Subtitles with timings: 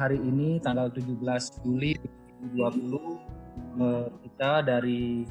[0.00, 1.92] hari ini tanggal 17 Juli
[2.40, 5.28] 2020 kita dari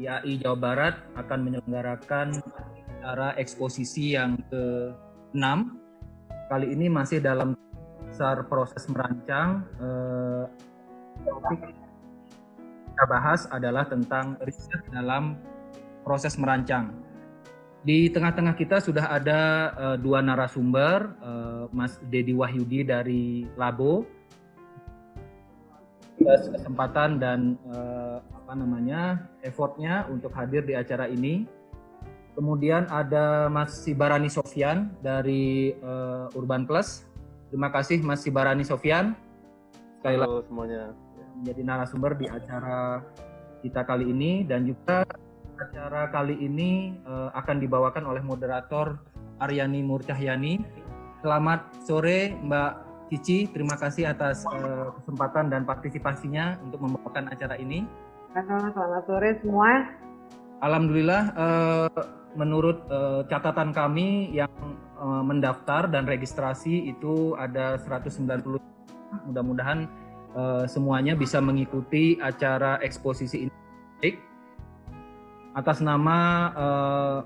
[0.00, 2.40] IAI Jawa Barat akan menyelenggarakan
[2.98, 5.44] acara eksposisi yang ke-6.
[6.46, 7.54] Kali ini masih dalam
[8.08, 9.62] besar proses merancang.
[11.26, 11.74] Topik
[12.92, 15.36] kita bahas adalah tentang riset dalam
[16.00, 16.96] proses merancang.
[17.86, 19.40] Di tengah-tengah kita sudah ada
[20.00, 21.12] dua narasumber,
[21.70, 24.02] Mas Dedi Wahyudi dari Labo,
[26.26, 31.46] kesempatan dan uh, apa namanya effortnya untuk hadir di acara ini.
[32.36, 37.08] Kemudian ada Mas Sibarani Sofyan dari uh, Urban Plus.
[37.48, 39.16] Terima kasih Mas Sibarani Sofyan.
[40.02, 40.92] Sekali lagi semuanya
[41.40, 43.00] menjadi narasumber di acara
[43.64, 45.08] kita kali ini dan juga
[45.56, 49.00] acara kali ini uh, akan dibawakan oleh moderator
[49.40, 50.60] Aryani Murcahyani.
[51.24, 57.86] Selamat sore Mbak Cici, terima kasih atas uh, kesempatan dan partisipasinya untuk membawakan acara ini.
[58.34, 59.86] Selamat sore semua.
[60.58, 62.02] Alhamdulillah, uh,
[62.34, 64.50] menurut uh, catatan kami yang
[64.98, 68.58] uh, mendaftar dan registrasi itu ada 190.
[69.30, 69.86] Mudah-mudahan
[70.34, 74.10] uh, semuanya bisa mengikuti acara eksposisi ini.
[75.54, 76.18] Atas nama
[76.52, 77.18] uh,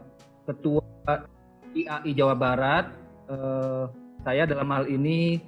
[0.44, 1.24] Ketua
[1.72, 2.92] IAI Jawa Barat,
[3.32, 3.88] uh,
[4.20, 5.40] saya dalam hal ini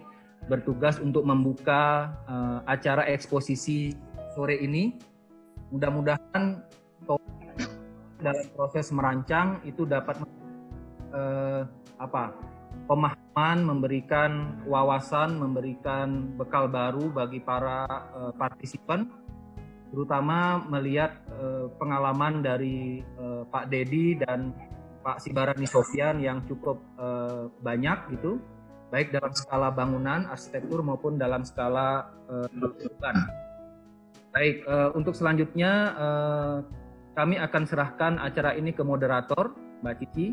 [0.51, 3.95] bertugas untuk membuka uh, acara eksposisi
[4.35, 4.97] sore ini.
[5.73, 6.61] Mudah-mudahan
[8.23, 10.23] dalam proses merancang itu dapat
[11.11, 11.67] uh,
[11.99, 12.31] apa
[12.87, 19.23] pemahaman, memberikan wawasan, memberikan bekal baru bagi para uh, partisipan
[19.93, 24.57] terutama melihat uh, pengalaman dari uh, Pak Dedi dan
[25.05, 28.41] Pak Sibarani Sofian yang cukup uh, banyak gitu,
[28.93, 32.47] baik dalam skala bangunan, arsitektur maupun dalam skala uh,
[34.33, 36.57] Baik, uh, untuk selanjutnya uh,
[37.13, 39.53] kami akan serahkan acara ini ke moderator,
[39.85, 40.33] Mbak Cici.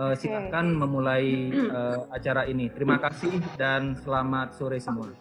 [0.00, 2.72] Uh, silakan memulai uh, acara ini.
[2.72, 5.12] Terima kasih dan selamat sore semua.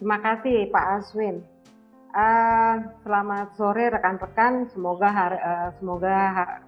[0.00, 1.44] Terima kasih Pak Aswin.
[2.10, 4.66] Uh, selamat sore rekan-rekan.
[4.74, 6.18] Semoga hari, uh, semoga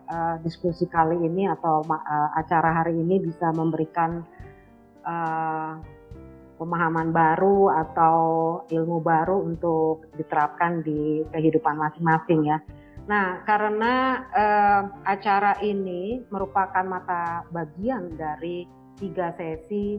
[0.07, 4.23] uh, diskusi kali ini atau uh, acara hari ini bisa memberikan
[5.03, 5.83] uh,
[6.63, 8.19] pemahaman baru atau
[8.71, 12.63] ilmu baru untuk diterapkan di kehidupan masing-masing ya.
[13.11, 18.63] Nah, karena uh, acara ini merupakan mata bagian dari
[18.95, 19.99] tiga sesi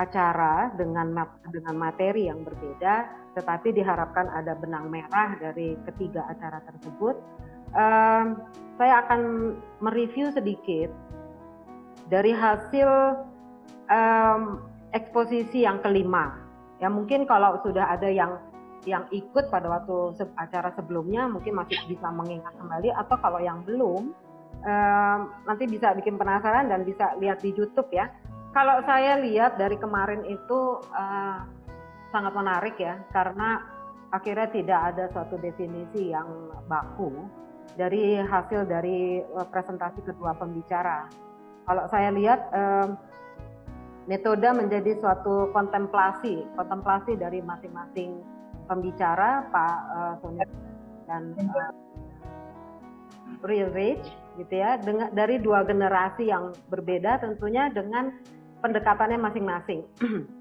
[0.00, 1.12] acara dengan
[1.52, 7.14] dengan materi yang berbeda tetapi diharapkan ada benang merah dari ketiga acara tersebut.
[7.70, 8.42] Um,
[8.74, 10.90] saya akan mereview sedikit
[12.10, 13.22] dari hasil
[13.86, 16.42] um, eksposisi yang kelima.
[16.82, 18.42] Ya mungkin kalau sudah ada yang
[18.88, 24.16] yang ikut pada waktu acara sebelumnya mungkin masih bisa mengingat kembali atau kalau yang belum
[24.64, 28.08] um, nanti bisa bikin penasaran dan bisa lihat di YouTube ya.
[28.50, 31.46] Kalau saya lihat dari kemarin itu uh,
[32.10, 33.62] sangat menarik ya karena
[34.10, 36.26] akhirnya tidak ada suatu definisi yang
[36.66, 37.14] baku
[37.78, 41.06] dari hasil dari eh, presentasi kedua pembicara.
[41.66, 42.88] Kalau saya lihat eh,
[44.10, 48.18] metode menjadi suatu kontemplasi, kontemplasi dari masing-masing
[48.66, 50.46] pembicara Pak eh, Sonia
[51.06, 51.72] dan eh,
[53.46, 54.10] Real Rich
[54.42, 58.10] gitu ya, dengan dari dua generasi yang berbeda tentunya dengan
[58.60, 59.80] pendekatannya masing-masing.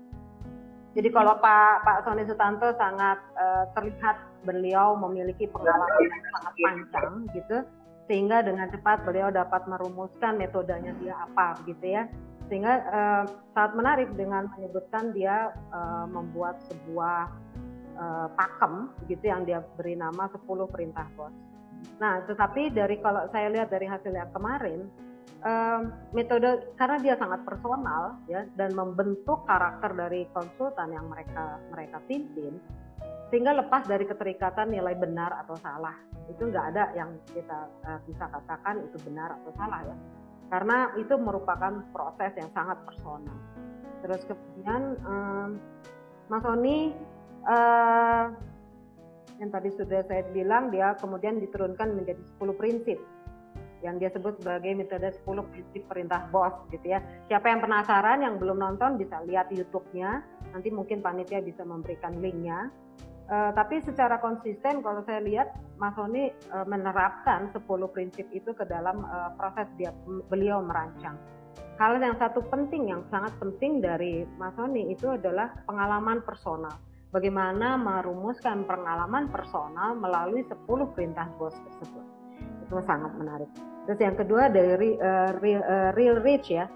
[0.98, 7.14] Jadi kalau Pak Pak Sony Sutanto sangat uh, terlihat beliau memiliki pengalaman yang sangat panjang
[7.38, 7.58] gitu,
[8.10, 12.10] sehingga dengan cepat beliau dapat merumuskan metodenya dia apa gitu ya.
[12.50, 13.24] Sehingga uh,
[13.54, 17.30] sangat menarik dengan menyebutkan dia uh, membuat sebuah
[17.94, 20.42] uh, pakem gitu yang dia beri nama 10
[20.74, 21.32] perintah bos.
[22.02, 24.90] Nah, tetapi dari kalau saya lihat dari hasil yang kemarin,
[25.44, 25.82] um,
[26.12, 32.60] metode karena dia sangat personal ya dan membentuk karakter dari konsultan yang mereka mereka pimpin
[33.30, 35.94] sehingga lepas dari keterikatan nilai benar atau salah.
[36.30, 39.96] Itu nggak ada yang kita uh, bisa katakan itu benar atau salah ya.
[40.50, 43.38] Karena itu merupakan proses yang sangat personal.
[44.02, 45.50] Terus kemudian um,
[46.26, 46.90] Mas Oni
[47.46, 48.34] uh,
[49.38, 52.98] yang tadi sudah saya bilang dia kemudian diturunkan menjadi 10 prinsip
[53.82, 57.00] yang dia sebut sebagai metode 10 prinsip perintah bos gitu ya.
[57.32, 60.24] Siapa yang penasaran yang belum nonton bisa lihat YouTube-nya.
[60.52, 62.68] Nanti mungkin panitia bisa memberikan linknya.
[63.30, 67.62] Uh, tapi secara konsisten kalau saya lihat Mas Sony uh, menerapkan 10
[67.94, 69.94] prinsip itu ke dalam uh, proses dia
[70.34, 71.14] beliau merancang.
[71.78, 76.74] Hal yang satu penting yang sangat penting dari Mas Sony itu adalah pengalaman personal.
[77.14, 82.19] Bagaimana merumuskan pengalaman personal melalui 10 perintah bos tersebut.
[82.70, 83.50] Itu sangat menarik.
[83.90, 86.70] Terus yang kedua dari uh, real, uh, real rich ya.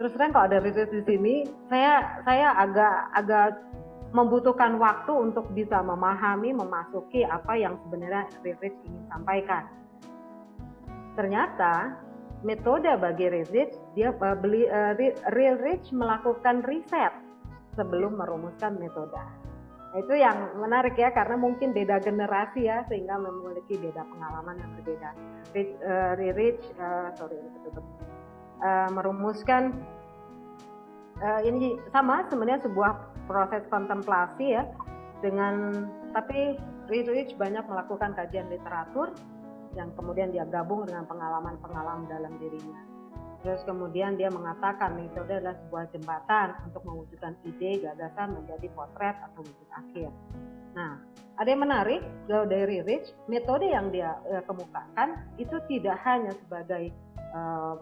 [0.00, 1.34] Terus terang kalau ada real rich di sini,
[1.68, 3.60] saya saya agak agak
[4.14, 9.66] membutuhkan waktu untuk bisa memahami, memasuki apa yang sebenarnya Real Rich ingin sampaikan.
[11.18, 11.98] Ternyata
[12.46, 14.94] metode bagi Real Rich, dia uh, beli uh,
[15.34, 17.10] Real Rich melakukan riset
[17.74, 19.18] sebelum merumuskan metode.
[19.94, 25.10] Itu yang menarik ya karena mungkin beda generasi ya sehingga memiliki beda pengalaman yang berbeda.
[25.54, 29.70] Rich, uh, Rich uh, sorry uh, merumuskan
[31.22, 32.92] uh, ini sama sebenarnya sebuah
[33.30, 34.66] proses kontemplasi ya
[35.22, 36.58] dengan tapi
[36.90, 39.14] Rich banyak melakukan kajian literatur
[39.78, 42.93] yang kemudian dia gabung dengan pengalaman-pengalaman dalam dirinya.
[43.44, 49.44] Terus kemudian dia mengatakan metode adalah sebuah jembatan untuk mewujudkan ide, gagasan menjadi potret atau
[49.44, 50.08] wujud akhir.
[50.72, 50.96] Nah,
[51.36, 56.88] ada yang menarik dari Rich, metode yang dia uh, kemukakan itu tidak hanya sebagai
[57.36, 57.76] uh,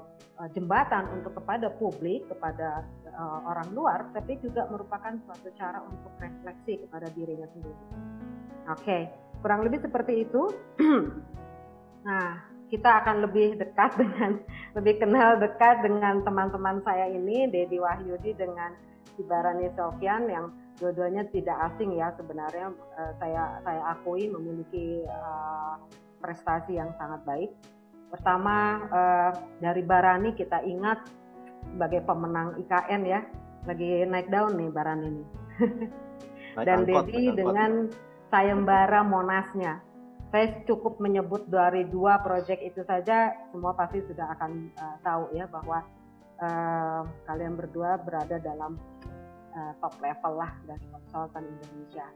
[0.50, 2.82] jembatan untuk kepada publik, kepada
[3.14, 7.82] uh, orang luar, tapi juga merupakan suatu cara untuk refleksi kepada dirinya sendiri.
[8.66, 9.02] Oke, okay.
[9.38, 10.42] kurang lebih seperti itu.
[12.08, 14.40] nah, kita akan lebih dekat dengan
[14.72, 18.72] lebih kenal dekat dengan teman-teman saya ini, Dedi Wahyudi dengan
[19.20, 20.48] Ibarani Sofyan yang
[20.80, 22.72] dua-duanya tidak asing ya sebenarnya.
[22.96, 25.76] Uh, saya saya akui memiliki uh,
[26.24, 27.52] prestasi yang sangat baik.
[28.08, 29.30] Pertama uh,
[29.60, 31.04] dari Barani kita ingat
[31.76, 33.20] sebagai pemenang IKN ya
[33.68, 35.24] lagi naik daun nih Baran ini.
[36.66, 37.88] Dan Dedi dengan
[38.28, 39.91] sayembara Monasnya
[40.32, 45.44] saya cukup menyebut dari dua proyek itu saja semua pasti sudah akan uh, tahu ya
[45.44, 45.84] bahwa
[46.40, 48.80] uh, kalian berdua berada dalam
[49.52, 52.08] uh, top level lah dari konsultan Indonesia.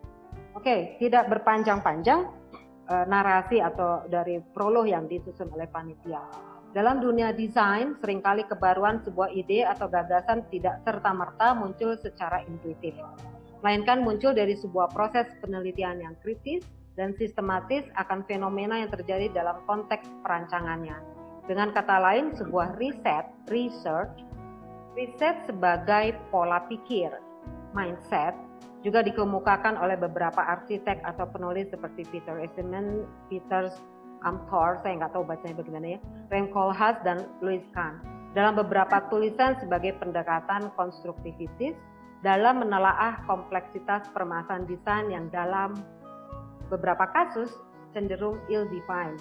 [0.57, 2.25] Oke, okay, tidak berpanjang-panjang
[2.89, 6.25] uh, narasi atau dari prolog yang disusun oleh panitia.
[6.73, 12.97] Dalam dunia desain, sering kali kebaruan sebuah ide atau gagasan tidak serta-merta muncul secara intuitif,
[13.61, 16.65] melainkan muncul dari sebuah proses penelitian yang kritis
[16.97, 20.97] dan sistematis akan fenomena yang terjadi dalam konteks perancangannya.
[21.47, 24.25] Dengan kata lain, sebuah riset, research,
[24.99, 27.13] riset sebagai pola pikir,
[27.77, 28.35] mindset,
[28.83, 33.71] juga dikemukakan oleh beberapa arsitek atau penulis seperti Peter Eastman, Peter
[34.25, 35.99] Amthor, saya nggak tahu bacanya bagaimana ya,
[36.33, 41.73] Rem Koolhaas dan Louis Kahn dalam beberapa tulisan sebagai pendekatan konstruktivitis
[42.21, 45.73] dalam menelaah kompleksitas permasalahan desain yang dalam
[46.69, 47.53] beberapa kasus
[47.95, 49.19] cenderung ill-defined.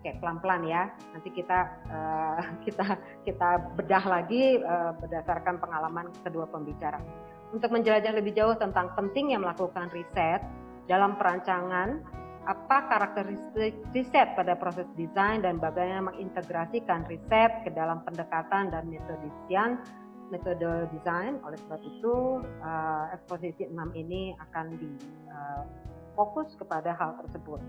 [0.00, 0.86] Oke, pelan-pelan ya.
[1.16, 2.86] Nanti kita uh, kita
[3.26, 7.02] kita bedah lagi uh, berdasarkan pengalaman kedua pembicara.
[7.50, 10.42] Untuk menjelajah lebih jauh tentang pentingnya melakukan riset
[10.86, 12.02] dalam perancangan
[12.46, 19.18] apa karakteristik riset pada proses desain dan bagaimana mengintegrasikan riset ke dalam pendekatan dan metode
[19.26, 19.82] desain
[20.30, 22.14] metode desain oleh sebab itu
[22.62, 24.90] uh, eksposisi 6 ini akan di
[25.30, 25.62] uh,
[26.16, 27.60] fokus kepada hal tersebut.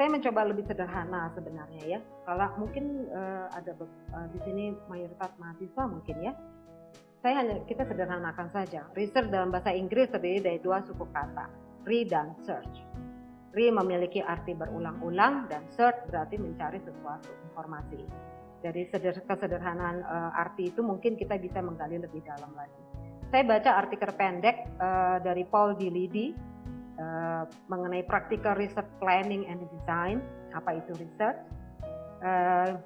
[0.00, 2.00] Saya mencoba lebih sederhana sebenarnya ya.
[2.24, 6.32] Kalau mungkin uh, ada uh, di sini mayoritas mahasiswa mungkin ya.
[7.22, 8.82] Saya hanya kita sederhanakan saja.
[8.98, 11.46] Research dalam bahasa Inggris terdiri dari dua suku kata,
[11.86, 12.82] re dan search
[13.52, 18.00] Re memiliki arti berulang-ulang dan search berarti mencari sesuatu informasi.
[18.64, 18.88] Dari
[19.28, 22.80] kesederhanaan uh, arti itu mungkin kita bisa menggali lebih dalam lagi.
[23.28, 26.32] Saya baca artikel pendek uh, dari Paul Gilidi
[26.98, 30.20] uh, mengenai practical research planning and design.
[30.52, 31.40] Apa itu research?
[32.22, 32.76] Uh,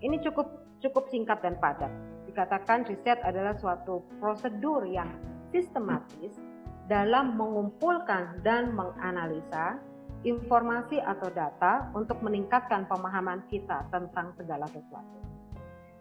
[0.00, 1.92] ini cukup cukup singkat dan padat.
[2.30, 5.10] Dikatakan riset adalah suatu prosedur yang
[5.50, 6.38] sistematis
[6.86, 9.78] dalam mengumpulkan dan menganalisa
[10.26, 15.18] informasi atau data untuk meningkatkan pemahaman kita tentang segala sesuatu.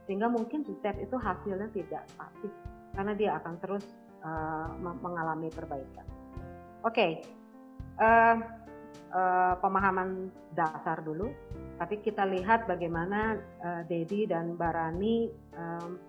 [0.09, 2.53] Sehingga mungkin riset itu hasilnya tidak statis
[2.97, 3.85] karena dia akan terus
[4.25, 6.07] uh, mengalami perbaikan.
[6.83, 7.11] Oke, okay.
[7.99, 8.35] Uh,
[9.13, 11.29] uh, pemahaman dasar dulu,
[11.77, 15.99] tapi kita lihat bagaimana uh, Dedi dan Barani um,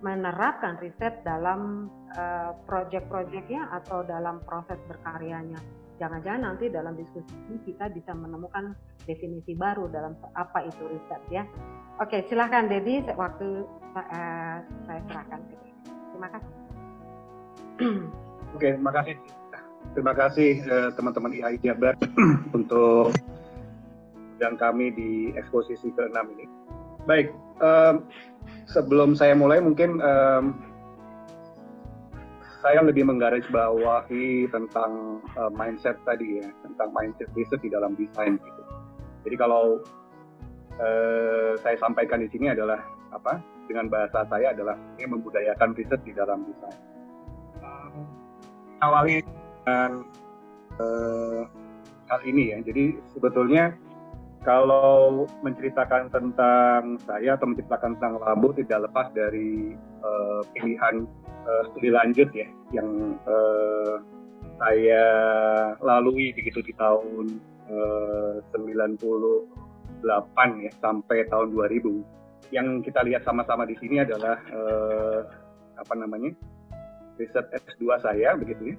[0.00, 5.60] menerapkan riset dalam uh, proyek-proyeknya atau dalam proses berkaryanya.
[6.00, 8.72] Jangan-jangan nanti dalam diskusi ini kita bisa menemukan
[9.04, 11.44] definisi baru dalam apa itu riset ya.
[12.00, 14.56] Oke, silahkan Dedi, waktu uh,
[14.88, 15.40] saya serahkan
[16.20, 16.52] Terima kasih.
[18.56, 19.39] Oke, terima kasih.
[19.90, 21.98] Terima kasih eh, teman-teman IAI Jabar
[22.58, 23.10] untuk
[24.40, 26.46] dan kami di eksposisi ke-6 ini.
[27.04, 27.28] Baik,
[27.60, 28.08] um,
[28.64, 30.56] sebelum saya mulai mungkin um,
[32.64, 38.62] saya lebih menggarisbawahi tentang uh, mindset tadi ya, tentang mindset riset di dalam desain gitu.
[39.28, 39.84] Jadi kalau
[40.80, 42.80] uh, saya sampaikan di sini adalah
[43.12, 43.40] apa?
[43.68, 46.80] Dengan bahasa saya adalah ini membudayakan riset di dalam desain.
[47.60, 48.08] Um,
[48.80, 49.20] awali
[49.70, 50.02] dengan
[50.82, 51.42] uh,
[52.10, 52.58] hal ini ya.
[52.66, 53.70] Jadi sebetulnya
[54.42, 61.06] kalau menceritakan tentang saya atau menceritakan tentang Labu tidak lepas dari uh, pilihan
[61.46, 64.00] uh, studi lanjut ya yang uh,
[64.60, 65.04] saya
[65.80, 72.50] lalui begitu di tahun uh, 98 ya sampai tahun 2000.
[72.50, 75.22] Yang kita lihat sama-sama di sini adalah uh,
[75.78, 76.34] apa namanya
[77.14, 78.76] riset S2 saya begitu ya.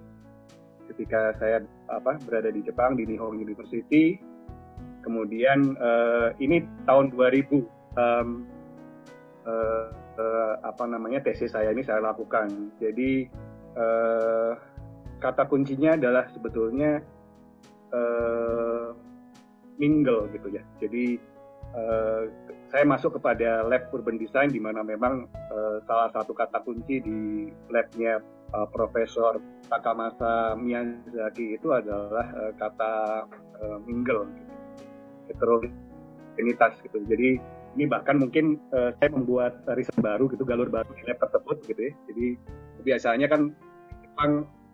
[0.91, 4.19] Ketika saya apa berada di Jepang di Nihon University
[5.01, 7.57] Kemudian uh, ini tahun 2000
[7.97, 8.45] um,
[9.49, 9.85] uh,
[10.17, 12.69] uh, apa namanya tesis saya ini saya lakukan.
[12.77, 13.25] Jadi
[13.75, 14.53] uh,
[15.17, 17.01] kata kuncinya adalah sebetulnya
[17.93, 18.93] uh,
[19.81, 20.61] mingle gitu ya.
[20.77, 21.17] Jadi
[21.73, 22.29] uh,
[22.69, 27.49] saya masuk kepada lab urban design di mana memang uh, salah satu kata kunci di
[27.73, 28.21] labnya
[28.53, 32.93] uh, Profesor Takamasa Miyazaki itu adalah uh, kata
[33.59, 34.27] uh, mingle.
[34.27, 34.51] Gitu
[35.31, 36.99] heterogenitas gitu.
[37.07, 37.39] Jadi
[37.79, 41.93] ini bahkan mungkin uh, saya membuat riset baru gitu, galur baru di tersebut gitu ya.
[42.11, 42.25] Jadi
[42.83, 43.55] biasanya kan
[44.03, 44.31] Jepang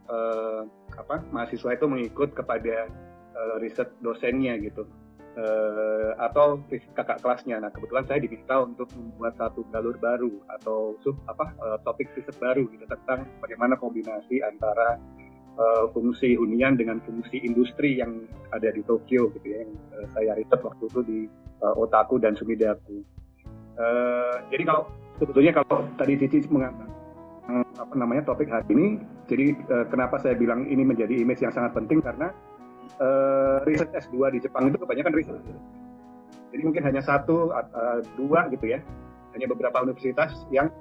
[0.10, 0.66] uh,
[0.98, 2.90] apa mahasiswa itu mengikut kepada
[3.38, 4.90] uh, riset dosennya gitu.
[5.38, 6.58] Uh, atau
[6.98, 7.62] kakak kelasnya.
[7.62, 12.34] Nah kebetulan saya diminta untuk membuat satu galur baru atau sub apa uh, topik riset
[12.42, 14.98] baru gitu tentang bagaimana kombinasi antara
[15.62, 20.34] uh, fungsi hunian dengan fungsi industri yang ada di Tokyo gitu ya yang uh, saya
[20.42, 21.20] riset waktu itu di
[21.62, 23.06] uh, Otaku dan Sumidaku.
[23.78, 24.90] Uh, jadi kalau
[25.22, 26.90] sebetulnya kalau tadi Cici mengatakan
[27.78, 28.88] apa namanya topik hari ini,
[29.30, 32.34] jadi uh, kenapa saya bilang ini menjadi image yang sangat penting karena
[33.00, 35.42] uh, riset S2 di Jepang itu kebanyakan riset.
[36.52, 38.80] Jadi mungkin hanya satu, uh, dua gitu ya,
[39.36, 40.72] hanya beberapa universitas yang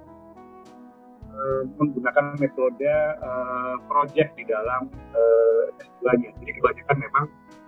[1.30, 6.30] uh, menggunakan metode uh, project di dalam uh, S2-nya.
[6.40, 7.24] Jadi kebanyakan memang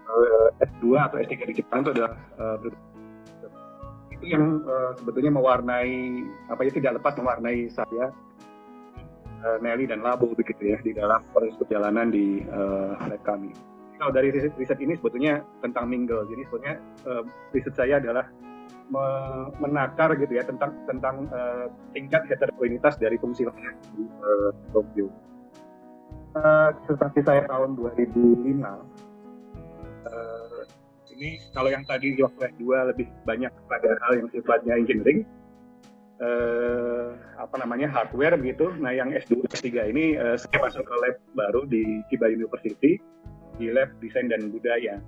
[0.09, 2.57] uh, S2 atau S3 di Jepang itu adalah uh,
[4.19, 8.11] itu yang uh, sebetulnya mewarnai apa ya tidak lepas mewarnai saya
[9.47, 13.55] uh, Nelly dan Labo begitu ya di dalam proses perjalanan di uh, lab kami.
[13.99, 16.75] Kalau dari riset, riset ini sebetulnya tentang mingle, jadi sebetulnya
[17.11, 18.31] uh, riset saya adalah
[19.61, 25.13] menakar gitu ya tentang tentang uh, tingkat heterogenitas dari fungsi lain di uh, Tokyo.
[26.33, 28.17] Uh, seperti saya tahun 2005,
[28.65, 30.63] uh,
[31.13, 32.65] ini kalau yang tadi di waktu S2
[32.95, 35.27] lebih banyak pada hal yang sifatnya engineering,
[36.23, 38.73] uh, apa namanya hardware begitu.
[38.79, 43.01] Nah yang S2 S3 ini uh, saya masuk ke lab baru di Chiba University
[43.59, 45.03] di lab desain dan budaya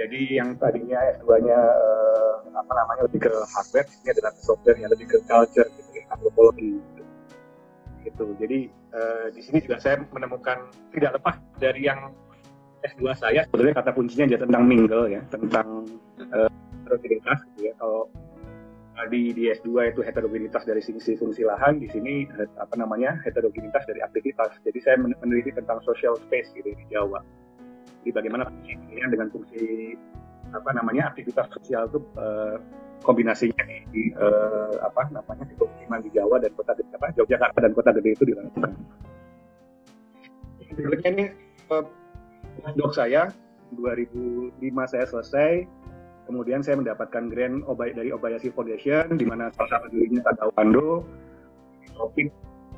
[0.00, 4.88] jadi yang tadinya S2-nya uh, eh, apa namanya lebih ke hardware, ini adalah software yang
[4.88, 6.80] lebih ke culture, gitu, antropologi.
[6.80, 7.04] Gitu.
[8.08, 8.24] gitu.
[8.40, 8.58] Jadi
[8.96, 12.16] uh, di sini juga saya menemukan tidak lepas dari yang
[12.80, 15.84] S2 saya sebenarnya kata kuncinya aja tentang mingle ya, tentang
[16.32, 16.48] uh,
[16.80, 17.72] heterogenitas gitu ya.
[17.76, 18.08] Kalau
[18.96, 22.24] tadi di S2 itu heterogenitas dari sisi fungsi lahan, di sini
[22.56, 24.64] apa namanya heterogenitas dari aktivitas.
[24.64, 27.20] Jadi saya meneliti tentang social space gitu di Jawa
[28.00, 29.64] jadi bagaimana fungsi dengan fungsi
[30.50, 32.56] apa namanya aktivitas sosial itu uh,
[33.06, 37.72] kombinasinya di, di uh, apa namanya di pemukiman di Jawa dan kota apa Yogyakarta dan
[37.72, 38.70] kota gede itu dilakukan.
[40.70, 41.24] Berikutnya ini
[42.76, 43.30] dok saya
[43.74, 44.58] 2005
[44.90, 45.50] saya selesai
[46.26, 51.06] kemudian saya mendapatkan grant Obay dari Obayashi Foundation di mana salah satu dirinya Tadao Ando
[51.94, 52.30] topik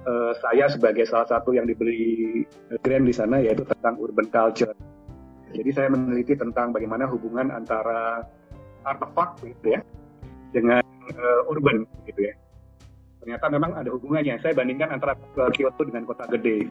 [0.08, 2.44] uh, saya sebagai salah satu yang diberi
[2.80, 4.72] grant di sana yaitu tentang urban culture
[5.52, 8.24] jadi saya meneliti tentang bagaimana hubungan antara
[8.82, 9.80] artefak gitu ya
[10.50, 10.82] dengan
[11.16, 12.34] uh, urban gitu ya.
[13.22, 14.34] Ternyata memang ada hubungannya.
[14.42, 15.14] Saya bandingkan antara
[15.54, 16.66] Kyoto dengan kota gede.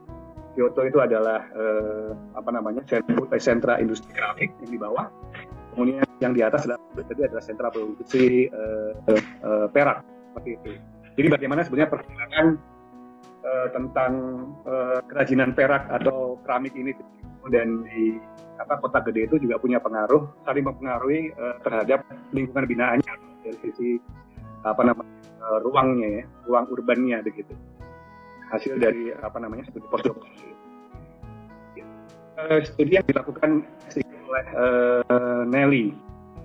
[0.52, 2.84] Kyoto itu adalah uh, apa namanya
[3.40, 5.08] sentra industri keramik yang di bawah.
[5.72, 8.92] Kemudian yang di atas adalah, adalah sentra produksi uh,
[9.48, 10.72] uh, perak seperti itu.
[11.16, 12.46] Jadi bagaimana sebenarnya perkembangan
[13.46, 14.12] uh, tentang
[14.66, 16.94] uh, kerajinan perak atau keramik ini.
[17.50, 18.22] Dan di
[18.62, 23.14] apa kota gede itu juga punya pengaruh saling mempengaruhi uh, terhadap lingkungan binaannya.
[23.42, 23.98] Dari sisi
[24.62, 27.54] apa namanya uh, ruangnya ya ruang urbannya begitu.
[28.54, 30.22] Hasil dari apa namanya studi postdoc
[32.38, 33.66] uh, studi yang dilakukan
[34.32, 35.92] oleh uh, Nelly.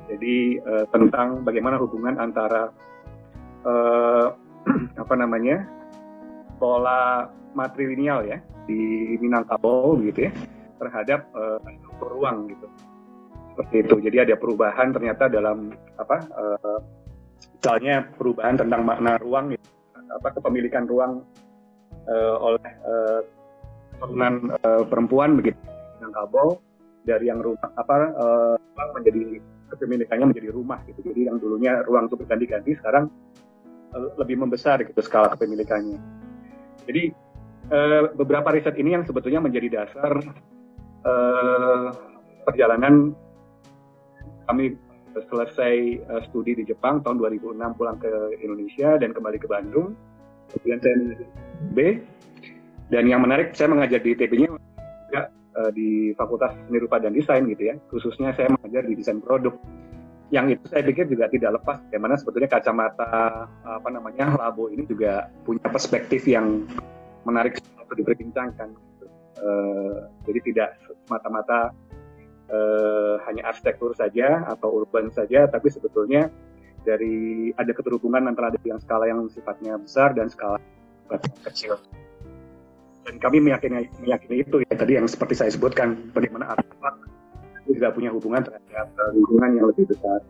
[0.07, 2.71] Jadi uh, tentang bagaimana hubungan antara
[3.67, 4.27] uh,
[5.03, 5.67] apa namanya
[6.57, 10.33] pola matrilineal ya di Minangkabau gitu ya
[10.77, 11.61] terhadap uh,
[12.03, 12.67] ruang gitu.
[13.57, 13.95] Seperti itu.
[14.05, 16.81] Jadi ada perubahan ternyata dalam apa uh,
[17.57, 19.67] misalnya perubahan tentang makna ruang gitu,
[20.13, 21.25] apa kepemilikan ruang
[22.05, 23.23] uh, oleh uh,
[24.93, 25.57] perempuan begitu.
[25.97, 26.61] Minangkabau
[27.09, 28.57] dari yang rumah apa uh,
[28.93, 29.41] menjadi
[29.73, 31.01] kepemilikannya menjadi rumah gitu.
[31.01, 33.09] Jadi yang dulunya ruang itu berganti-ganti sekarang
[34.21, 35.97] lebih membesar gitu skala kepemilikannya
[36.87, 37.03] jadi
[37.71, 40.23] uh, beberapa riset ini yang sebetulnya menjadi dasar
[41.03, 41.87] uh,
[42.47, 43.13] perjalanan
[44.47, 44.79] kami
[45.17, 45.75] selesai
[46.07, 49.97] uh, studi di Jepang tahun 2006 pulang ke Indonesia dan kembali ke Bandung.
[50.53, 50.97] Kemudian saya
[51.75, 51.79] B
[52.93, 55.23] dan yang menarik saya mengajar di ITB-nya juga
[55.59, 57.75] uh, di Fakultas Seni Rupa dan Desain gitu ya.
[57.91, 59.57] Khususnya saya mengajar di desain produk.
[60.35, 65.31] Yang itu saya pikir juga tidak lepas bagaimana sebetulnya kacamata apa namanya labo ini juga
[65.47, 66.67] punya perspektif yang
[67.23, 68.75] menarik untuk diperbincangkan.
[68.75, 69.07] Gitu.
[69.39, 70.69] Uh, jadi tidak
[71.07, 71.71] semata-mata
[72.51, 76.27] uh, hanya arsitektur saja atau urban saja, tapi sebetulnya
[76.87, 80.59] dari ada keterhubungan antara yang skala yang sifatnya besar dan skala
[81.47, 81.79] kecil.
[83.07, 86.95] Dan kami meyakini, meyakini itu ya tadi yang seperti saya sebutkan bagaimana artefak
[87.73, 90.23] juga punya hubungan terhadap lingkungan yang lebih besar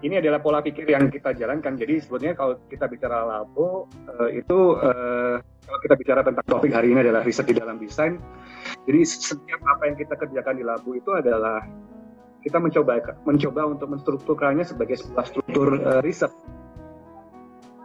[0.00, 1.76] ini adalah pola pikir yang kita jalankan.
[1.76, 6.96] Jadi sebetulnya kalau kita bicara labo uh, itu uh, kalau kita bicara tentang topik hari
[6.96, 8.16] ini adalah riset di dalam desain.
[8.88, 11.60] Jadi setiap apa yang kita kerjakan di labo itu adalah
[12.40, 12.96] kita mencoba
[13.28, 15.68] mencoba untuk menstrukturkannya sebagai sebuah struktur
[16.00, 16.32] riset.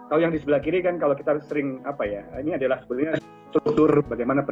[0.08, 3.20] Kalau yang di sebelah kiri kan kalau kita sering apa ya, ini adalah sebenarnya
[3.52, 4.46] struktur bagaimana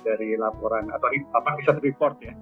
[0.00, 2.32] dari laporan atau apa riset report ya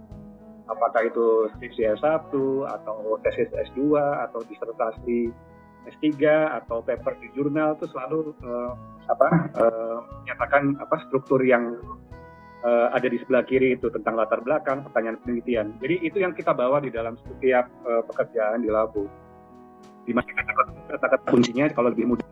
[0.69, 2.31] apakah itu skripsi S1
[2.69, 5.33] atau tesis S2 atau disertasi
[5.89, 6.21] S3
[6.63, 8.77] atau paper di jurnal itu selalu uh,
[9.09, 11.81] apa uh, menyatakan apa struktur yang
[12.61, 15.73] uh, ada di sebelah kiri itu tentang latar belakang pertanyaan penelitian.
[15.81, 19.09] Jadi itu yang kita bawa di dalam setiap uh, pekerjaan di labu.
[20.05, 22.29] Di kata-kata kuncinya kalau lebih mudah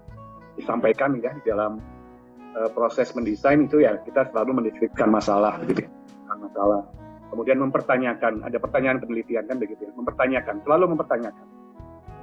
[0.56, 1.76] disampaikan ya di dalam
[2.56, 5.90] uh, proses mendesain itu ya kita selalu mendeskripsikan masalah gitu ya.
[6.36, 6.84] masalah
[7.30, 11.46] kemudian mempertanyakan, ada pertanyaan penelitian kan begitu ya, mempertanyakan, selalu mempertanyakan.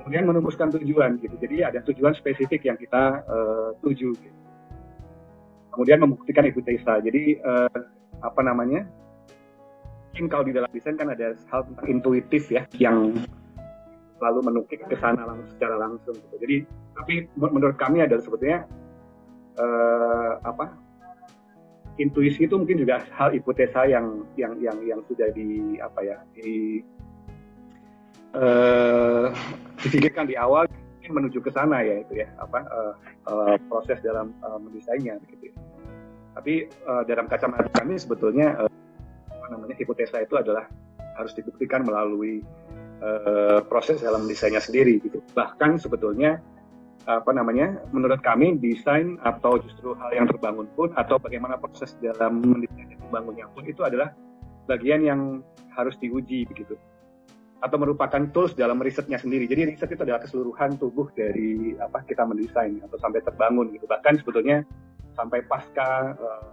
[0.03, 4.11] Kemudian menumuskan tujuan gitu, jadi ada tujuan spesifik yang kita uh, tuju.
[4.11, 4.39] Gitu.
[5.71, 7.79] Kemudian membuktikan hipotesa, jadi uh,
[8.19, 8.83] apa namanya?
[10.11, 13.15] Mungkin kalau di dalam desain kan ada hal tentang intuitif ya, yang
[14.21, 16.15] selalu menukik ke sana langsung secara langsung.
[16.19, 16.35] Gitu.
[16.37, 16.57] Jadi,
[16.93, 18.67] tapi menurut kami adalah sebetulnya
[19.57, 20.77] uh, apa
[22.01, 26.81] intuisi itu mungkin juga hal hipotesa yang yang yang yang sudah di apa ya di
[28.33, 29.29] uh,
[29.81, 30.65] difikirkan di awal
[31.03, 32.93] menuju ke sana ya itu ya apa uh,
[33.27, 35.51] uh, proses dalam uh, mendesainnya gitu.
[35.51, 35.53] Ya.
[36.33, 36.53] Tapi
[36.87, 38.71] uh, dalam kacamata kami sebetulnya uh,
[39.27, 40.65] apa namanya hipotesa itu adalah
[41.19, 42.41] harus dibuktikan melalui
[43.03, 45.19] uh, proses dalam desainnya sendiri gitu.
[45.35, 46.39] Bahkan sebetulnya
[47.03, 52.39] apa namanya menurut kami desain atau justru hal yang terbangun pun atau bagaimana proses dalam
[52.39, 54.15] mendesain terbangunnya pun itu adalah
[54.71, 55.21] bagian yang
[55.75, 56.79] harus diuji begitu
[57.63, 59.47] atau merupakan tools dalam risetnya sendiri.
[59.47, 63.87] Jadi riset itu adalah keseluruhan tubuh dari apa kita mendesain atau sampai terbangun gitu.
[63.87, 64.67] Bahkan sebetulnya
[65.15, 66.43] sampai pasca uh,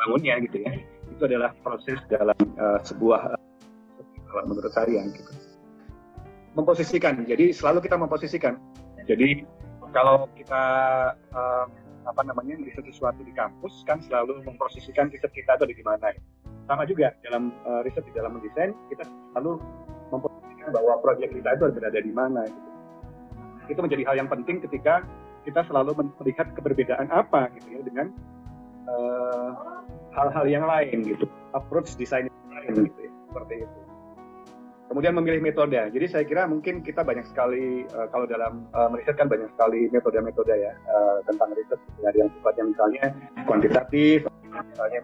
[0.00, 0.80] bangunnya gitu ya.
[1.12, 5.28] Itu adalah proses dalam uh, sebuah uh, menurut saya gitu.
[6.56, 7.20] Memposisikan.
[7.28, 8.56] Jadi selalu kita memposisikan
[9.04, 9.44] jadi
[9.94, 10.64] kalau kita
[11.30, 11.66] uh,
[12.04, 16.10] apa namanya riset sesuatu di kampus kan selalu memposisikan riset kita itu di mana.
[16.12, 16.20] Ya.
[16.66, 19.62] Sama juga dalam uh, riset di dalam mendesain kita selalu
[20.10, 22.42] memposisikan bahwa proyek kita itu berada di mana.
[22.44, 22.70] Gitu.
[23.72, 25.06] Itu menjadi hal yang penting ketika
[25.44, 28.06] kita selalu melihat keberbedaan apa gitu ya dengan
[28.88, 29.50] eh,
[30.16, 33.83] hal-hal uh, yang lain gitu approach desain lain gitu ya seperti itu
[34.88, 35.78] kemudian memilih metode.
[35.78, 39.88] Jadi saya kira mungkin kita banyak sekali uh, kalau dalam uh, meriset kan banyak sekali
[39.90, 43.04] metode-metode ya uh, tentang riset dari yang sifatnya misalnya
[43.48, 44.18] kuantitatif,
[44.52, 45.00] misalnya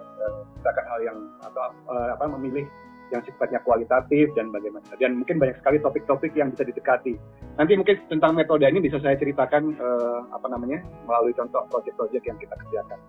[0.56, 2.64] misalkan hal yang atau uh, apa memilih
[3.10, 4.86] yang sifatnya kualitatif dan bagaimana.
[4.94, 7.18] Dan mungkin banyak sekali topik-topik yang bisa didekati.
[7.58, 10.78] Nanti mungkin tentang metode ini bisa saya ceritakan uh, apa namanya
[11.10, 13.00] melalui contoh proyek-proyek yang kita kerjakan.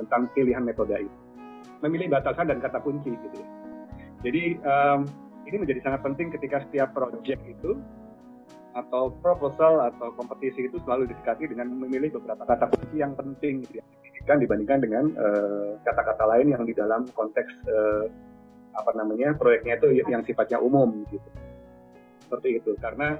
[0.00, 1.18] tentang pilihan metode itu.
[1.84, 3.48] Memilih batasan dan kata kunci gitu ya.
[4.24, 5.04] Jadi um,
[5.50, 7.76] ini menjadi sangat penting ketika setiap project itu
[8.70, 13.82] atau proposal atau kompetisi itu selalu didekati dengan memilih beberapa kata kunci yang penting gitu
[13.82, 13.84] ya.
[14.30, 18.06] Dibandingkan dengan eh, kata-kata uh, lain yang di dalam konteks uh,
[18.78, 21.28] apa namanya proyeknya itu yang sifatnya umum gitu.
[22.28, 22.78] Seperti itu.
[22.78, 23.18] Karena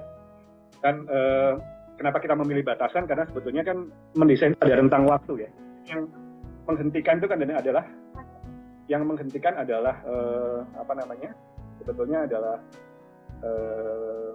[0.79, 1.59] kan uh,
[1.99, 3.11] kenapa kita memilih batasan?
[3.11, 5.51] Karena sebetulnya kan mendesain ada rentang waktu ya.
[5.91, 6.15] Yang
[6.71, 7.85] menghentikan itu kan adalah
[8.87, 11.35] yang menghentikan adalah uh, apa namanya
[11.81, 12.57] sebetulnya adalah
[13.43, 14.33] uh,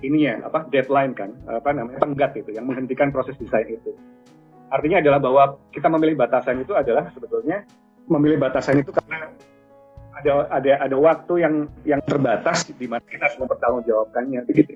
[0.00, 3.92] ini ya apa deadline kan apa namanya tenggat itu yang menghentikan proses desain itu
[4.72, 7.66] artinya adalah bahwa kita memilih batasan itu adalah sebetulnya
[8.08, 9.28] memilih batasan itu karena
[10.18, 11.54] ada ada ada waktu yang
[11.86, 14.74] yang terbatas di mana kita harus mempertanggungjawabkannya begitu.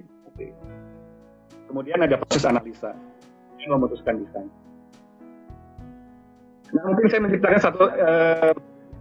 [1.66, 2.94] Kemudian ada proses analisa
[3.58, 4.48] yang memutuskan desain.
[6.72, 7.84] Nah mungkin saya menceritakan satu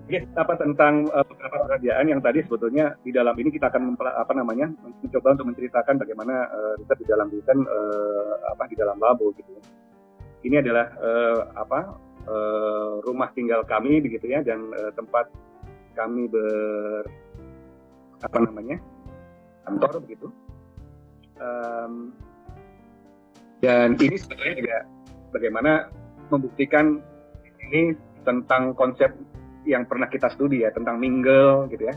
[0.10, 4.34] uh, apa tentang uh, beberapa pekerjaan yang tadi sebetulnya di dalam ini kita akan apa
[4.34, 4.72] namanya
[5.04, 9.52] mencoba untuk menceritakan bagaimana uh, riset di dalam desain uh, apa di dalam labo gitu
[10.42, 11.80] ini adalah uh, apa
[12.26, 15.30] uh, rumah tinggal kami begitu ya dan uh, tempat
[15.94, 17.06] kami ber
[18.22, 18.78] apa namanya
[19.66, 20.28] kantor begitu.
[21.42, 22.14] Um,
[23.62, 24.78] dan ini sebetulnya juga
[25.34, 25.72] bagaimana
[26.30, 27.02] membuktikan
[27.70, 27.94] ini
[28.26, 29.14] tentang konsep
[29.66, 31.96] yang pernah kita studi ya tentang mingle gitu ya.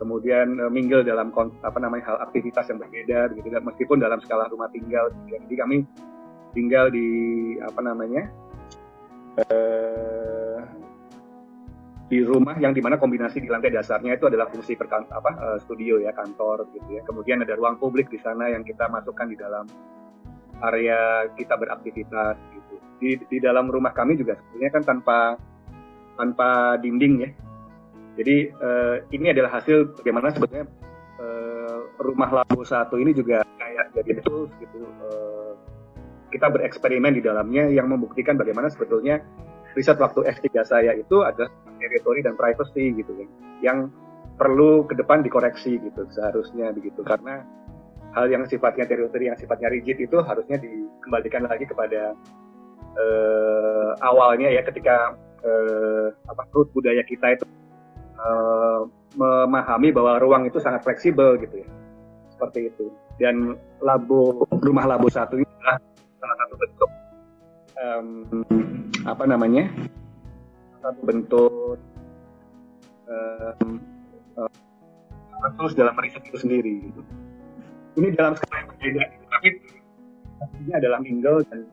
[0.00, 4.72] Kemudian uh, mingle dalam apa namanya hal aktivitas yang berbeda dan meskipun dalam skala rumah
[4.72, 5.36] tinggal gitu.
[5.36, 5.76] Jadi kami
[6.56, 7.08] tinggal di
[7.60, 8.22] apa namanya
[9.44, 10.60] uh,
[12.10, 15.58] di rumah yang di mana kombinasi di lantai dasarnya itu adalah fungsi perkan apa uh,
[15.62, 17.04] studio ya kantor gitu ya.
[17.04, 19.68] Kemudian ada ruang publik di sana yang kita masukkan di dalam
[20.64, 22.74] area kita beraktivitas gitu.
[23.00, 25.18] Di, di dalam rumah kami juga sebetulnya kan tanpa
[26.20, 27.30] tanpa dinding ya.
[28.20, 30.68] Jadi uh, ini adalah hasil bagaimana sebetulnya
[31.16, 35.56] uh, rumah labu satu ini juga kayak jadi tools gitu uh,
[36.28, 39.24] kita bereksperimen di dalamnya yang membuktikan bagaimana sebetulnya
[39.72, 41.48] riset waktu S3 saya itu ada
[41.80, 43.28] teritori dan privacy gitu kan
[43.64, 43.78] yang
[44.36, 47.00] perlu ke depan dikoreksi gitu seharusnya begitu.
[47.04, 47.44] Karena
[48.16, 52.16] hal yang sifatnya teritori yang sifatnya rigid itu harusnya dikembalikan lagi kepada
[52.96, 57.44] uh, awalnya ya ketika uh, apa root budaya kita itu
[58.16, 61.68] uh, memahami bahwa ruang itu sangat fleksibel gitu ya.
[62.36, 62.86] Seperti itu.
[63.20, 65.76] Dan labo rumah labo satu ini adalah
[66.20, 66.90] salah satu bentuk
[67.76, 68.08] um,
[69.04, 69.64] apa namanya?
[70.80, 71.76] Satu bentuk
[73.10, 73.68] um,
[74.40, 77.00] uh, terus dalam riset itu sendiri gitu.
[77.98, 79.48] ini dalam skala yang berbeda tapi
[80.64, 81.68] ini adalah mingle dan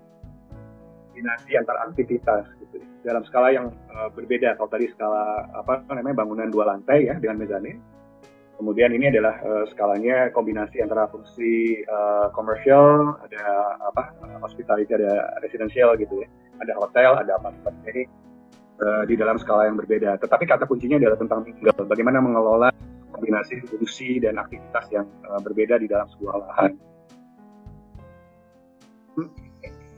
[1.18, 2.78] kombinasi antara aktivitas gitu.
[3.02, 4.54] Dalam skala yang uh, berbeda.
[4.54, 7.82] Kalau tadi skala apa namanya bangunan dua lantai ya dengan mezanin
[8.58, 13.46] Kemudian ini adalah uh, skalanya kombinasi antara fungsi uh, komersial, ada
[13.86, 16.30] apa hospitality, ada residential gitu ya,
[16.66, 17.70] ada hotel, ada apa apa.
[17.86, 18.10] Jadi
[18.82, 20.18] uh, di dalam skala yang berbeda.
[20.18, 22.74] Tetapi kata kuncinya adalah tentang tinggal, bagaimana mengelola
[23.14, 26.72] kombinasi fungsi dan aktivitas yang uh, berbeda di dalam sebuah lahan.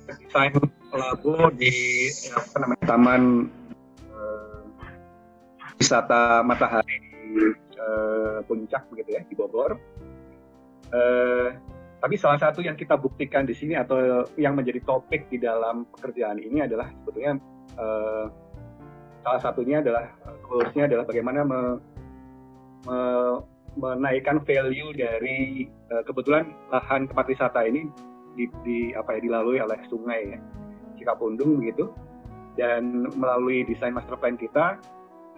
[0.03, 0.51] Desain
[0.93, 3.23] labu di apa namanya taman
[4.10, 4.62] uh,
[5.78, 6.97] wisata matahari
[7.78, 9.78] uh, puncak begitu ya di Bogor.
[10.89, 11.54] Uh,
[11.99, 16.39] tapi salah satu yang kita buktikan di sini atau yang menjadi topik di dalam pekerjaan
[16.39, 17.36] ini adalah sebetulnya
[17.75, 18.25] uh,
[19.21, 20.08] salah satunya adalah
[20.47, 21.62] goalsnya adalah bagaimana me,
[22.88, 22.99] me,
[23.75, 27.86] menaikkan value dari uh, kebetulan lahan tempat wisata ini
[28.39, 30.39] di, di apa ya dilalui oleh sungai ya
[30.99, 31.89] Cikapundung begitu
[32.59, 34.75] dan melalui desain master plan kita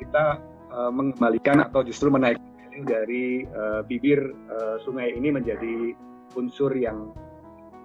[0.02, 0.42] kita
[0.74, 5.94] uh, mengembalikan atau justru menaikkan dari uh, bibir uh, sungai ini menjadi
[6.34, 7.14] unsur yang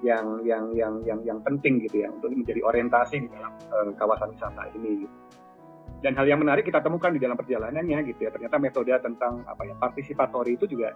[0.00, 4.32] yang yang yang yang yang penting gitu ya untuk menjadi orientasi di dalam uh, kawasan
[4.32, 5.04] wisata ini.
[5.04, 5.16] Gitu.
[6.04, 9.64] Dan hal yang menarik kita temukan di dalam perjalanannya gitu ya ternyata metode tentang apa
[9.64, 10.92] ya partisipatori itu juga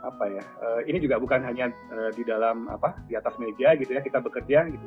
[0.00, 3.92] apa ya uh, ini juga bukan hanya uh, di dalam apa di atas meja gitu
[3.92, 4.86] ya kita bekerja gitu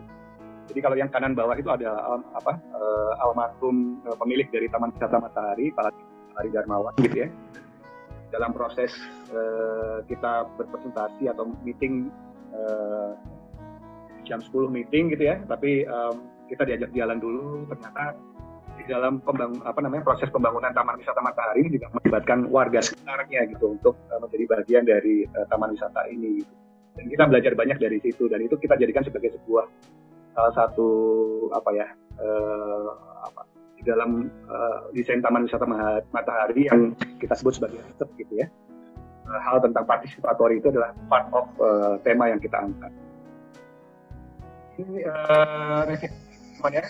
[0.72, 4.96] jadi kalau yang kanan bawah itu ada um, apa uh, almarhum uh, pemilik dari Taman
[4.96, 5.92] Wisata Matahari, Pak
[6.40, 7.30] Hari Darmawan gitu ya.
[8.32, 8.90] Dalam proses
[9.36, 12.08] uh, kita berpresentasi atau meeting
[12.56, 13.14] uh,
[14.24, 18.16] jam 10 meeting gitu ya, tapi um, kita diajak jalan dulu ternyata
[18.74, 23.52] di dalam pembang apa namanya proses pembangunan Taman Wisata Matahari ini juga melibatkan warga sekitarnya
[23.52, 26.40] gitu untuk uh, menjadi bagian dari uh, taman wisata ini.
[26.40, 26.54] Gitu.
[26.94, 29.66] Dan kita belajar banyak dari situ dan itu kita jadikan sebagai sebuah
[30.34, 30.90] salah satu
[31.54, 31.88] apa ya
[32.20, 32.90] uh,
[33.26, 33.42] apa,
[33.78, 35.66] di dalam uh, desain taman wisata
[36.10, 38.48] matahari yang kita sebut sebagai riset gitu ya.
[39.24, 42.92] Uh, hal tentang partisipatori itu adalah part of uh, tema yang kita angkat.
[44.74, 45.86] Ini uh,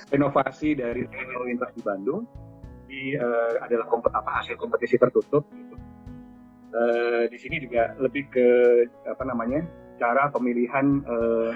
[0.09, 1.03] renovasi dari
[1.45, 2.23] lintas di Bandung.
[2.87, 5.75] Di uh, adalah kompet, apa hasil kompetisi tertutup gitu.
[6.73, 8.47] Uh, di sini juga lebih ke
[9.05, 9.61] apa namanya
[10.01, 11.53] cara pemilihan uh,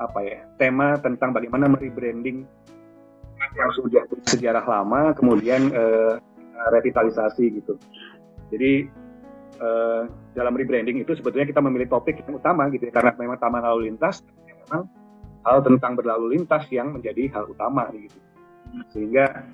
[0.00, 2.48] apa ya tema tentang bagaimana merebranding
[3.56, 6.16] yang sudah sejarah lama kemudian uh,
[6.72, 7.76] revitalisasi gitu.
[8.52, 8.88] Jadi
[9.60, 13.64] uh, dalam rebranding itu sebetulnya kita memilih topik yang utama gitu ya, karena memang taman
[13.64, 14.88] lalu lintas memang
[15.44, 18.18] hal tentang berlalu lintas yang menjadi hal utama gitu.
[18.92, 19.44] Sehingga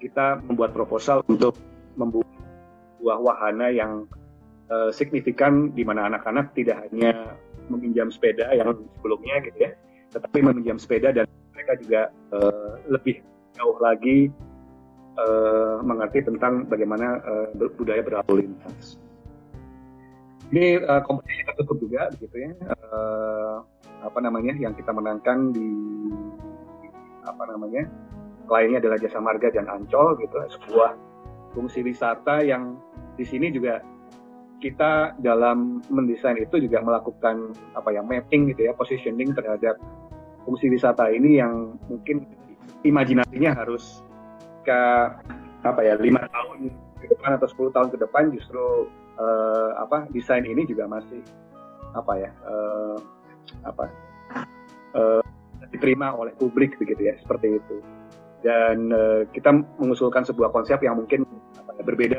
[0.00, 1.58] kita membuat proposal untuk
[1.98, 2.30] membuat
[2.96, 4.06] sebuah wahana yang
[4.70, 7.36] uh, signifikan di mana anak-anak tidak hanya
[7.66, 9.70] meminjam sepeda yang sebelumnya gitu ya,
[10.12, 12.02] tetapi meminjam sepeda dan mereka juga
[12.36, 13.24] uh, lebih
[13.56, 14.28] jauh lagi
[15.16, 19.00] uh, mengerti tentang bagaimana uh, budaya berlalu lintas.
[20.52, 22.52] Ini uh, kompetisi tertutup juga, begitu ya.
[22.92, 23.64] Uh,
[24.04, 25.70] apa namanya yang kita menangkan di
[27.24, 27.88] apa namanya
[28.50, 30.98] kliennya adalah Jasa Marga dan Ancol gitu, sebuah
[31.56, 32.76] fungsi wisata yang
[33.16, 33.80] di sini juga
[34.62, 39.74] kita dalam mendesain itu juga melakukan apa ya mapping gitu ya positioning terhadap
[40.44, 42.26] fungsi wisata ini yang mungkin
[42.82, 44.02] imajinasinya harus
[44.62, 44.80] ke
[45.62, 46.70] apa ya lima tahun
[47.02, 51.22] ke depan atau 10 tahun ke depan justru uh, apa desain ini juga masih
[51.94, 52.98] apa ya uh,
[53.66, 53.84] apa
[54.94, 55.22] uh,
[55.70, 57.76] diterima oleh publik begitu ya seperti itu.
[58.42, 61.22] Dan uh, kita mengusulkan sebuah konsep yang mungkin
[61.54, 62.18] apa ya, berbeda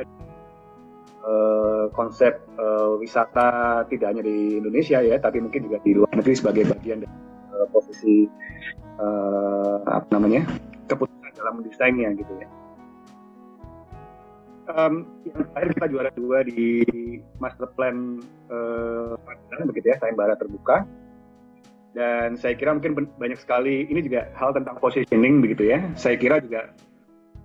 [1.27, 6.35] uh, konsep uh, wisata tidak hanya di Indonesia ya tapi mungkin juga di luar negeri
[6.35, 8.27] sebagai bagian dari uh, posisi
[8.97, 10.45] uh, apa namanya
[10.89, 12.47] keputusan dalam mendesainnya gitu ya.
[14.63, 16.87] Um, yang terakhir kita juara dua di
[17.35, 19.19] master plan uh,
[19.67, 20.87] begitu ya sayembara terbuka.
[21.93, 25.85] Dan saya kira mungkin banyak sekali ini juga hal tentang positioning begitu ya.
[25.93, 26.73] Saya kira juga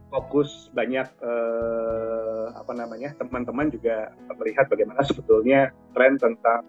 [0.08, 4.08] fokus banyak uh, apa namanya teman-teman juga
[4.40, 6.64] melihat bagaimana sebetulnya tren tentang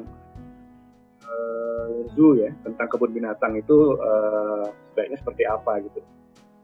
[1.30, 1.88] uh,
[2.18, 6.00] zoo ya tentang kebun binatang itu uh, sebaiknya seperti apa gitu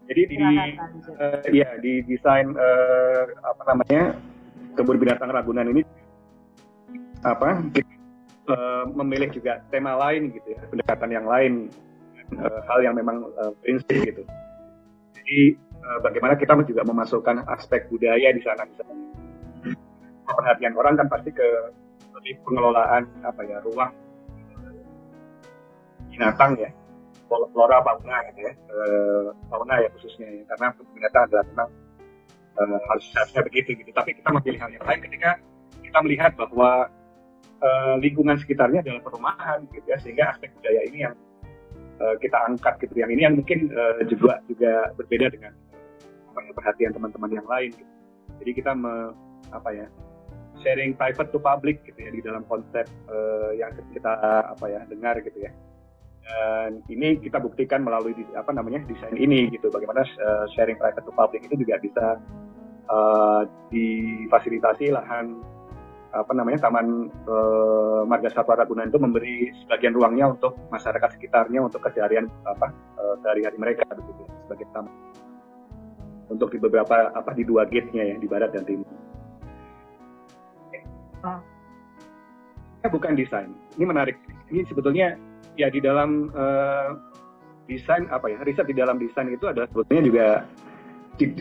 [0.05, 4.17] jadi di uh, ya di desain uh, apa namanya
[4.77, 5.81] kebun binatang Ragunan ini
[7.25, 7.65] apa
[8.49, 11.53] uh, memilih juga tema lain gitu ya, pendekatan yang lain
[12.37, 14.21] uh, hal yang memang uh, prinsip gitu.
[15.17, 18.97] Jadi uh, bagaimana kita juga memasukkan aspek budaya di sana misalnya.
[20.25, 21.47] Perhatian orang kan pasti ke
[22.17, 23.93] lebih pengelolaan apa ya ruang
[26.15, 26.71] binatang ya.
[27.27, 28.53] Flora fauna gitu ya.
[28.71, 30.43] Uh, fauna ya khususnya ya.
[30.55, 31.69] Karena ternyata adalah memang
[32.55, 33.91] uh, harus harusnya begitu gitu.
[33.91, 35.31] Tapi kita memilih hal yang lain ketika
[35.83, 36.87] kita melihat bahwa
[37.59, 39.97] uh, lingkungan sekitarnya adalah perumahan gitu ya.
[39.99, 41.15] Sehingga aspek budaya ini yang
[41.99, 42.93] uh, kita angkat gitu.
[43.03, 45.53] Yang ini yang mungkin uh, juga juga berbeda dengan
[46.35, 47.93] perhatian teman-teman yang lain gitu.
[48.43, 49.15] jadi kita me,
[49.55, 49.87] apa ya
[50.59, 52.11] sharing private to public gitu ya.
[52.11, 54.13] Di dalam konsep uh, yang kita
[54.51, 55.51] apa ya dengar gitu ya
[56.25, 61.13] dan ini kita buktikan melalui apa namanya desain ini gitu bagaimana uh, sharing private to
[61.13, 62.17] public itu juga bisa
[62.89, 65.37] uh, difasilitasi lahan
[66.15, 71.83] apa namanya taman uh, marga satwa Ragunan itu memberi sebagian ruangnya untuk masyarakat sekitarnya untuk
[71.85, 74.93] keseharian apa uh, sehari-hari mereka begitu sebagai taman
[76.29, 78.89] untuk di beberapa apa di dua gate-nya ya di barat dan timur.
[81.21, 81.41] Ah.
[82.85, 83.49] Bukan desain.
[83.77, 84.17] Ini menarik.
[84.53, 85.17] Ini sebetulnya
[85.55, 86.95] ya di dalam uh,
[87.65, 90.25] desain apa ya riset di dalam desain itu ada sebetulnya juga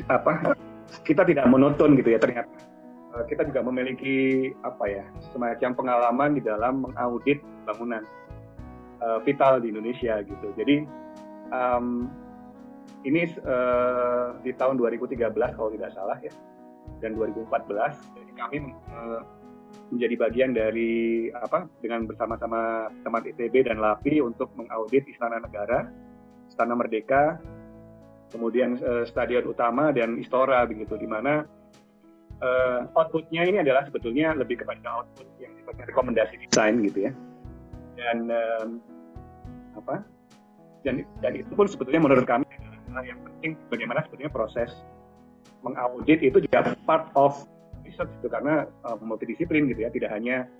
[0.08, 0.56] apa
[1.04, 2.50] kita tidak monoton gitu ya ternyata.
[3.14, 8.02] Uh, kita juga memiliki apa ya semacam pengalaman di dalam mengaudit bangunan
[9.02, 10.48] uh, vital di Indonesia gitu.
[10.58, 10.86] Jadi
[11.50, 12.10] um,
[13.04, 16.32] ini uh, di tahun 2013 kalau tidak salah ya
[17.04, 17.68] dan 2014
[18.16, 18.58] jadi kami
[18.92, 19.20] uh,
[19.92, 25.86] menjadi bagian dari apa dengan bersama-sama teman ITB dan LAPI untuk mengaudit Istana Negara,
[26.50, 27.38] Istana Merdeka,
[28.34, 31.46] kemudian uh, Stadion Utama dan Istora begitu di mana
[32.42, 37.12] uh, outputnya ini adalah sebetulnya lebih kepada output yang sifatnya rekomendasi desain gitu ya.
[37.94, 38.68] Dan um,
[39.78, 40.02] apa
[40.82, 42.44] dan dan itu pun sebetulnya menurut kami
[42.90, 44.70] adalah yang penting bagaimana sebetulnya proses
[45.64, 47.48] mengaudit itu juga part of
[47.94, 49.90] research itu karena uh, multidisiplin gitu ya.
[49.94, 50.50] Tidak hanya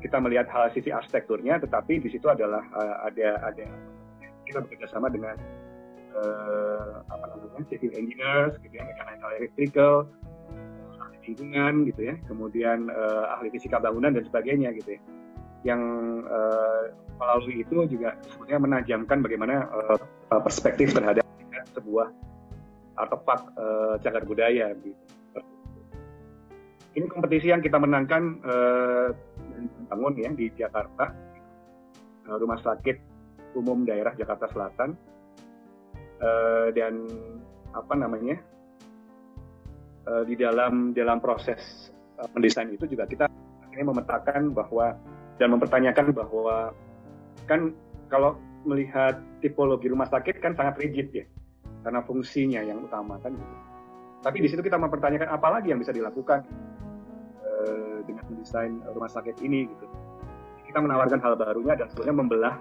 [0.00, 3.68] kita melihat hal sisi arsitekturnya tetapi di situ adalah uh, ada ada
[4.48, 5.36] kita bekerja sama dengan
[6.16, 9.94] uh, apa namanya civil engineers, gitu ya, mechanical electrical,
[10.98, 15.00] ahli lingkungan gitu ya, kemudian uh, ahli fisika bangunan dan sebagainya gitu ya,
[15.62, 15.82] yang
[16.26, 16.90] uh,
[17.22, 21.22] melalui itu juga sebetulnya menajamkan bagaimana uh, perspektif terhadap
[21.78, 22.10] sebuah
[22.98, 24.98] artefak uh, cagar budaya gitu.
[26.92, 29.08] Ini kompetisi yang kita menangkan uh,
[29.88, 31.08] bangun ya di Jakarta,
[32.28, 32.96] uh, Rumah Sakit
[33.56, 34.92] Umum Daerah Jakarta Selatan,
[36.20, 37.08] uh, dan
[37.72, 38.36] apa namanya
[40.04, 41.88] uh, di dalam dalam proses
[42.20, 43.24] uh, mendesain itu juga kita
[43.72, 44.92] ini memetakan bahwa
[45.40, 46.76] dan mempertanyakan bahwa
[47.48, 47.72] kan
[48.12, 48.36] kalau
[48.68, 51.24] melihat tipologi rumah sakit kan sangat rigid ya
[51.82, 53.56] karena fungsinya yang utama kan gitu.
[54.22, 56.46] Tapi di situ kita mempertanyakan apa lagi yang bisa dilakukan
[58.06, 59.86] dengan mendesain rumah sakit ini gitu.
[60.66, 62.54] Kita menawarkan hal barunya dan sebetulnya membelah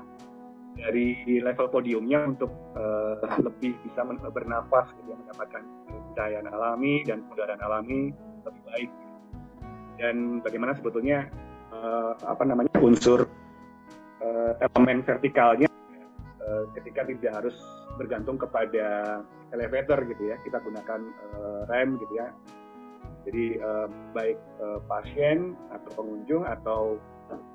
[0.76, 5.64] dari level podiumnya untuk uh, lebih bisa bernafas gitu, ya, mendapatkan
[6.16, 8.12] cahayaan alami dan udara alami
[8.48, 8.92] lebih baik.
[10.00, 11.30] Dan bagaimana sebetulnya
[11.76, 13.28] uh, apa namanya unsur
[14.24, 15.70] uh, elemen vertikalnya
[16.42, 17.56] uh, ketika tidak harus
[18.00, 19.22] bergantung kepada
[19.54, 20.36] elevator gitu ya.
[20.42, 21.02] Kita gunakan
[21.38, 22.32] uh, rem gitu ya
[23.28, 26.82] jadi uh, baik uh, pasien atau pengunjung atau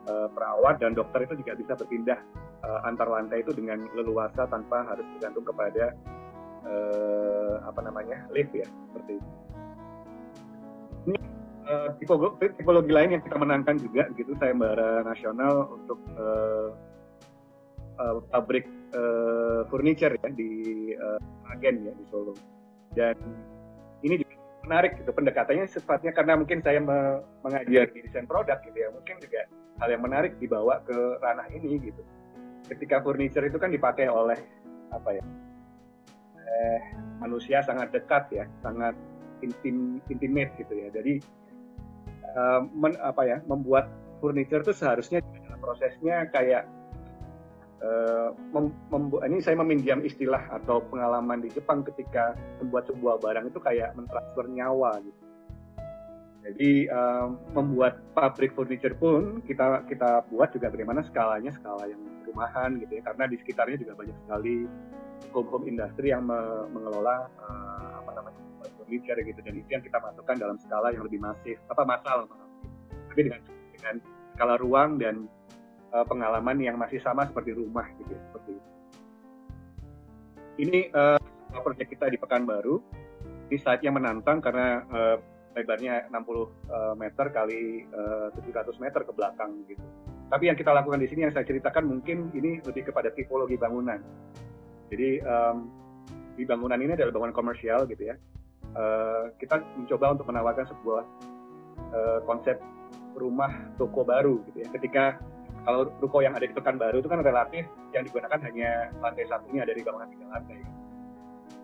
[0.07, 2.19] uh, perawat dan dokter itu juga bisa berpindah
[2.63, 5.95] uh, antar lantai itu dengan leluasa tanpa harus bergantung kepada
[6.67, 9.31] uh, apa namanya lift ya seperti itu.
[11.07, 11.19] Ini
[11.99, 16.71] tipologi, tipologi lain yang kita menangkan juga gitu sayembara nasional untuk uh,
[17.99, 20.51] uh, pabrik uh, furniture ya di
[20.95, 22.35] uh, Agen ya di Solo
[22.95, 23.17] dan
[24.67, 28.91] menarik gitu pendekatannya sifatnya karena mungkin saya me mengajar di desain produk gitu ya.
[28.91, 29.47] Mungkin juga
[29.81, 32.03] hal yang menarik dibawa ke ranah ini gitu.
[32.67, 34.37] Ketika furniture itu kan dipakai oleh
[34.91, 35.25] apa ya
[36.43, 36.79] eh,
[37.23, 38.99] manusia sangat dekat ya sangat
[39.41, 40.89] intim intimate gitu ya.
[40.91, 41.23] Jadi
[42.37, 45.23] uh, men, apa ya membuat furniture itu seharusnya
[45.63, 46.69] prosesnya kayak
[47.77, 48.33] Uh,
[49.29, 52.33] ini saya meminjam istilah atau pengalaman di Jepang ketika
[52.65, 55.21] membuat sebuah barang itu kayak mentransfer nyawa gitu.
[56.47, 62.81] Jadi um, membuat pabrik furniture pun kita kita buat juga bagaimana skalanya skala yang rumahan
[62.81, 63.03] gitu ya.
[63.03, 64.57] Karena di sekitarnya juga banyak sekali
[65.35, 66.39] home home industri yang me,
[66.71, 68.41] mengelola uh, apa namanya
[68.79, 69.41] furniture gitu.
[69.43, 72.31] Dan itu yang kita masukkan dalam skala yang lebih masif apa masal
[73.11, 73.41] tapi dengan
[73.75, 73.95] dengan
[74.37, 75.25] skala ruang dan
[75.97, 78.71] uh, pengalaman yang masih sama seperti rumah gitu seperti itu.
[80.57, 81.21] Ini uh,
[81.65, 82.77] proyek kita di Pekanbaru.
[83.49, 85.17] Ini saatnya menantang karena uh,
[85.57, 86.47] lebarnya 60 uh,
[87.01, 89.81] meter kali uh, 700 meter ke belakang gitu.
[90.27, 94.03] Tapi yang kita lakukan di sini yang saya ceritakan mungkin ini lebih kepada tipologi bangunan.
[94.91, 95.71] Jadi um,
[96.35, 98.17] di bangunan ini adalah bangunan komersial gitu ya.
[98.77, 101.03] Uh, kita mencoba untuk menawarkan sebuah
[101.95, 102.59] uh, konsep
[103.17, 104.69] rumah toko baru gitu ya.
[104.75, 105.05] Ketika
[105.67, 109.83] kalau ruko yang ada di Pekanbaru itu kan relatif yang digunakan hanya lantai satunya dari
[109.83, 110.63] bangunan tiga lantai.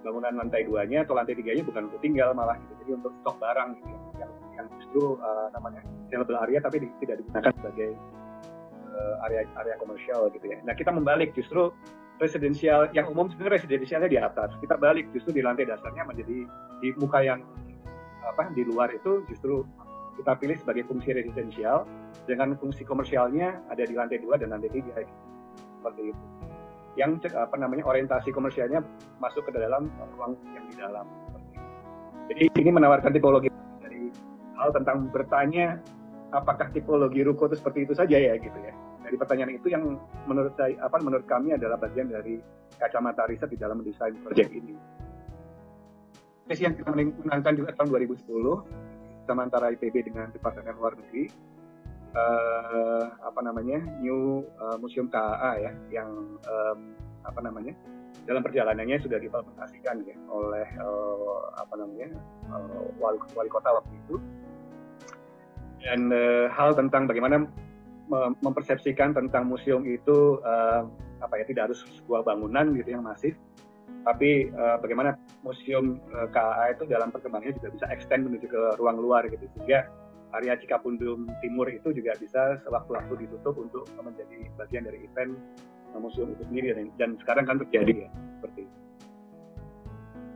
[0.02, 3.78] Bangunan lantai duanya atau lantai tiganya bukan untuk tinggal malah gitu, jadi untuk stok barang
[3.78, 7.90] gitu yang yang justru uh, namanya saleable area tapi di, tidak digunakan sebagai
[8.90, 10.58] uh, area area komersial gitu ya.
[10.66, 11.70] Nah kita membalik justru
[12.18, 14.50] residensial yang umum sebenarnya residensialnya di atas.
[14.58, 16.50] Kita balik justru di lantai dasarnya menjadi
[16.82, 17.38] di muka yang
[18.22, 19.62] apa di luar itu justru
[20.16, 21.84] kita pilih sebagai fungsi residensial.
[22.28, 25.02] Dengan fungsi komersialnya ada di lantai dua dan lantai tiga.
[25.80, 26.24] Seperti itu.
[26.94, 28.84] Yang apa namanya orientasi komersialnya
[29.18, 31.06] masuk ke dalam ruang yang di dalam.
[32.30, 33.48] Jadi ini menawarkan tipologi
[33.80, 34.12] dari
[34.60, 35.80] hal tentang bertanya
[36.32, 38.72] apakah tipologi ruko itu seperti itu saja ya gitu ya.
[39.02, 42.38] Dari pertanyaan itu yang menurut saya apa menurut kami adalah bagian dari
[42.78, 44.76] kacamata riset di dalam mendesain proyek ini.
[46.48, 48.91] Sesi yang kita menangkan juga tahun 2010
[49.26, 51.30] sama antara IPB dengan Departemen Luar Negeri
[52.16, 56.10] uh, apa namanya New uh, Museum KAA ya yang
[56.46, 56.80] um,
[57.22, 57.74] apa namanya
[58.22, 62.14] dalam perjalanannya sudah diimplementasikan ya oleh uh, apa namanya
[62.52, 64.16] uh, wali, wali kota waktu itu.
[65.82, 67.42] Dan uh, hal tentang bagaimana
[68.44, 70.84] mempersepsikan tentang museum itu uh,
[71.24, 73.34] apa ya tidak harus sebuah bangunan gitu yang masif
[74.02, 75.14] tapi uh, bagaimana
[75.46, 79.86] museum uh, KAA itu dalam perkembangannya juga bisa extend menuju ke ruang luar gitu sehingga
[80.32, 85.36] area Cikapundung Timur itu juga bisa sewaktu-waktu ditutup untuk menjadi bagian dari event
[86.00, 88.62] museum itu sendiri dan, dan sekarang kan terjadi ya seperti.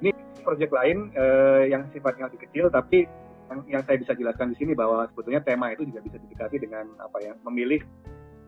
[0.05, 0.11] Ini
[0.45, 3.09] proyek lain uh, yang sifatnya lebih kecil tapi
[3.49, 6.85] yang, yang saya bisa jelaskan di sini bahwa sebetulnya tema itu juga bisa didekati dengan
[7.01, 7.81] apa ya memilih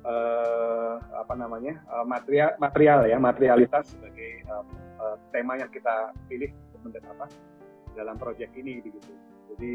[0.08, 4.64] uh, apa namanya uh, material material ya materialitas sebagai uh,
[4.98, 6.50] uh, tema yang kita pilih
[6.80, 7.28] untuk apa
[7.92, 9.12] dalam proyek ini begitu.
[9.52, 9.72] Jadi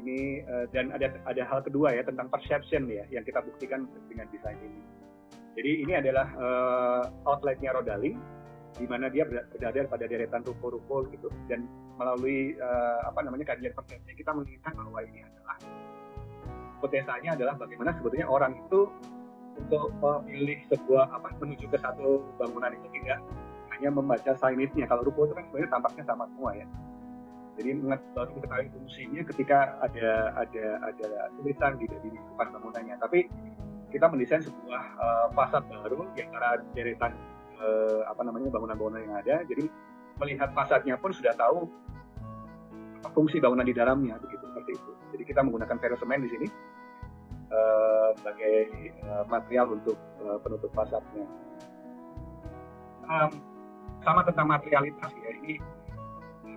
[0.00, 4.26] ini uh, dan ada ada hal kedua ya tentang perception ya yang kita buktikan dengan
[4.32, 4.80] desain ini.
[5.52, 8.16] Jadi ini adalah uh, outletnya Rodaling
[8.72, 11.68] di mana dia berada pada deretan ruko-ruko gitu dan
[12.00, 15.56] melalui uh, apa namanya kajian persepsi kita menginginkan bahwa ini adalah
[16.80, 18.88] hipotesanya adalah bagaimana sebetulnya orang itu
[19.58, 23.18] untuk memilih sebuah apa menuju ke satu bangunan itu tidak
[23.76, 24.86] hanya membaca signage-nya.
[24.88, 26.66] Kalau ruko itu kan sebenarnya tampaknya sama semua ya.
[27.60, 32.96] Jadi mengetahui fungsinya ketika ada ada ada tulisan di, di depan bangunannya.
[32.96, 33.28] Tapi
[33.92, 37.12] kita mendesain sebuah uh, baru di antara deretan
[37.60, 39.36] uh, apa namanya bangunan-bangunan yang ada.
[39.44, 39.68] Jadi
[40.16, 41.68] melihat fasadnya pun sudah tahu
[43.12, 44.90] fungsi bangunan di dalamnya begitu seperti itu.
[45.12, 46.46] Jadi kita menggunakan verosemen di sini
[47.52, 48.56] uh, sebagai
[49.04, 51.28] uh, material untuk uh, penutup fasadnya.
[53.06, 53.30] Um,
[54.02, 55.60] sama tentang materialitas ya ini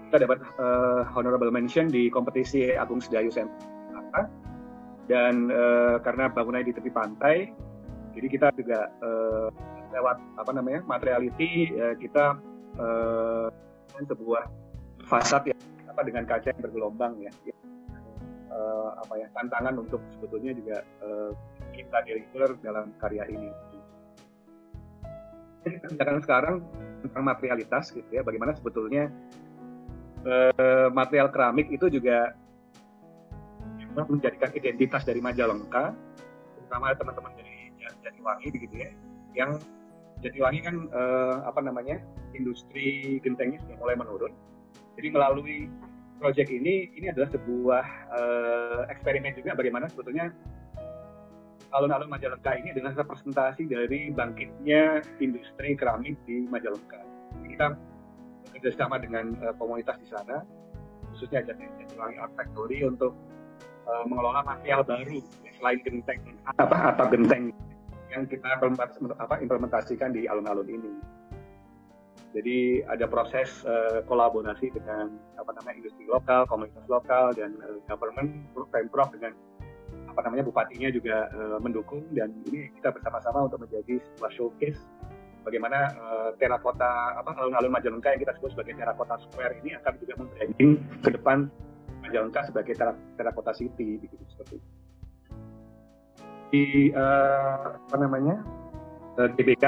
[0.10, 4.32] kita dapat uh, honorable mention di kompetisi Agung Sedayu Jakarta
[5.06, 7.54] dan uh, karena bangunan di tepi pantai
[8.18, 9.50] jadi kita juga uh,
[9.94, 12.40] lewat apa namanya materiality uh, kita
[12.82, 13.48] uh,
[13.96, 14.50] sebuah
[15.06, 17.32] fasad ya apa dengan kaca yang bergelombang ya
[18.52, 21.32] uh, apa ya tantangan untuk sebetulnya juga uh,
[21.74, 23.50] kita deliver dalam karya ini.
[25.66, 26.62] Jadi sekarang
[27.02, 29.10] tentang materialitas gitu ya, bagaimana sebetulnya
[30.26, 32.38] uh, material keramik itu juga
[33.96, 35.96] menjadikan identitas dari Majalengka,
[36.60, 37.72] terutama teman-teman dari
[38.04, 38.90] Jatiwangi begitu ya,
[39.34, 39.56] yang
[40.20, 42.04] Jatiwangi kan uh, apa namanya
[42.36, 44.34] industri gentengnya sudah mulai menurun.
[45.00, 45.72] Jadi melalui
[46.20, 50.32] project ini ini adalah sebuah uh, eksperimen juga bagaimana sebetulnya
[51.76, 57.04] alun-alun Majalengka ini adalah representasi dari bangkitnya industri keramik di Majalengka.
[57.44, 57.76] Kita
[58.48, 60.48] bekerjasama dengan uh, komunitas di sana,
[61.12, 63.12] khususnya Jatiwangi Art Factory untuk
[63.86, 65.20] uh, mengelola material baru
[65.60, 66.20] selain genteng
[66.60, 67.52] apa atap genteng
[68.12, 68.48] yang kita
[69.44, 70.92] implementasikan di alun-alun ini.
[72.36, 75.08] Jadi ada proses uh, kolaborasi dengan
[75.40, 78.44] apa namanya industri lokal, komunitas lokal dan uh, government,
[78.76, 79.32] pemprov dengan
[80.12, 84.80] apa namanya bupatinya juga uh, mendukung dan ini kita bersama-sama untuk menjadi sebuah showcase
[85.48, 90.14] bagaimana uh, terakota apa alun-alun Majalengka yang kita sebut sebagai terakota square ini akan juga
[90.20, 90.72] membranding
[91.04, 91.48] ke depan
[92.04, 92.76] Majalengka sebagai
[93.16, 94.70] terakota city begitu seperti itu.
[96.52, 98.44] Di uh, apa namanya
[99.24, 99.66] uh, GBK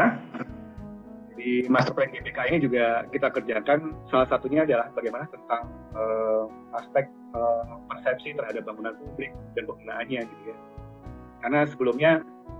[1.37, 6.49] di master plan GBK ini juga kita kerjakan salah satunya adalah bagaimana tentang uh,
[6.81, 7.05] aspek
[7.37, 10.57] uh, persepsi terhadap bangunan publik dan penggunaannya gitu ya.
[11.45, 12.11] Karena sebelumnya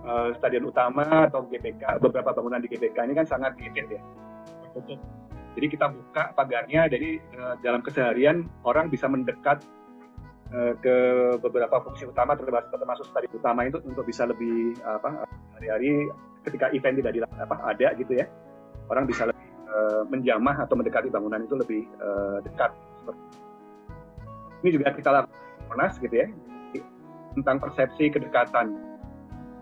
[0.05, 4.01] uh, stadion utama atau GBK beberapa bangunan di GBK ini kan sangat gated ya,
[4.61, 5.01] tertutup.
[5.57, 9.65] Jadi kita buka pagarnya, jadi uh, dalam keseharian orang bisa mendekat
[10.53, 10.95] uh, ke
[11.41, 15.25] beberapa fungsi utama termasuk termasuk stadion utama itu untuk bisa lebih apa
[15.57, 16.05] hari-hari
[16.45, 18.29] ketika event tidak apa ada gitu ya
[18.87, 22.71] orang bisa lebih uh, menjamah atau mendekati bangunan itu lebih uh, dekat.
[24.65, 26.27] Ini juga kita lakukan Monas gitu ya
[27.37, 28.73] tentang persepsi kedekatan.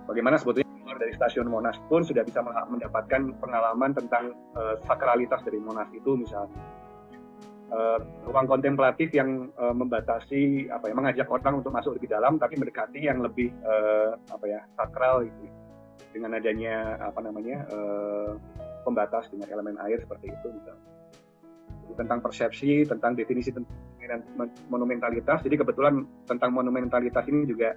[0.08, 5.60] Bagaimana sebetulnya keluar dari stasiun Monas pun sudah bisa mendapatkan pengalaman tentang uh, sakralitas dari
[5.60, 6.56] Monas itu misalnya.
[7.66, 7.98] Uh,
[8.30, 13.02] ruang kontemplatif yang uh, membatasi apa ya mengajak orang untuk masuk lebih dalam tapi mendekati
[13.02, 15.50] yang lebih uh, apa ya sakral gitu
[16.14, 18.38] dengan adanya apa namanya uh,
[18.86, 20.86] pembatas dengan elemen air seperti itu misalnya.
[21.86, 24.22] Jadi, tentang persepsi, tentang definisi tentang
[24.70, 25.42] monumentalitas.
[25.42, 27.74] Jadi kebetulan tentang monumentalitas ini juga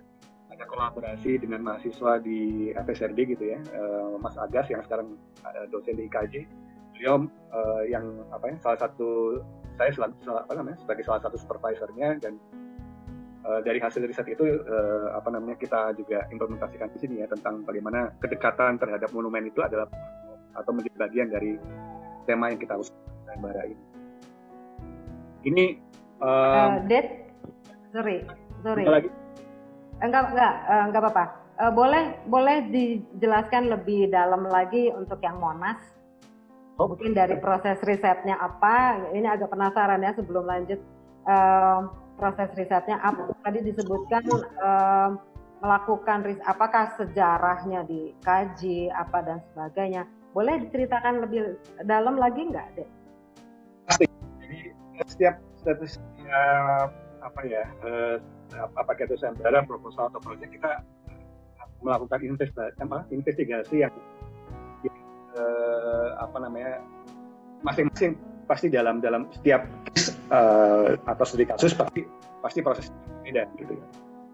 [0.52, 5.14] ada kolaborasi dengan mahasiswa di FSRD gitu ya, uh, Mas Agas yang sekarang
[5.46, 6.34] uh, dosen di IKJ.
[6.98, 9.38] Beliau uh, yang apa ya salah satu
[9.78, 9.94] saya
[10.26, 12.34] apa namanya sebagai salah satu supervisornya dan
[13.64, 14.44] dari hasil riset itu
[15.16, 19.88] apa namanya kita juga implementasikan di sini ya tentang bagaimana kedekatan terhadap monumen itu adalah
[20.54, 21.60] atau menjadi bagian dari
[22.28, 23.84] tema yang kita usahakan bara ini.
[25.48, 25.64] Ini
[26.20, 27.04] uh, uh,
[27.94, 28.26] sorry,
[28.60, 28.84] sorry.
[28.84, 29.10] Lagi?
[29.98, 31.24] Enggak, enggak, uh, enggak apa-apa.
[31.58, 35.78] Uh, boleh, boleh dijelaskan lebih dalam lagi untuk yang Monas.
[36.78, 36.86] Oh.
[36.86, 39.10] Mungkin dari proses risetnya apa?
[39.10, 40.78] Ini agak penasaran ya sebelum lanjut.
[41.26, 43.34] Uh, proses risetnya apa?
[43.42, 44.22] Tadi disebutkan
[44.62, 45.18] uh,
[45.58, 50.06] melakukan riset, apakah sejarahnya dikaji apa dan sebagainya
[50.38, 52.88] boleh diceritakan lebih dalam lagi nggak, Dek?
[53.90, 54.06] Pasti.
[54.38, 54.58] Jadi
[55.10, 55.34] setiap
[55.66, 58.16] setiap apa ya, eh,
[58.54, 60.86] apa itu sayembara proposal atau proyek kita
[61.82, 62.22] melakukan
[63.10, 63.94] investigasi, yang
[65.38, 66.82] uh, apa namanya
[67.62, 68.18] masing-masing
[68.50, 69.62] pasti dalam dalam setiap
[70.34, 72.02] uh, atau studi kasus pasti
[72.42, 72.90] pasti proses
[73.22, 73.86] beda gitu ya.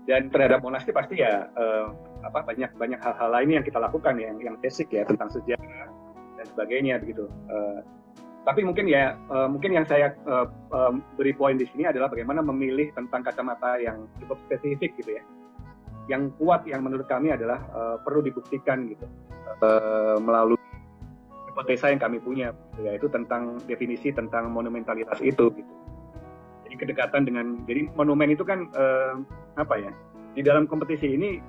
[0.04, 1.92] Dan terhadap Monas pasti ya uh,
[2.24, 5.64] apa banyak banyak hal-hal lain yang kita lakukan yang yang basic ya tentang sejarah
[6.44, 7.24] dan sebagainya begitu.
[7.48, 7.80] Uh,
[8.44, 12.44] tapi mungkin ya uh, mungkin yang saya uh, um, beri poin di sini adalah bagaimana
[12.44, 15.24] memilih tentang kacamata yang cukup spesifik gitu ya.
[16.12, 19.08] Yang kuat yang menurut kami adalah uh, perlu dibuktikan gitu.
[19.64, 20.60] Uh, melalui
[21.48, 22.52] hipotesa yang kami punya
[22.84, 25.72] yaitu tentang definisi tentang monumentalitas itu gitu.
[26.68, 29.24] Jadi kedekatan dengan jadi monumen itu kan uh,
[29.56, 29.90] apa ya
[30.36, 31.40] di dalam kompetisi ini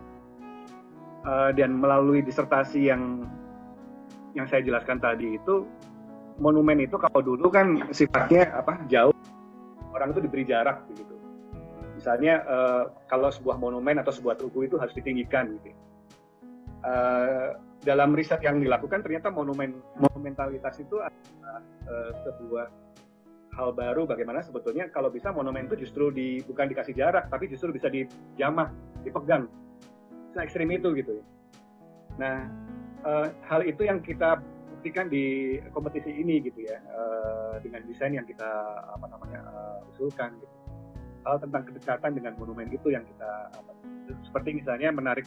[1.27, 3.27] uh, dan melalui disertasi yang
[4.35, 5.63] yang saya jelaskan tadi itu
[6.37, 9.15] monumen itu kalau dulu kan sifatnya apa jauh.
[9.95, 11.15] Orang itu diberi jarak begitu.
[11.95, 15.71] Misalnya uh, kalau sebuah monumen atau sebuah tugu itu harus ditinggikan gitu.
[16.83, 22.67] Uh, dalam riset yang dilakukan ternyata monumen monumentalitas itu adalah uh, sebuah
[23.55, 24.03] hal baru.
[24.03, 28.67] Bagaimana sebetulnya kalau bisa monumen itu justru di bukan dikasih jarak tapi justru bisa dijamah
[29.07, 29.47] dipegang.
[30.35, 31.23] Se ekstrim itu gitu
[32.15, 32.47] nah
[33.05, 34.41] uh, hal itu yang kita
[34.77, 38.49] buktikan di kompetisi ini gitu ya uh, dengan desain yang kita
[38.91, 40.55] apa namanya uh, usulkan gitu.
[41.25, 43.71] hal tentang kedekatan dengan monumen itu yang kita apa,
[44.29, 45.25] seperti misalnya menarik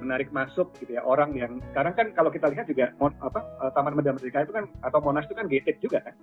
[0.00, 3.40] menarik masuk gitu ya orang yang sekarang kan kalau kita lihat juga mon, apa
[3.72, 6.14] Taman Medan Merdeka itu kan atau Monas itu kan gated juga kan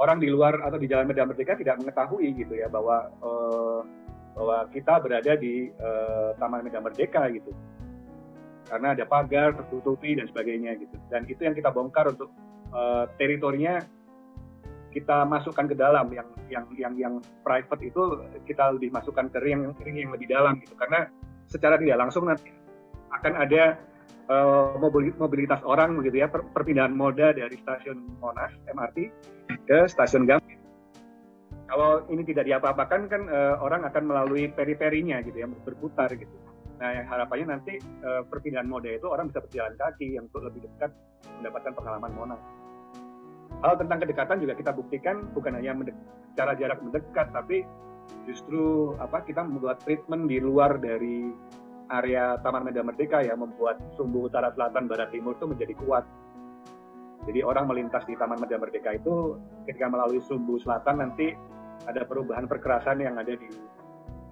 [0.00, 3.80] orang di luar atau di Jalan Medan Merdeka tidak mengetahui gitu ya bahwa uh,
[4.32, 7.52] bahwa kita berada di uh, Taman Medan Merdeka gitu
[8.66, 10.96] karena ada pagar tertutupi dan sebagainya gitu.
[11.10, 12.30] Dan itu yang kita bongkar untuk
[12.72, 13.82] uh, teritorinya
[14.92, 16.12] kita masukkan ke dalam.
[16.12, 18.02] Yang yang yang yang private itu
[18.44, 20.74] kita lebih masukkan ke ring ring yang lebih dalam gitu.
[20.76, 21.08] Karena
[21.48, 22.52] secara tidak langsung nanti
[23.12, 23.76] akan ada
[24.30, 24.76] uh,
[25.18, 26.28] mobilitas orang begitu ya.
[26.28, 28.98] Per, perpindahan moda dari stasiun Monas MRT
[29.66, 30.60] ke stasiun Gambir.
[31.72, 36.51] Kalau ini tidak diapa-apakan kan uh, orang akan melalui periperinya gitu ya berputar gitu
[36.82, 40.66] Nah, yang harapannya nanti uh, perpindahan moda itu orang bisa berjalan kaki yang untuk lebih
[40.66, 40.90] dekat
[41.38, 42.42] mendapatkan pengalaman Monas.
[43.62, 45.78] Hal tentang kedekatan juga kita buktikan bukan hanya
[46.34, 47.62] cara jarak mendekat, tapi
[48.26, 51.30] justru apa kita membuat treatment di luar dari
[51.94, 56.02] area Taman Medan Merdeka ya membuat sumbu utara selatan barat timur itu menjadi kuat.
[57.30, 59.38] Jadi orang melintas di Taman Medan Merdeka itu
[59.70, 61.30] ketika melalui sumbu selatan nanti
[61.86, 63.46] ada perubahan perkerasan yang ada di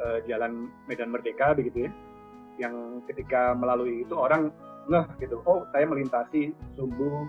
[0.03, 2.10] uh, Jalan Medan Merdeka begitu ya
[2.59, 4.51] yang ketika melalui itu orang
[4.91, 5.39] ngeh gitu.
[5.47, 7.29] Oh saya melintasi sumbu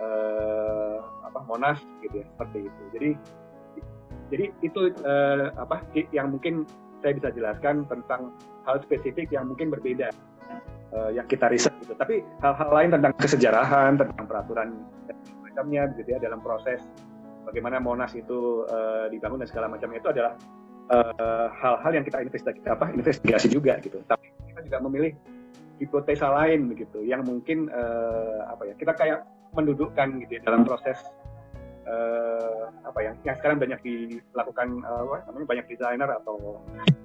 [0.00, 0.96] uh,
[1.26, 2.82] apa Monas gitu ya seperti itu.
[2.94, 3.10] Jadi
[4.26, 6.66] jadi itu uh, apa yang mungkin
[7.04, 8.34] saya bisa jelaskan tentang
[8.66, 10.10] hal spesifik yang mungkin berbeda
[10.96, 11.94] uh, yang kita riset gitu.
[11.94, 14.68] Tapi hal-hal lain tentang kesejarahan tentang peraturan
[15.06, 16.82] dan macamnya gitu ya dalam proses
[17.46, 20.34] bagaimana Monas itu uh, dibangun dan segala macamnya itu adalah
[20.86, 23.98] hal-hal uh, yang kita investigasi apa investigasi juga gitu.
[24.06, 24.25] Tapi
[24.66, 25.12] juga memilih
[25.78, 29.18] hipotesa lain begitu yang mungkin uh, apa ya kita kayak
[29.52, 30.98] mendudukkan gitu ya dalam proses
[31.86, 36.60] uh, apa yang yang sekarang banyak dilakukan uh, apa namanya banyak desainer atau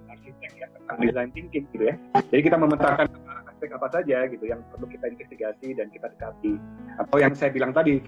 [0.10, 1.96] arsitek ya tentang design thinking gitu ya.
[2.30, 3.08] Jadi kita memetakan
[3.48, 6.54] aspek apa saja gitu yang perlu kita investigasi dan kita dekati.
[7.00, 8.02] Atau yang saya bilang tadi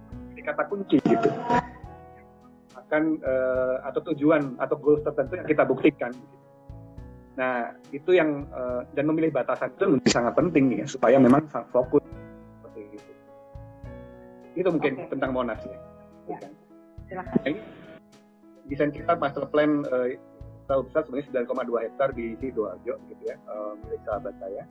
[0.44, 1.30] kata kunci gitu.
[2.76, 6.36] Akan uh, atau tujuan atau goals tertentu yang kita buktikan gitu.
[7.34, 12.06] Nah, itu yang uh, dan memilih batasan itu menjadi sangat penting ya supaya memang fokus
[12.62, 13.12] seperti itu.
[14.54, 15.10] Itu mungkin okay.
[15.18, 15.78] tentang Monas ya.
[16.30, 16.40] ya.
[17.10, 17.58] Silakan.
[18.70, 20.14] Desain kita master plan uh,
[20.70, 24.64] tahu besar sebenarnya 9,2 hektar di Sidoarjo gitu ya, uh, milik sahabat saya.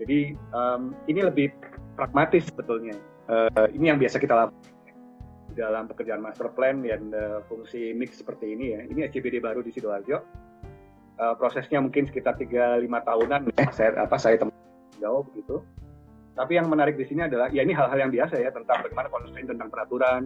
[0.00, 1.52] Jadi um, ini lebih
[1.94, 2.96] pragmatis sebetulnya.
[3.24, 4.72] Uh, ini yang biasa kita lakukan
[5.54, 8.80] dalam pekerjaan master plan dan uh, fungsi mix seperti ini ya.
[8.88, 10.43] Ini SCBD baru di Sidoarjo
[11.18, 13.40] uh, prosesnya mungkin sekitar 3-5 tahunan.
[13.58, 14.62] Ya saya apa saya temukan
[15.02, 15.62] jauh begitu
[16.34, 19.48] tapi yang menarik di sini adalah ya ini hal-hal yang biasa ya tentang bagaimana constraint
[19.54, 20.22] tentang peraturan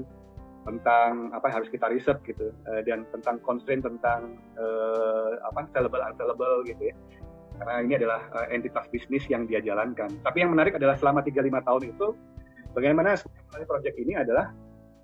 [0.65, 2.49] tentang apa yang harus kita riset gitu.
[2.65, 6.97] Uh, dan tentang constraint tentang uh, apa sellable unsellable gitu ya.
[7.61, 10.09] Karena ini adalah uh, entitas bisnis yang dia jalankan.
[10.25, 12.07] Tapi yang menarik adalah selama 3-5 tahun itu
[12.73, 13.21] bagaimana
[13.69, 14.53] proyek ini adalah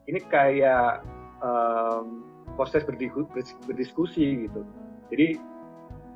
[0.09, 1.05] ini kayak
[1.45, 2.25] um,
[2.57, 2.81] proses
[3.69, 4.61] berdiskusi gitu.
[5.13, 5.37] Jadi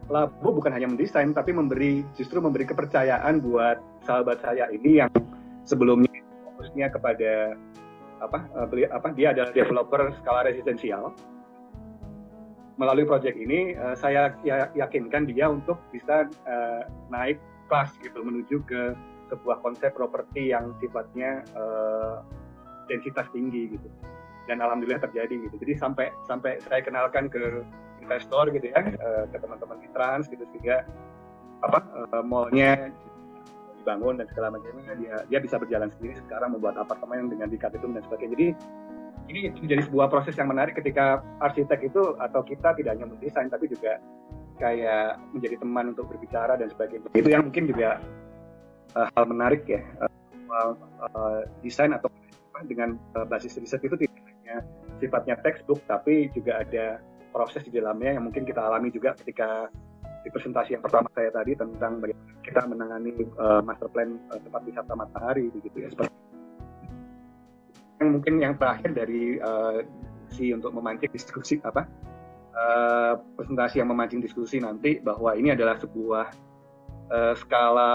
[0.08, 3.76] Labu bukan hanya mendesain tapi memberi justru memberi kepercayaan buat
[4.08, 5.12] sahabat saya ini yang
[5.68, 6.08] sebelumnya
[6.48, 7.52] fokusnya kepada
[8.24, 11.12] apa uh, beli apa dia adalah developer skala residensial
[12.80, 16.82] melalui proyek ini uh, saya ya, yakinkan dia untuk bisa uh,
[17.12, 17.36] naik
[17.68, 18.96] kelas gitu menuju ke
[19.28, 21.44] sebuah konsep properti yang sifatnya
[22.88, 23.88] densitas tinggi gitu.
[24.48, 25.60] Dan alhamdulillah terjadi gitu.
[25.60, 27.60] Jadi sampai sampai saya kenalkan ke
[28.08, 30.88] investor gitu ya uh, ke teman-teman di trans gitu sehingga
[31.60, 32.88] apa uh, mallnya
[33.88, 37.86] dibangun dan segala macamnya dia dia bisa berjalan sendiri sekarang membuat apartemen dengan di itu
[37.88, 38.32] dan sebagainya.
[38.32, 38.48] Jadi
[39.28, 43.68] ini menjadi sebuah proses yang menarik ketika arsitek itu atau kita tidak hanya mendesain tapi
[43.68, 44.00] juga
[44.56, 47.12] kayak menjadi teman untuk berbicara dan sebagainya.
[47.12, 48.00] Itu yang mungkin juga
[48.96, 50.72] uh, hal menarik ya uh,
[51.12, 52.08] uh, desain atau
[52.66, 54.56] dengan uh, basis riset itu tidak hanya
[54.98, 56.98] sifatnya textbook tapi juga ada
[57.30, 59.68] proses di dalamnya yang mungkin kita alami juga ketika
[60.24, 64.62] di presentasi yang pertama saya tadi tentang bagaimana kita menangani uh, master plan uh, tempat
[64.66, 65.88] wisata matahari begitu ya.
[65.92, 66.14] Seperti
[67.98, 69.82] yang mungkin yang terakhir dari uh,
[70.30, 71.86] si untuk memancing diskusi apa
[72.54, 76.26] uh, presentasi yang memancing diskusi nanti bahwa ini adalah sebuah
[77.10, 77.92] uh, skala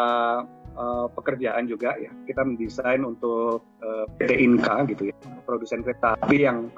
[0.75, 2.11] uh, pekerjaan juga ya.
[2.25, 6.71] Kita mendesain untuk uh, PT Inka gitu ya produsen kereta api yang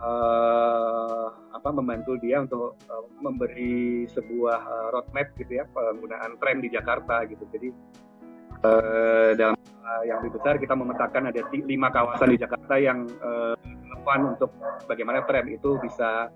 [0.00, 6.68] uh, apa membantu dia untuk uh, memberi sebuah uh, roadmap gitu ya penggunaan tram di
[6.72, 7.68] Jakarta gitu jadi
[8.64, 13.56] uh, dalam uh, yang lebih besar kita memetakan ada lima kawasan di Jakarta yang uh,
[14.06, 14.54] untuk
[14.86, 16.30] bagaimana tram itu bisa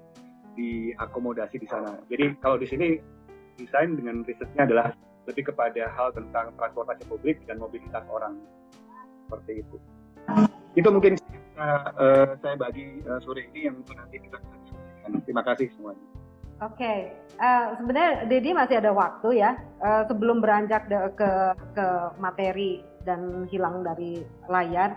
[0.58, 1.94] diakomodasi di sana.
[2.10, 2.98] Jadi kalau di sini
[3.54, 4.90] desain dengan risetnya adalah
[5.30, 8.34] lebih kepada hal tentang transportasi publik dan mobilitas orang
[9.28, 9.76] seperti itu.
[10.74, 11.14] Itu mungkin
[11.60, 15.20] uh, saya bagi uh, sore ini yang nanti kita diskusikan.
[15.24, 16.04] Terima kasih semuanya.
[16.60, 16.98] Oke, okay.
[17.40, 21.30] uh, sebenarnya Dedi masih ada waktu ya uh, sebelum beranjak ke
[21.72, 21.86] ke
[22.20, 24.92] materi dan hilang dari layar.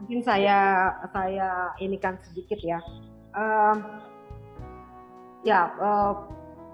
[0.00, 2.80] Mungkin saya saya ini kan sedikit ya.
[3.36, 4.00] Uh,
[5.44, 6.24] ya uh,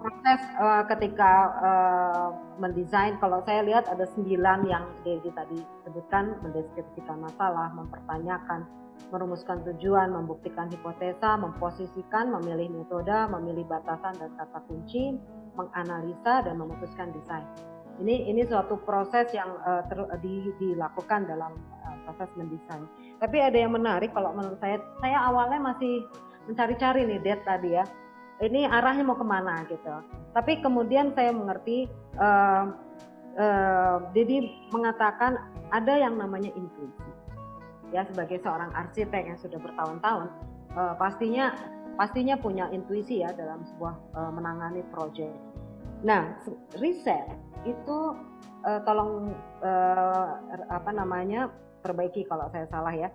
[0.01, 7.21] proses uh, ketika uh, mendesain, kalau saya lihat ada sembilan yang Dedi tadi sebutkan, mendeskripsikan
[7.21, 8.65] masalah, mempertanyakan,
[9.13, 15.21] merumuskan tujuan, membuktikan hipotesa, memposisikan, memilih metode, memilih batasan dan kata kunci,
[15.55, 17.45] menganalisa dan memutuskan desain.
[18.01, 21.53] Ini ini suatu proses yang uh, ter, di, dilakukan dalam
[21.85, 22.89] uh, proses mendesain.
[23.21, 26.09] Tapi ada yang menarik kalau menurut saya, saya awalnya masih
[26.49, 27.85] mencari-cari nih Ded tadi ya.
[28.41, 30.01] Ini arahnya mau ke mana gitu.
[30.33, 31.85] Tapi kemudian saya mengerti
[32.17, 32.73] uh,
[33.37, 33.97] uh,
[34.73, 35.37] mengatakan
[35.69, 37.11] ada yang namanya intuisi
[37.91, 40.31] ya sebagai seorang arsitek yang sudah bertahun-tahun
[40.79, 41.55] uh, pastinya
[41.99, 45.35] pastinya punya intuisi ya dalam sebuah uh, menangani proyek.
[46.01, 46.33] Nah,
[46.81, 47.29] riset
[47.69, 48.17] itu
[48.65, 50.41] uh, tolong uh,
[50.73, 51.53] apa namanya
[51.85, 53.11] perbaiki kalau saya salah ya.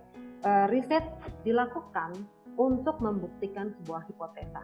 [0.46, 1.02] Uh, riset
[1.42, 2.14] dilakukan
[2.54, 4.62] untuk membuktikan sebuah hipotesa.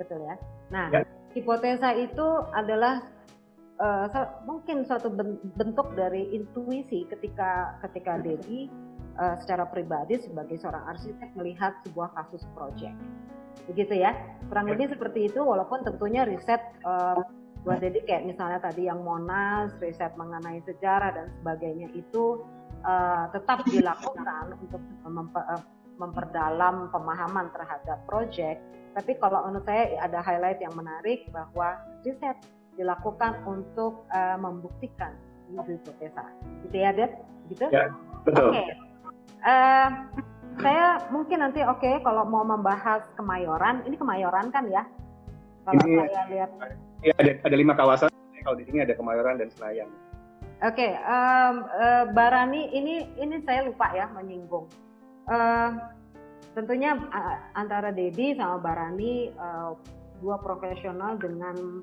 [0.00, 0.36] Betul ya?
[0.72, 1.02] Nah, ya.
[1.36, 3.04] hipotesa itu adalah
[3.78, 4.06] uh,
[4.46, 5.10] mungkin suatu
[5.58, 8.70] bentuk dari intuisi ketika ketika Dedi
[9.18, 12.94] uh, secara pribadi sebagai seorang arsitek melihat sebuah kasus proyek.
[13.70, 14.12] Begitu ya,
[14.50, 17.22] kurang lebih seperti itu walaupun tentunya riset uh,
[17.64, 22.44] buat jadi kayak misalnya tadi yang Monas, riset mengenai sejarah dan sebagainya itu
[22.84, 25.62] uh, tetap dilakukan untuk memper, uh,
[25.98, 28.58] memperdalam pemahaman terhadap proyek.
[28.94, 32.38] Tapi kalau menurut saya ada highlight yang menarik bahwa riset
[32.74, 35.14] dilakukan untuk uh, membuktikan
[35.50, 36.24] hipotesa.
[36.66, 37.12] Gitu ya, Dad?
[37.50, 37.66] Gitu?
[37.70, 37.90] Ya,
[38.26, 38.50] betul.
[38.50, 38.58] Oke.
[38.58, 38.68] Okay.
[39.44, 39.88] Uh,
[40.62, 44.86] saya mungkin nanti oke okay, kalau mau membahas Kemayoran, ini Kemayoran kan ya?
[45.66, 46.50] Kalau ini, saya lihat.
[47.02, 48.08] Iya ada, ada lima kawasan.
[48.44, 49.88] Kalau di sini ada Kemayoran dan Senayan.
[50.62, 54.70] Oke, okay, um, uh, Barani ini ini saya lupa ya menyinggung.
[55.24, 55.70] Uh,
[56.52, 59.72] tentunya uh, antara Dedi sama Barani uh,
[60.22, 61.82] dua profesional dengan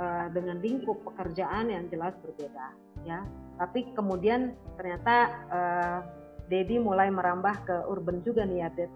[0.00, 2.74] uh, dengan lingkup pekerjaan yang jelas berbeda,
[3.06, 3.22] ya.
[3.60, 5.16] Tapi kemudian ternyata
[5.52, 5.98] uh,
[6.50, 8.92] Dedi mulai merambah ke urban juga nih ya, Ded.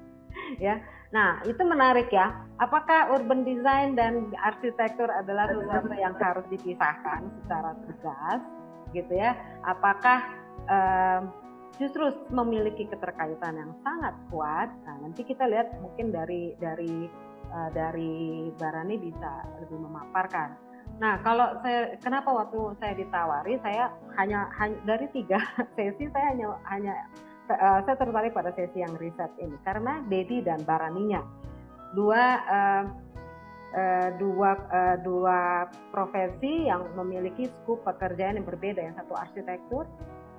[0.66, 0.76] ya.
[1.12, 2.32] Nah, itu menarik ya.
[2.56, 8.40] Apakah urban design dan arsitektur adalah sesuatu yang harus dipisahkan secara tegas,
[8.96, 9.36] gitu ya?
[9.64, 10.24] Apakah
[10.72, 11.41] um,
[11.80, 14.68] justru memiliki keterkaitan yang sangat kuat?
[14.84, 17.08] Nah, nanti kita lihat mungkin dari dari
[17.52, 20.56] uh, dari Barani bisa lebih memaparkan.
[21.00, 25.40] Nah, kalau saya kenapa waktu saya ditawari, saya hanya, hanya dari tiga
[25.76, 26.94] sesi saya hanya hanya
[27.48, 31.24] uh, saya tertarik pada sesi yang riset ini karena Dedi dan Baraninya
[31.92, 32.84] dua uh,
[34.20, 34.52] dua
[35.00, 39.88] dua profesi yang memiliki skup pekerjaan yang berbeda, yang satu arsitektur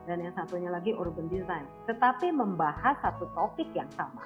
[0.06, 4.24] dan yang satunya lagi urban design, tetapi membahas satu topik yang sama,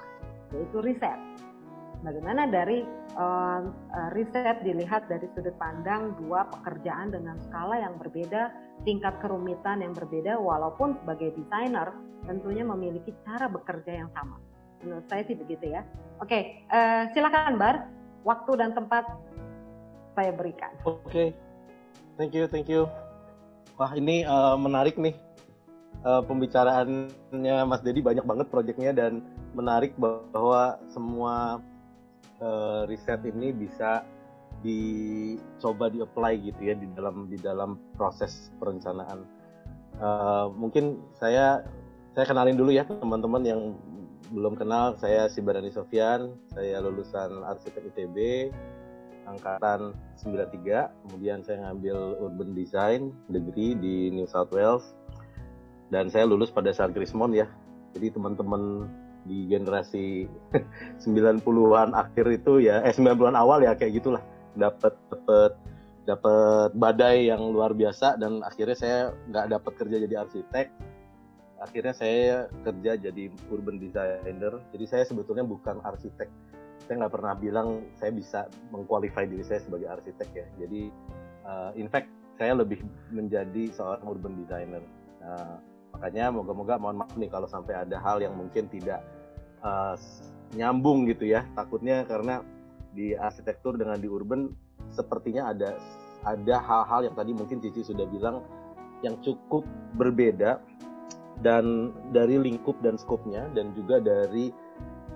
[0.54, 1.18] yaitu riset.
[1.98, 2.86] Bagaimana dari
[3.18, 3.60] uh,
[4.14, 8.54] riset dilihat dari sudut pandang dua pekerjaan dengan skala yang berbeda,
[8.86, 11.90] tingkat kerumitan yang berbeda, walaupun sebagai desainer
[12.26, 14.38] tentunya memiliki cara bekerja yang sama.
[14.86, 15.82] Menurut saya sih begitu ya.
[16.22, 17.90] Oke, uh, silakan Bar,
[18.22, 19.02] waktu dan tempat
[20.14, 20.70] saya berikan.
[20.86, 21.28] Oke, okay.
[22.14, 22.86] thank you, thank you.
[23.74, 25.14] Wah ini uh, menarik nih
[26.04, 29.24] uh, pembicaraannya Mas Dedi banyak banget proyeknya dan
[29.56, 31.58] menarik bahwa semua
[32.42, 34.04] uh, riset ini bisa
[34.62, 39.22] dicoba di apply gitu ya di dalam di dalam proses perencanaan.
[39.98, 41.62] Uh, mungkin saya
[42.14, 43.60] saya kenalin dulu ya teman-teman yang
[44.34, 44.98] belum kenal.
[44.98, 48.50] Saya si Barani Sofian, saya lulusan arsitek ITB
[49.28, 49.92] angkatan
[50.24, 54.96] 93, kemudian saya ngambil urban design degree di New South Wales
[55.88, 57.48] dan saya lulus pada saat Krismon ya.
[57.96, 58.88] Jadi teman-teman
[59.24, 60.28] di generasi
[61.04, 64.22] 90-an akhir itu ya eh 90-an awal ya kayak gitulah.
[64.56, 65.52] Dapat dapat
[66.08, 70.66] dapat badai yang luar biasa dan akhirnya saya nggak dapat kerja jadi arsitek.
[71.58, 74.62] Akhirnya saya kerja jadi urban designer.
[74.72, 76.30] Jadi saya sebetulnya bukan arsitek.
[76.86, 77.68] Saya nggak pernah bilang
[77.98, 80.46] saya bisa mengqualify diri saya sebagai arsitek ya.
[80.64, 80.88] Jadi
[81.44, 82.08] uh, in fact
[82.38, 82.80] saya lebih
[83.10, 84.80] menjadi seorang urban designer.
[85.18, 85.58] Uh,
[85.94, 89.02] makanya moga-moga mohon maaf nih kalau sampai ada hal yang mungkin tidak
[89.62, 89.94] uh,
[90.54, 91.44] nyambung gitu ya.
[91.54, 92.44] Takutnya karena
[92.92, 94.52] di arsitektur dengan di urban
[94.90, 95.76] sepertinya ada
[96.26, 98.42] ada hal-hal yang tadi mungkin Cici sudah bilang
[99.06, 99.62] yang cukup
[99.94, 100.58] berbeda
[101.38, 104.50] dan dari lingkup dan skopnya dan juga dari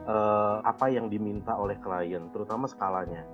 [0.06, 3.26] uh, apa yang diminta oleh klien terutama skalanya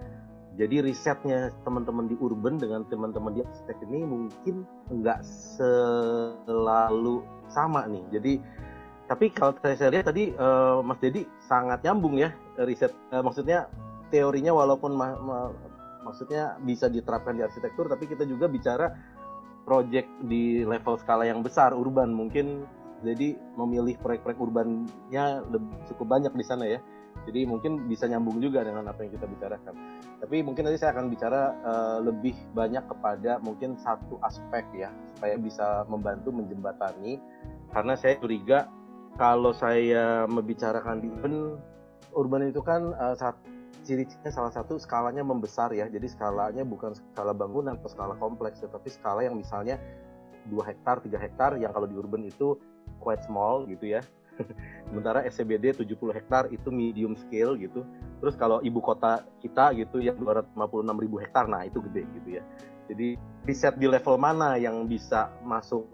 [0.58, 5.22] jadi risetnya teman-teman di urban dengan teman-teman di arsitek ini mungkin nggak
[5.54, 8.02] selalu sama nih.
[8.10, 8.32] Jadi
[9.06, 13.70] tapi kalau saya lihat tadi uh, Mas Dedi sangat nyambung ya riset uh, maksudnya
[14.10, 15.38] teorinya walaupun ma ma
[16.02, 18.90] maksudnya bisa diterapkan di arsitektur tapi kita juga bicara
[19.62, 22.10] project di level skala yang besar urban.
[22.10, 22.66] Mungkin
[23.06, 26.82] jadi memilih proyek-proyek urbannya lebih cukup banyak di sana ya
[27.26, 29.74] jadi mungkin bisa nyambung juga dengan apa yang kita bicarakan
[30.22, 35.34] tapi mungkin nanti saya akan bicara uh, lebih banyak kepada mungkin satu aspek ya supaya
[35.40, 37.18] bisa membantu menjembatani
[37.72, 38.68] karena saya curiga
[39.18, 41.58] kalau saya membicarakan di urban,
[42.14, 43.18] urban itu kan uh,
[43.82, 45.90] ciri-cirinya salah satu skalanya membesar ya.
[45.90, 49.76] Jadi skalanya bukan skala bangunan atau skala kompleks, tetapi skala yang misalnya
[50.48, 52.56] 2 hektar, 3 hektar yang kalau di urban itu
[53.02, 54.00] quite small gitu ya.
[54.88, 57.84] Sementara SCBD 70 hektar itu medium scale gitu.
[58.22, 62.42] Terus kalau ibu kota kita gitu yang 256 ribu hektar, nah itu gede gitu ya.
[62.88, 65.84] Jadi riset di level mana yang bisa masuk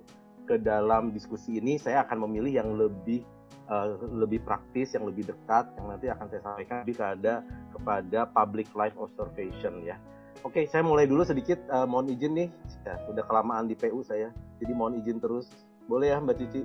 [0.45, 3.25] ke dalam diskusi ini saya akan memilih yang lebih
[3.69, 7.35] uh, lebih praktis, yang lebih dekat, yang nanti akan saya sampaikan lebih kepada
[7.73, 9.97] kepada public life observation ya.
[10.45, 11.57] Oke, saya mulai dulu sedikit.
[11.73, 12.49] Uh, mohon izin nih,
[12.85, 14.29] ya, sudah kelamaan di PU saya,
[14.61, 15.49] jadi mohon izin terus.
[15.89, 16.65] Boleh ya Mbak Cici?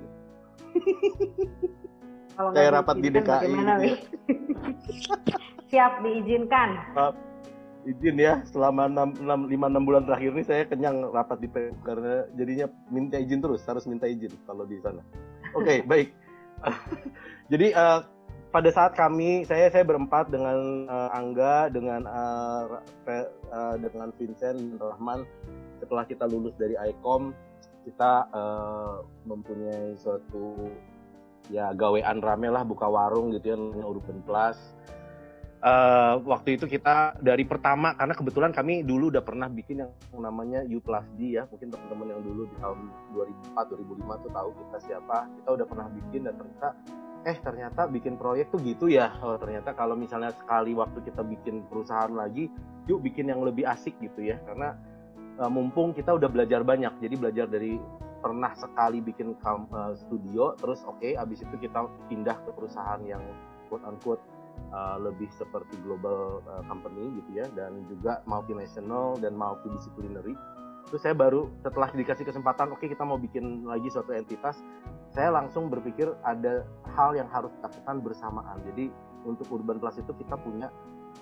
[2.36, 3.52] Kalau saya rapat di DKI.
[5.70, 6.68] Siap diizinkan.
[6.96, 7.12] Uh,
[7.88, 11.72] izin ya selama 6, 6, 5 6 bulan terakhir ini saya kenyang rapat di PU
[11.80, 15.00] karena jadinya minta izin terus harus minta izin kalau di sana.
[15.56, 16.08] Oke, okay, baik.
[17.52, 18.04] Jadi uh,
[18.52, 25.24] pada saat kami saya saya berempat dengan uh, Angga dengan uh, uh, dengan Vincent Rahman
[25.80, 27.32] setelah kita lulus dari ICOM
[27.90, 30.70] kita uh, mempunyai suatu
[31.50, 34.56] ya gawean rame lah buka warung gitu ya Urban Plus.
[35.60, 40.64] Uh, waktu itu kita dari pertama karena kebetulan kami dulu udah pernah bikin yang namanya
[40.64, 42.88] U plus D ya mungkin teman-teman yang dulu di tahun
[43.52, 43.76] 2004
[44.08, 45.28] 2005 tuh tahu kita siapa.
[45.28, 46.68] Kita udah pernah bikin dan ternyata
[47.28, 49.12] eh ternyata bikin proyek tuh gitu ya.
[49.20, 52.48] Oh, ternyata kalau misalnya sekali waktu kita bikin perusahaan lagi
[52.88, 54.40] yuk bikin yang lebih asik gitu ya.
[54.48, 54.72] Karena
[55.40, 56.92] uh, mumpung kita udah belajar banyak.
[57.00, 57.80] Jadi belajar dari
[58.20, 63.24] pernah sekali bikin uh, studio terus oke okay, abis itu kita pindah ke perusahaan yang
[63.72, 64.20] quote unquote
[64.76, 70.36] uh, lebih seperti global uh, company gitu ya dan juga multinational dan multidisciplinary.
[70.92, 74.60] Terus saya baru setelah dikasih kesempatan oke okay, kita mau bikin lagi suatu entitas
[75.10, 76.62] saya langsung berpikir ada
[76.94, 78.62] hal yang harus dilakukan bersamaan.
[78.68, 78.92] Jadi
[79.26, 80.70] untuk urban plus itu kita punya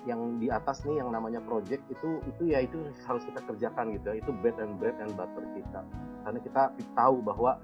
[0.07, 4.05] yang di atas nih yang namanya project itu itu ya itu harus kita kerjakan gitu
[4.13, 4.15] ya.
[4.21, 5.81] Itu bread and bread and butter kita.
[6.23, 6.63] Karena kita
[6.95, 7.59] tahu bahwa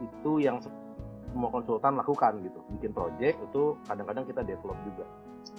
[0.00, 0.62] itu yang
[1.30, 2.60] semua konsultan lakukan gitu.
[2.78, 5.04] Bikin project itu kadang-kadang kita develop juga.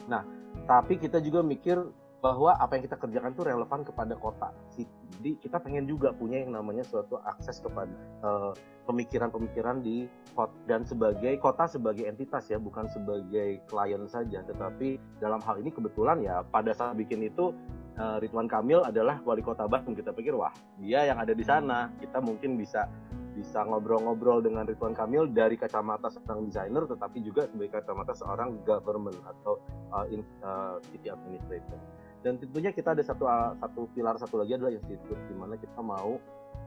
[0.08, 0.24] Nah
[0.68, 1.80] tapi kita juga mikir
[2.22, 4.54] bahwa apa yang kita kerjakan itu relevan kepada kota.
[4.78, 7.90] Jadi kita pengen juga punya yang namanya suatu akses kepada
[8.22, 8.54] uh,
[8.86, 10.06] pemikiran-pemikiran di
[10.38, 14.46] kota dan sebagai kota sebagai entitas ya, bukan sebagai klien saja.
[14.46, 17.58] Tetapi dalam hal ini kebetulan ya pada saat bikin itu
[17.98, 19.98] uh, Ridwan Kamil adalah wali kota Bandung.
[19.98, 22.86] Kita pikir wah dia yang ada di sana, kita mungkin bisa
[23.32, 29.18] bisa ngobrol-ngobrol dengan Ridwan Kamil dari kacamata seorang desainer tetapi juga sebagai kacamata seorang government
[29.24, 29.58] atau
[29.96, 31.80] uh, in, uh, city administrator.
[32.22, 35.82] Dan tentunya kita ada satu uh, satu pilar satu lagi adalah institut di mana kita
[35.82, 36.22] mau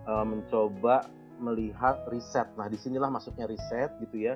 [0.06, 1.06] uh, mencoba
[1.38, 2.46] melihat riset.
[2.54, 4.34] Nah, di sinilah masuknya riset gitu ya.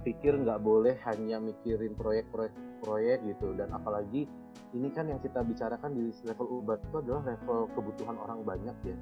[0.00, 4.24] Pikir nggak boleh hanya mikirin proyek-proyek proyek gitu dan apalagi
[4.72, 8.96] ini kan yang kita bicarakan di level urban itu adalah level kebutuhan orang banyak ya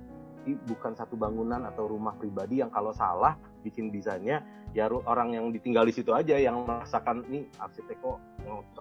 [0.49, 4.41] jadi bukan satu bangunan atau rumah pribadi yang kalau salah bikin desainnya
[4.73, 8.17] ya orang yang ditinggal di situ aja yang merasakan nih arsitek kok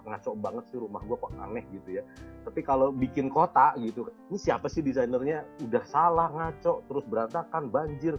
[0.04, 2.02] ngaco banget sih rumah gua kok aneh gitu ya.
[2.44, 5.44] Tapi kalau bikin kota gitu ini siapa sih desainernya?
[5.64, 8.16] Udah salah ngaco terus berantakan banjir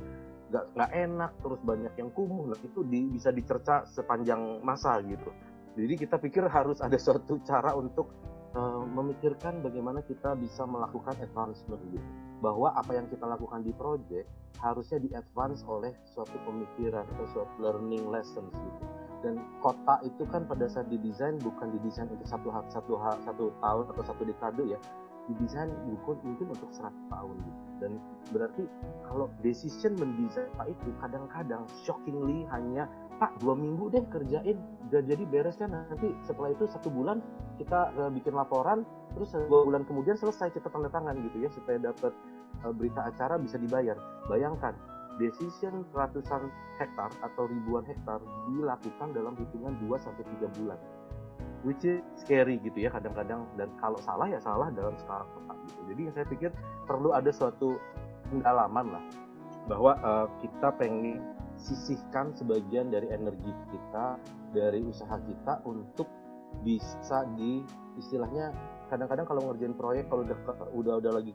[0.49, 2.49] nggak nggak enak terus banyak yang kumuh.
[2.49, 5.29] Nah itu di, bisa dicerca sepanjang masa gitu.
[5.77, 8.09] Jadi kita pikir harus ada suatu cara untuk
[8.57, 12.07] uh, memikirkan bagaimana kita bisa melakukan advancement gitu.
[12.39, 14.27] Bahwa apa yang kita lakukan di project
[14.59, 20.47] harusnya di advance oleh suatu pemikiran atau suatu learning lessons gitu dan kota itu kan
[20.47, 22.93] pada saat didesain bukan didesain untuk satu satu
[23.23, 24.79] satu tahun atau satu dekade ya.
[25.29, 27.61] Didesain bukan mungkin untuk 100 tahun gitu.
[27.79, 27.91] Dan
[28.33, 28.63] berarti
[29.05, 32.89] kalau decision mendesain apa itu kadang-kadang shockingly hanya
[33.19, 34.57] pak dua minggu deh kerjain
[34.89, 37.19] udah jadi beres kan nanti setelah itu satu bulan
[37.59, 41.77] kita uh, bikin laporan terus dua bulan kemudian selesai kita tanda tangan gitu ya supaya
[41.83, 42.15] dapat
[42.63, 43.99] uh, berita acara bisa dibayar.
[44.31, 44.73] Bayangkan
[45.19, 46.47] decision ratusan
[46.79, 50.79] hektar atau ribuan hektar dilakukan dalam hitungan 2 sampai tiga bulan.
[51.67, 55.79] Which is scary gitu ya kadang-kadang dan kalau salah ya salah dalam skala kota gitu.
[55.91, 56.51] Jadi saya pikir
[56.87, 57.75] perlu ada suatu
[58.31, 59.03] pendalaman lah
[59.67, 61.19] bahwa uh, kita pengen
[61.59, 64.15] sisihkan sebagian dari energi kita
[64.55, 66.07] dari usaha kita untuk
[66.63, 67.61] bisa di
[67.99, 68.55] istilahnya
[68.87, 70.37] kadang-kadang kalau ngerjain proyek kalau udah
[70.73, 71.33] udah udah lagi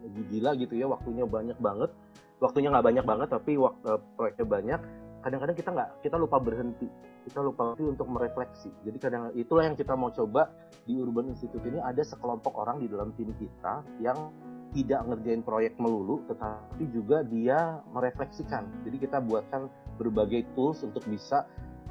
[0.00, 1.92] lagi gila gitu ya waktunya banyak banget
[2.40, 4.80] waktunya nggak banyak banget tapi waktu, uh, proyeknya banyak
[5.20, 6.88] kadang-kadang kita nggak kita lupa berhenti
[7.28, 10.48] kita lupa berhenti untuk merefleksi jadi kadang itulah yang kita mau coba
[10.88, 14.16] di Urban Institute ini ada sekelompok orang di dalam tim kita yang
[14.70, 18.86] tidak ngerjain proyek melulu, tetapi juga dia merefleksikan.
[18.86, 19.66] Jadi kita buatkan
[19.98, 21.42] berbagai tools untuk bisa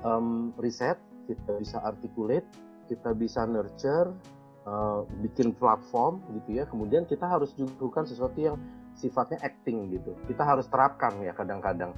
[0.04, 0.95] um, riset,
[1.28, 2.47] kita bisa articulate,
[2.88, 4.16] kita bisa nurture,
[4.64, 6.64] uh, bikin platform gitu ya.
[6.72, 8.56] Kemudian kita harus juga sesuatu yang
[9.00, 10.12] sifatnya acting gitu.
[10.28, 11.95] Kita harus terapkan ya kadang-kadang.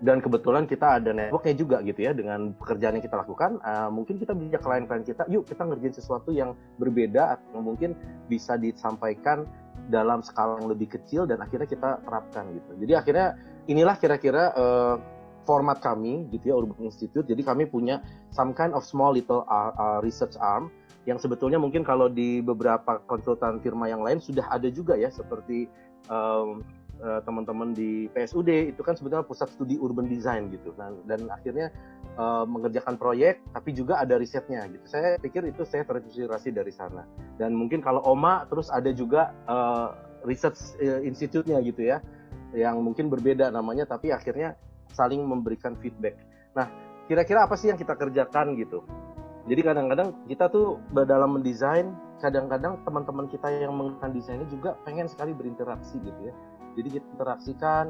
[0.00, 3.60] Dan kebetulan kita ada networknya juga gitu ya dengan pekerjaan yang kita lakukan.
[3.60, 7.92] Uh, mungkin kita bisa klien-klien kita, yuk kita ngerjain sesuatu yang berbeda atau mungkin
[8.26, 9.44] bisa disampaikan
[9.92, 12.80] dalam skala yang lebih kecil dan akhirnya kita terapkan gitu.
[12.80, 13.28] Jadi akhirnya
[13.68, 14.96] inilah kira-kira uh,
[15.44, 17.28] format kami gitu ya Urban Institute.
[17.28, 18.00] Jadi kami punya
[18.32, 20.72] some kind of small little uh, research arm
[21.08, 25.64] yang sebetulnya mungkin kalau di beberapa konsultan firma yang lain sudah ada juga ya seperti
[26.08, 26.62] um,
[27.00, 30.76] teman-teman di PSUD itu kan sebetulnya pusat studi urban design gitu.
[30.76, 31.72] Nah, dan akhirnya
[32.20, 34.84] uh, mengerjakan proyek tapi juga ada risetnya gitu.
[34.84, 37.08] Saya pikir itu saya terinspirasi dari sana.
[37.40, 39.96] Dan mungkin kalau Oma terus ada juga uh,
[40.28, 42.04] research uh, institute-nya gitu ya
[42.52, 44.58] yang mungkin berbeda namanya tapi akhirnya
[44.92, 46.18] saling memberikan feedback.
[46.52, 46.66] Nah,
[47.06, 48.82] kira-kira apa sih yang kita kerjakan gitu?
[49.46, 55.32] Jadi kadang-kadang kita tuh dalam mendesain, kadang-kadang teman-teman kita yang menggunakan desainnya juga pengen sekali
[55.32, 56.34] berinteraksi gitu ya.
[56.76, 57.84] Jadi kita interaksikan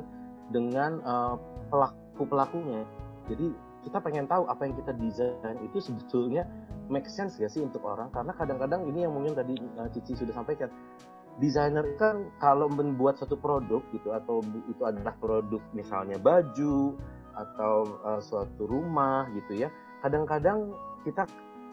[0.55, 1.37] dengan uh,
[1.69, 2.87] pelaku-pelakunya.
[3.29, 3.53] Jadi
[3.85, 6.45] kita pengen tahu apa yang kita desain itu sebetulnya
[6.93, 10.35] make sense gak sih untuk orang karena kadang-kadang ini yang mungkin tadi uh, Cici sudah
[10.37, 10.69] sampaikan
[11.41, 16.99] desainer kan kalau membuat satu produk gitu atau itu adalah produk misalnya baju
[17.33, 17.75] atau
[18.05, 19.73] uh, suatu rumah gitu ya
[20.05, 20.75] kadang-kadang
[21.07, 21.25] kita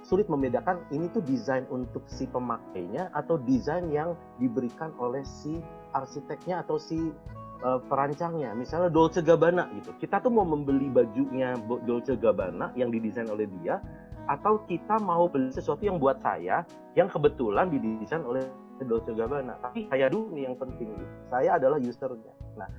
[0.08, 5.60] sulit membedakan ini tuh desain untuk si pemakainya atau desain yang diberikan oleh si
[5.92, 7.12] arsiteknya atau si
[7.60, 8.56] uh, perancangnya.
[8.56, 9.92] Misalnya Dolce Gabbana gitu.
[10.00, 13.84] Kita tuh mau membeli bajunya Dolce Gabbana yang didesain oleh dia
[14.32, 16.64] atau kita mau beli sesuatu yang buat saya
[16.96, 18.48] yang kebetulan didesain oleh
[18.88, 19.60] Dolce Gabbana.
[19.60, 20.96] Tapi saya dulu nih yang penting.
[21.28, 22.32] Saya adalah usernya.
[22.56, 22.70] Nah,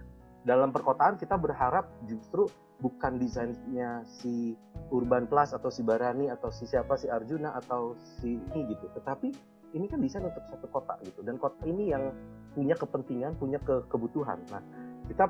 [0.46, 2.46] dalam perkotaan kita berharap justru
[2.78, 4.54] bukan desainnya si
[4.94, 8.86] Urban Plus atau si Barani atau si siapa si Arjuna atau si ini gitu.
[8.94, 12.12] Tetapi ini kan desain untuk satu kota gitu dan kota ini yang
[12.56, 14.62] punya kepentingan punya ke kebutuhan nah
[15.08, 15.28] kita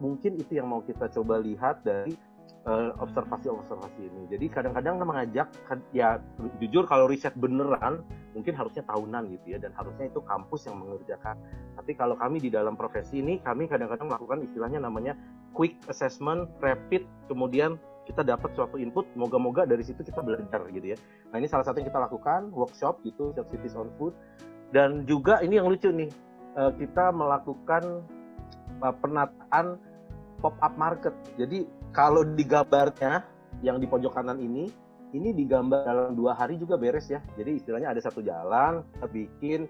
[0.00, 2.16] mungkin itu yang mau kita coba lihat dari
[3.00, 4.22] observasi-observasi ini.
[4.28, 5.48] Jadi kadang-kadang mengajak
[5.96, 6.20] ya
[6.60, 8.04] jujur kalau riset beneran
[8.36, 11.40] mungkin harusnya tahunan gitu ya dan harusnya itu kampus yang mengerjakan.
[11.74, 15.16] Tapi kalau kami di dalam profesi ini kami kadang-kadang melakukan istilahnya namanya
[15.56, 20.98] quick assessment, rapid, kemudian kita dapat suatu input, moga-moga dari situ kita belajar gitu ya.
[21.32, 24.12] Nah ini salah satu yang kita lakukan workshop gitu, Cities on Food
[24.72, 26.12] dan juga ini yang lucu nih
[26.56, 28.04] uh, kita melakukan
[28.84, 29.80] uh, penataan
[30.38, 31.14] pop up market.
[31.40, 33.24] Jadi kalau di gambarnya
[33.64, 34.70] yang di pojok kanan ini,
[35.16, 37.24] ini digambar dalam dua hari juga beres ya.
[37.40, 39.60] Jadi istilahnya ada satu jalan, kita bikin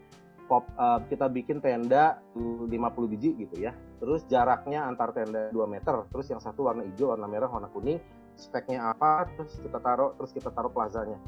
[0.51, 2.73] pop, uh, kita bikin tenda 50
[3.07, 3.77] biji gitu ya.
[4.03, 6.09] Terus jaraknya antar tenda 2 meter.
[6.11, 8.03] Terus yang satu warna hijau, warna merah, warna kuning.
[8.35, 9.31] Speknya apa?
[9.39, 11.19] Terus kita taruh, terus kita taruh plazanya.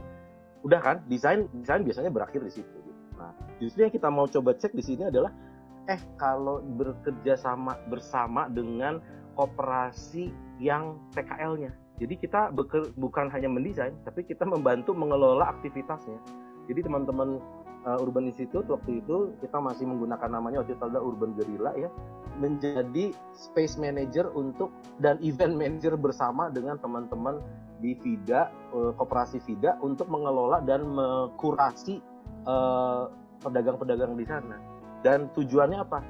[0.67, 0.97] Udah kan?
[1.07, 2.79] Desain desain biasanya berakhir di situ.
[3.15, 5.31] Nah, justru yang kita mau coba cek di sini adalah
[5.89, 9.03] eh kalau bekerja sama bersama dengan
[9.41, 10.29] koperasi
[10.61, 11.73] yang PKL-nya.
[11.97, 16.21] Jadi kita beker, bukan hanya mendesain, tapi kita membantu mengelola aktivitasnya.
[16.69, 17.41] Jadi teman-teman
[17.89, 21.89] uh, Urban Institute waktu itu kita masih menggunakan namanya waktu itu adalah Urban Guerrilla ya,
[22.37, 27.41] menjadi space manager untuk dan event manager bersama dengan teman-teman
[27.81, 31.97] di VIDA, uh, koperasi VIDA untuk mengelola dan mengkurasi
[32.41, 33.05] eh,
[33.41, 34.57] pedagang-pedagang di sana.
[35.01, 36.01] Dan tujuannya apa?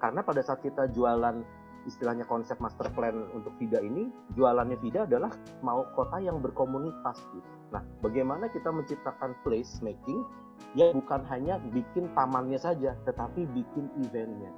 [0.00, 1.40] Karena pada saat kita jualan
[1.86, 5.30] istilahnya konsep master plan untuk Vida ini, jualannya Vida adalah
[5.62, 7.50] mau kota yang berkomunitas gitu.
[7.70, 10.24] Nah, bagaimana kita menciptakan place making
[10.74, 14.50] yang bukan hanya bikin tamannya saja, tetapi bikin eventnya.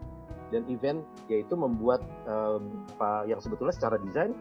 [0.50, 2.86] Dan event yaitu membuat um,
[3.26, 4.34] yang sebetulnya secara desain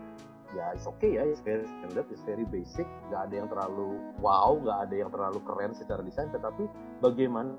[0.58, 4.58] ya it's okay ya, it's very standard, it's very basic, nggak ada yang terlalu wow,
[4.58, 6.66] nggak ada yang terlalu keren secara desain, tetapi
[7.06, 7.54] bagaimana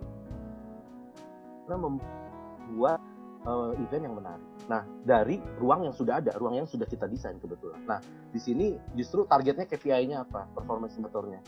[1.71, 2.99] membuat
[3.47, 4.47] uh, event yang menarik.
[4.69, 7.81] Nah, dari ruang yang sudah ada, ruang yang sudah kita desain kebetulan.
[7.87, 10.49] Nah, di sini justru targetnya KPI-nya apa?
[10.53, 11.41] Performance indicator-nya.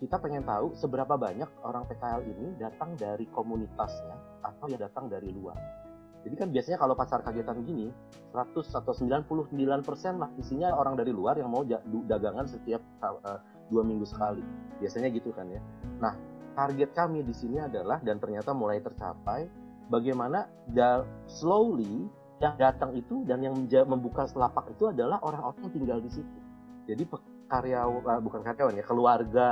[0.00, 5.28] Kita pengen tahu seberapa banyak orang PKL ini datang dari komunitasnya atau yang datang dari
[5.28, 5.60] luar.
[6.20, 7.88] Jadi kan biasanya kalau pasar kagetan gini,
[8.32, 9.52] 100 atau 99
[9.84, 13.40] persen lah isinya orang dari luar yang mau dagangan setiap uh,
[13.72, 14.44] dua minggu sekali.
[14.80, 15.60] Biasanya gitu kan ya.
[16.00, 16.16] Nah,
[16.56, 19.48] target kami di sini adalah dan ternyata mulai tercapai
[19.90, 20.46] bagaimana
[21.26, 22.06] slowly
[22.40, 23.52] yang datang itu dan yang
[23.84, 26.38] membuka selapak itu adalah orang-orang yang tinggal di situ.
[26.88, 27.02] Jadi
[27.50, 29.50] karyawan eh, bukan karyawan ya keluarga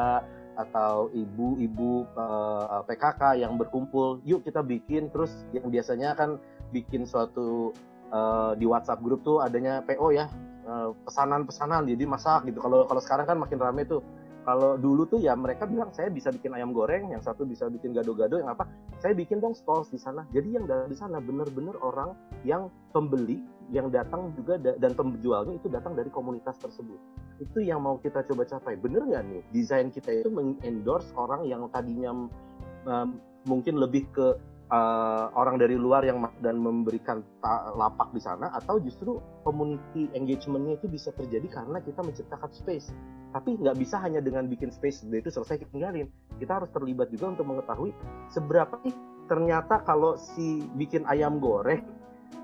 [0.59, 6.43] atau ibu-ibu uh, eh, PKK yang berkumpul, yuk kita bikin terus yang biasanya kan
[6.75, 7.71] bikin suatu
[8.11, 10.27] uh, di WhatsApp grup tuh adanya PO ya
[11.09, 12.61] pesanan-pesanan jadi masak gitu.
[12.61, 14.05] Kalau kalau sekarang kan makin rame tuh
[14.49, 17.93] kalau dulu tuh ya mereka bilang saya bisa bikin ayam goreng, yang satu bisa bikin
[17.93, 18.65] gado-gado, yang apa?
[18.97, 20.25] Saya bikin dong stalls di sana.
[20.33, 22.17] Jadi yang di sana benar-benar orang
[22.49, 26.97] yang pembeli yang datang juga da dan penjualnya itu datang dari komunitas tersebut.
[27.45, 28.81] Itu yang mau kita coba capai.
[28.81, 29.43] Bener nggak nih?
[29.53, 32.17] Desain kita itu mengendorse orang yang tadinya
[32.89, 34.33] um, mungkin lebih ke
[34.69, 37.25] uh, orang dari luar yang dan memberikan
[37.77, 42.93] lapak di sana atau justru community engagementnya itu bisa terjadi karena kita menciptakan space.
[43.29, 46.09] Tapi nggak bisa hanya dengan bikin space itu selesai kita tinggalin
[46.39, 47.91] kita harus terlibat juga untuk mengetahui
[48.31, 48.95] seberapa nih
[49.29, 51.85] ternyata kalau si bikin ayam goreng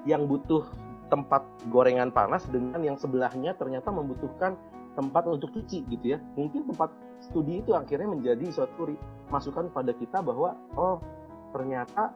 [0.04, 0.68] yang butuh
[1.08, 1.40] tempat
[1.72, 4.58] gorengan panas dengan yang sebelahnya ternyata membutuhkan
[4.94, 6.18] tempat untuk cuci gitu ya.
[6.36, 6.92] Mungkin tempat
[7.24, 8.92] studi itu akhirnya menjadi suatu
[9.32, 11.00] masukan pada kita bahwa oh
[11.54, 12.10] ternyata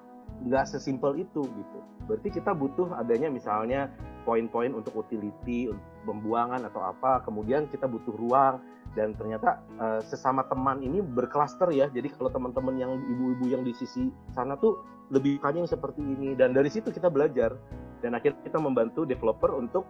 [0.45, 1.78] nggak sesimpel itu gitu.
[2.11, 3.91] Berarti kita butuh adanya misalnya
[4.26, 7.22] poin-poin untuk utility, untuk pembuangan atau apa.
[7.22, 8.61] Kemudian kita butuh ruang
[8.93, 11.86] dan ternyata uh, sesama teman ini berklaster ya.
[11.91, 14.78] Jadi kalau teman-teman yang ibu-ibu yang di sisi sana tuh
[15.09, 17.57] lebih yang seperti ini dan dari situ kita belajar
[18.05, 19.89] dan akhirnya kita membantu developer untuk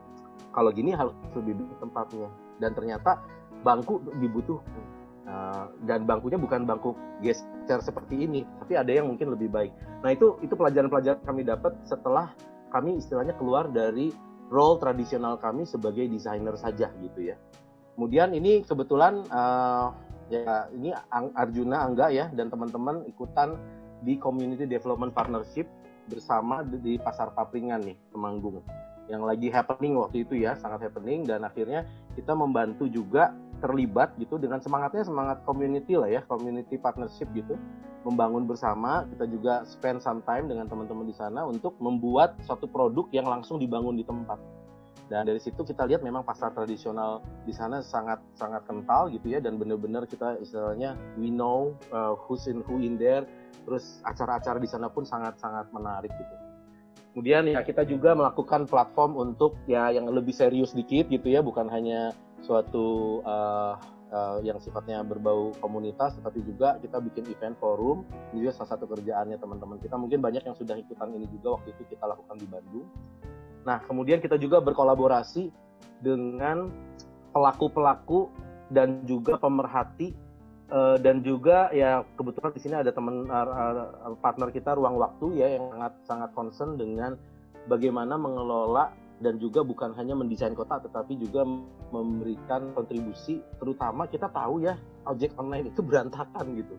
[0.54, 2.30] kalau gini harus lebih tempatnya
[2.62, 3.18] dan ternyata
[3.66, 4.97] bangku dibutuhkan
[5.28, 9.76] Eh, dan bangkunya bukan bangku geser seperti ini, tapi ada yang mungkin lebih baik.
[10.00, 12.32] Nah itu itu pelajaran-pelajaran kami dapat setelah
[12.72, 14.08] kami istilahnya keluar dari
[14.48, 17.36] role tradisional kami sebagai desainer saja gitu ya.
[17.92, 19.92] Kemudian ini kebetulan uh,
[20.32, 23.52] ya ini Arjuna Angga ya dan teman-teman ikutan
[24.00, 25.68] di Community Development Partnership
[26.08, 28.64] bersama di Pasar Papringan nih Temanggung
[29.08, 34.38] yang lagi happening waktu itu ya sangat happening dan akhirnya kita membantu juga terlibat gitu
[34.38, 37.58] dengan semangatnya semangat community lah ya community partnership gitu.
[38.06, 43.04] Membangun bersama kita juga spend some time dengan teman-teman di sana untuk membuat suatu produk
[43.10, 44.38] yang langsung dibangun di tempat.
[45.08, 49.40] Dan dari situ kita lihat memang pasar tradisional di sana sangat sangat kental gitu ya
[49.40, 53.24] dan benar-benar kita istilahnya we know uh, who's in who in there.
[53.64, 56.34] Terus acara-acara di sana pun sangat sangat menarik gitu.
[57.16, 61.66] Kemudian ya kita juga melakukan platform untuk ya yang lebih serius dikit gitu ya, bukan
[61.66, 63.74] hanya suatu uh,
[64.12, 68.04] uh, yang sifatnya berbau komunitas, tetapi juga kita bikin event forum.
[68.32, 69.94] Ini juga salah satu kerjaannya teman-teman kita.
[69.96, 72.86] Mungkin banyak yang sudah ikutan ini juga waktu itu kita lakukan di Bandung.
[73.66, 75.52] Nah, kemudian kita juga berkolaborasi
[76.00, 76.70] dengan
[77.34, 78.30] pelaku-pelaku
[78.72, 80.14] dan juga pemerhati
[80.72, 85.48] uh, dan juga ya kebetulan di sini ada teman uh, partner kita ruang waktu ya
[85.56, 87.16] yang sangat sangat concern dengan
[87.68, 91.42] bagaimana mengelola dan juga bukan hanya mendesain kota tetapi juga
[91.90, 96.76] memberikan kontribusi terutama kita tahu ya ojek online itu berantakan gitu.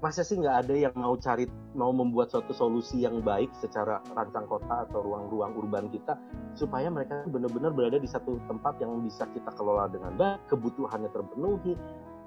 [0.00, 1.44] Masa sih nggak ada yang mau cari
[1.76, 6.16] mau membuat suatu solusi yang baik secara rancang kota atau ruang-ruang urban kita
[6.56, 11.76] supaya mereka benar-benar berada di satu tempat yang bisa kita kelola dengan baik kebutuhannya terpenuhi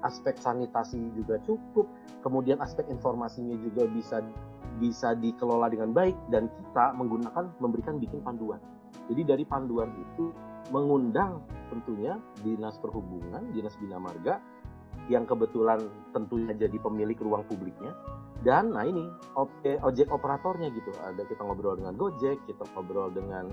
[0.06, 1.90] aspek sanitasi juga cukup
[2.22, 4.22] kemudian aspek informasinya juga bisa
[4.78, 8.62] bisa dikelola dengan baik dan kita menggunakan memberikan bikin panduan
[9.10, 10.32] jadi dari panduan itu
[10.72, 14.40] mengundang tentunya Dinas Perhubungan, Dinas Bina Marga
[15.12, 15.84] yang kebetulan
[16.16, 17.92] tentunya jadi pemilik ruang publiknya
[18.44, 19.08] dan nah ini
[19.80, 20.92] ojek operatornya gitu.
[21.00, 23.48] Ada kita ngobrol dengan Gojek kita ngobrol dengan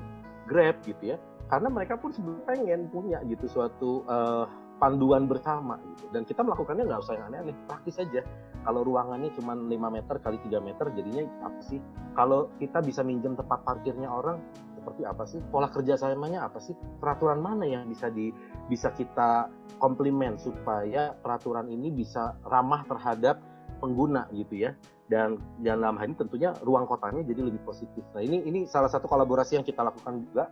[0.51, 1.17] Grab gitu ya.
[1.47, 4.47] Karena mereka pun sebenarnya pengen punya gitu suatu uh,
[4.83, 6.11] panduan bersama gitu.
[6.11, 8.23] Dan kita melakukannya nggak usah yang aneh-aneh praktis saja
[8.67, 11.79] kalau ruangannya cuma 5 meter kali 3 meter jadinya apa sih?
[12.11, 14.43] Kalau kita bisa minjem tempat parkirnya orang
[14.81, 15.37] seperti apa sih?
[15.53, 16.73] Pola kerja samanya apa sih?
[16.97, 18.33] Peraturan mana yang bisa di
[18.65, 23.37] bisa kita komplimen supaya peraturan ini bisa ramah terhadap
[23.77, 24.73] pengguna gitu ya?
[25.05, 28.01] Dan dalam hal ini tentunya ruang kotanya jadi lebih positif.
[28.17, 30.49] Nah ini ini salah satu kolaborasi yang kita lakukan juga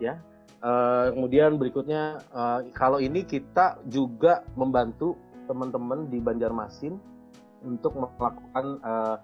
[0.00, 0.16] ya.
[0.60, 5.16] Uh, kemudian berikutnya uh, kalau ini kita juga membantu
[5.48, 7.00] teman-teman di Banjarmasin
[7.64, 9.16] untuk melakukan uh,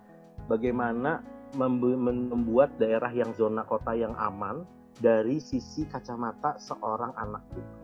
[0.48, 1.20] bagaimana
[1.56, 4.68] membuat daerah yang zona kota yang aman
[5.00, 7.74] dari sisi kacamata seorang anak itu.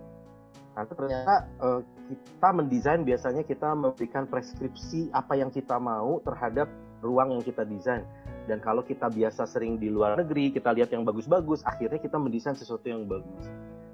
[0.72, 6.68] Karena ternyata uh, kita mendesain biasanya kita memberikan preskripsi apa yang kita mau terhadap
[7.04, 8.08] ruang yang kita desain.
[8.48, 12.56] Dan kalau kita biasa sering di luar negeri, kita lihat yang bagus-bagus, akhirnya kita mendesain
[12.56, 13.44] sesuatu yang bagus.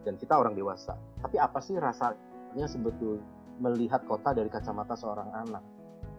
[0.07, 0.95] Dan kita orang dewasa.
[1.20, 3.26] Tapi apa sih rasanya sebetulnya
[3.59, 5.61] melihat kota dari kacamata seorang anak?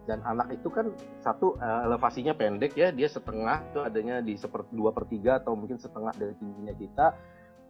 [0.09, 0.89] Dan anak itu kan
[1.21, 5.53] satu uh, elevasinya pendek ya dia setengah itu adanya di seperti dua per tiga atau
[5.53, 7.07] mungkin setengah dari tingginya kita.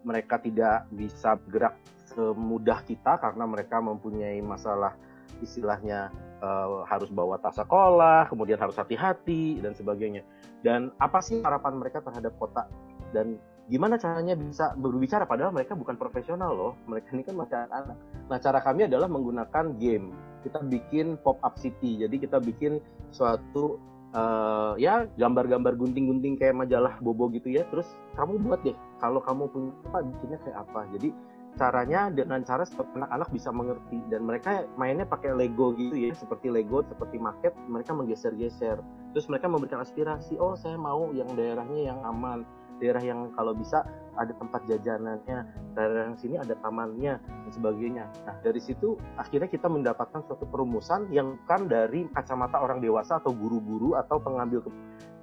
[0.08, 1.76] Mereka tidak bisa bergerak
[2.08, 4.96] semudah kita karena mereka mempunyai masalah
[5.44, 6.08] istilahnya
[6.40, 10.24] uh, harus bawa tas sekolah kemudian harus hati-hati dan sebagainya.
[10.64, 12.72] Dan apa sih harapan mereka terhadap kota?
[13.12, 13.36] Dan
[13.68, 15.28] gimana caranya bisa berbicara?
[15.28, 16.74] Padahal mereka bukan profesional loh.
[16.88, 21.56] Mereka ini kan masih anak nah cara kami adalah menggunakan game kita bikin pop up
[21.60, 22.02] city.
[22.02, 22.80] Jadi kita bikin
[23.12, 23.78] suatu
[24.14, 27.66] uh, ya gambar-gambar gunting-gunting kayak majalah bobo gitu ya.
[27.70, 30.82] Terus kamu buat deh kalau kamu punya apa bikinnya kayak apa.
[30.98, 31.10] Jadi
[31.58, 34.00] caranya dengan cara anak-anak bisa mengerti.
[34.08, 38.80] Dan mereka mainnya pakai Lego gitu ya seperti Lego seperti market mereka menggeser-geser.
[39.12, 42.46] Terus mereka memberikan aspirasi oh saya mau yang daerahnya yang aman
[42.80, 43.84] daerah yang kalau bisa
[44.20, 45.38] ada tempat jajanannya,
[45.76, 48.06] daerah yang sini ada tamannya dan sebagainya.
[48.28, 53.32] Nah dari situ akhirnya kita mendapatkan suatu perumusan yang kan dari kacamata orang dewasa atau
[53.32, 54.70] guru-guru atau pengambil ke,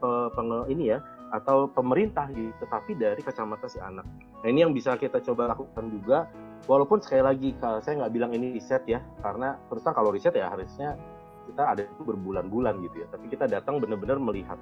[0.00, 1.00] pe, peng, ini ya
[1.34, 4.06] atau pemerintah gitu, tetapi dari kacamata si anak.
[4.40, 6.30] Nah ini yang bisa kita coba lakukan juga.
[6.66, 10.98] Walaupun sekali lagi saya nggak bilang ini riset ya, karena terus kalau riset ya harusnya
[11.46, 13.06] kita ada itu berbulan-bulan gitu ya.
[13.10, 14.58] Tapi kita datang benar-benar melihat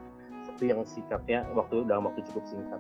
[0.55, 2.79] waktu yang singkatnya waktu dalam waktu cukup singkat.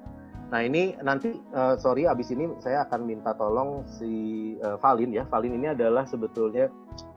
[0.54, 5.26] Nah ini nanti uh, sorry abis ini saya akan minta tolong si uh, Valin ya.
[5.26, 6.70] Valin ini adalah sebetulnya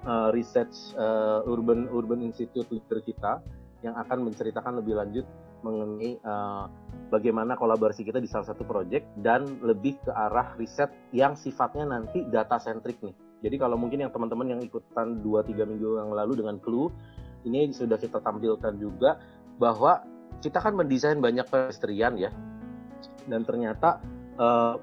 [0.09, 3.37] uh, research uh, urban urban institute leader kita
[3.85, 5.29] yang akan menceritakan lebih lanjut
[5.61, 6.65] mengenai uh,
[7.13, 12.25] bagaimana kolaborasi kita di salah satu project dan lebih ke arah riset yang sifatnya nanti
[12.33, 13.13] data centric nih.
[13.45, 16.89] Jadi kalau mungkin yang teman-teman yang ikutan 2-3 minggu yang lalu dengan Clue,
[17.45, 19.21] ini sudah kita tampilkan juga
[19.61, 20.01] bahwa
[20.43, 22.29] kita kan mendesain banyak pedestrian ya
[23.27, 23.99] dan ternyata
[24.37, 24.79] uh,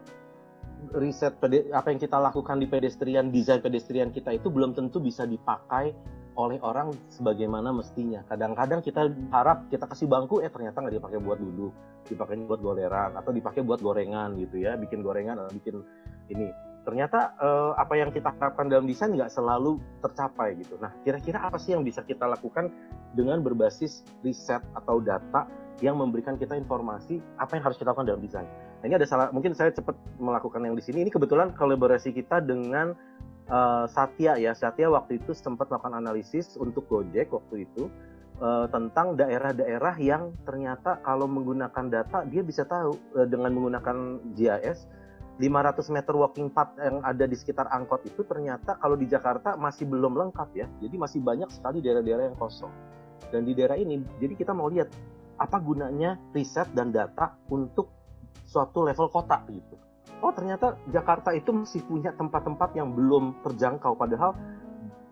[0.93, 1.41] riset
[1.73, 5.97] apa yang kita lakukan di pedestrian desain pedestrian kita itu belum tentu bisa dipakai
[6.35, 8.27] oleh orang sebagaimana mestinya.
[8.27, 11.73] Kadang-kadang kita harap kita kasih bangku, eh ternyata nggak dipakai buat duduk,
[12.11, 15.79] dipakai buat goleran atau dipakai buat gorengan gitu ya, bikin gorengan atau bikin
[16.35, 16.51] ini
[16.85, 20.77] ternyata uh, apa yang kita harapkan dalam desain nggak selalu tercapai gitu.
[20.79, 22.69] Nah, kira-kira apa sih yang bisa kita lakukan
[23.17, 25.49] dengan berbasis riset atau data
[25.83, 28.47] yang memberikan kita informasi apa yang harus kita lakukan dalam desain.
[28.81, 31.09] Nah, ini ada salah, mungkin saya cepat melakukan yang di sini.
[31.09, 32.93] Ini kebetulan kolaborasi kita dengan
[33.49, 34.53] uh, Satya ya.
[34.53, 37.89] Satya waktu itu sempat melakukan analisis untuk Gojek waktu itu
[38.45, 44.87] uh, tentang daerah-daerah yang ternyata kalau menggunakan data dia bisa tahu uh, dengan menggunakan GIS
[45.35, 49.91] 500 meter walking path yang ada di sekitar angkot itu ternyata kalau di Jakarta masih
[49.91, 50.67] belum lengkap ya.
[50.79, 52.71] Jadi masih banyak sekali daerah-daerah yang kosong.
[53.35, 54.95] Dan di daerah ini, jadi kita mau lihat
[55.35, 57.91] apa gunanya riset dan data untuk
[58.47, 59.75] suatu level kota gitu.
[60.23, 64.39] Oh ternyata Jakarta itu masih punya tempat-tempat yang belum terjangkau padahal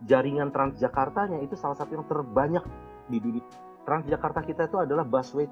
[0.06, 2.62] jaringan Transjakartanya itu salah satu yang terbanyak
[3.10, 3.46] di dunia.
[3.82, 5.50] Transjakarta kita itu adalah busway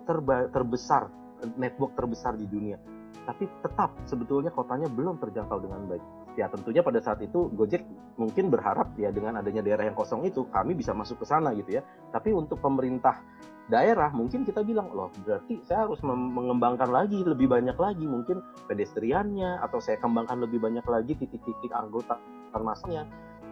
[0.55, 1.11] terbesar,
[1.59, 2.79] network terbesar di dunia
[3.25, 6.05] tapi tetap sebetulnya kotanya belum terjangkau dengan baik.
[6.39, 7.85] Ya tentunya pada saat itu Gojek
[8.17, 11.79] mungkin berharap ya dengan adanya daerah yang kosong itu kami bisa masuk ke sana gitu
[11.79, 11.83] ya.
[12.11, 13.23] Tapi untuk pemerintah
[13.71, 19.63] daerah mungkin kita bilang loh berarti saya harus mengembangkan lagi lebih banyak lagi mungkin pedestriannya
[19.63, 22.19] atau saya kembangkan lebih banyak lagi titik-titik anggota
[22.59, 23.07] masanya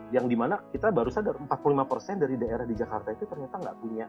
[0.08, 4.06] yang di mana kita baru sadar 45% dari daerah di Jakarta itu ternyata nggak punya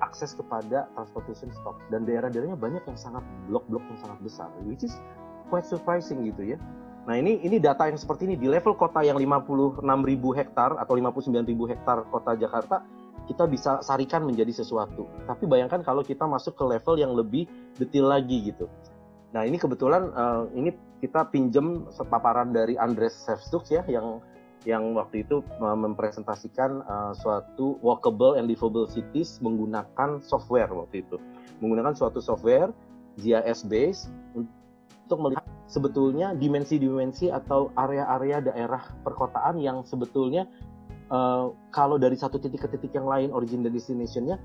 [0.00, 1.76] akses kepada transportation stop.
[1.92, 4.96] Dan daerah-daerahnya banyak yang sangat blok-blok yang sangat besar which is
[5.52, 6.58] quite surprising gitu ya.
[7.06, 9.78] Nah ini ini data yang seperti ini di level kota yang 56.000
[10.42, 12.82] hektar atau 59.000 hektar kota Jakarta
[13.26, 15.06] kita bisa sarikan menjadi sesuatu.
[15.26, 17.46] Tapi bayangkan kalau kita masuk ke level yang lebih
[17.78, 18.70] detail lagi gitu.
[19.34, 24.22] Nah ini kebetulan uh, ini kita pinjem paparan dari Andres Sevstux ya yang
[24.66, 31.16] yang waktu itu mempresentasikan uh, suatu walkable and livable cities menggunakan software waktu itu
[31.62, 32.74] menggunakan suatu software
[33.22, 40.50] GIS base untuk melihat sebetulnya dimensi-dimensi atau area-area daerah perkotaan yang sebetulnya
[41.14, 44.36] uh, kalau dari satu titik ke titik yang lain origin dan destinationnya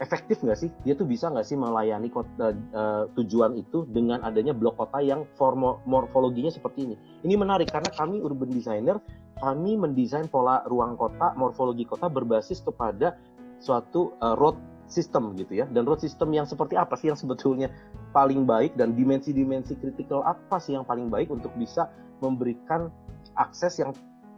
[0.00, 0.70] efektif nggak sih?
[0.82, 5.28] Dia tuh bisa nggak sih melayani kota, uh, tujuan itu dengan adanya blok kota yang
[5.38, 6.96] formo, morfologinya seperti ini?
[7.22, 8.98] Ini menarik karena kami urban designer,
[9.42, 13.18] kami mendesain pola ruang kota, morfologi kota berbasis kepada
[13.58, 14.54] suatu uh, road
[14.86, 15.66] system gitu ya.
[15.66, 17.66] Dan road system yang seperti apa sih yang sebetulnya
[18.14, 21.90] paling baik dan dimensi-dimensi kritikal apa sih yang paling baik untuk bisa
[22.22, 22.86] memberikan
[23.34, 23.90] akses yang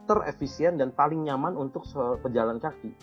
[0.09, 1.85] terefisien dan paling nyaman untuk
[2.25, 2.93] pejalan kaki.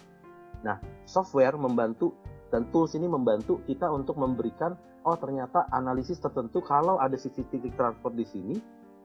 [0.66, 2.14] Nah, software membantu
[2.50, 7.74] dan tools ini membantu kita untuk memberikan oh ternyata analisis tertentu kalau ada sisi titik
[7.74, 8.54] transport di sini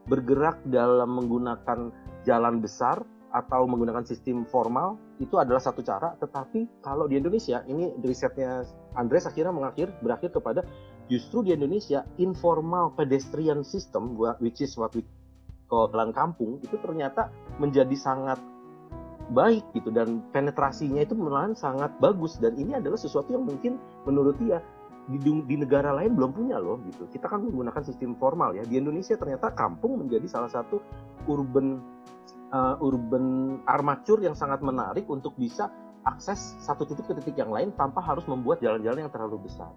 [0.07, 1.91] bergerak dalam menggunakan
[2.23, 6.15] jalan besar atau menggunakan sistem formal itu adalah satu cara.
[6.17, 8.63] Tetapi kalau di Indonesia ini risetnya
[8.95, 10.63] Andres akhirnya mengakhir berakhir kepada
[11.11, 15.03] justru di Indonesia informal pedestrian system which is what we
[15.67, 17.27] call jalan kampung itu ternyata
[17.59, 18.39] menjadi sangat
[19.35, 22.39] baik gitu dan penetrasinya itu malahan sangat bagus.
[22.39, 23.75] Dan ini adalah sesuatu yang mungkin
[24.07, 24.63] menurut dia
[25.07, 27.07] di, di negara lain belum punya loh gitu.
[27.07, 28.63] Kita kan menggunakan sistem formal ya.
[28.67, 30.83] Di Indonesia ternyata kampung menjadi salah satu
[31.31, 31.79] urban
[32.51, 35.71] uh, urban armature yang sangat menarik untuk bisa
[36.03, 39.71] akses satu titik ke titik yang lain tanpa harus membuat jalan-jalan yang terlalu besar.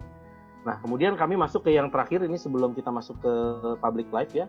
[0.66, 3.32] Nah, kemudian kami masuk ke yang terakhir ini sebelum kita masuk ke
[3.81, 4.47] public life ya.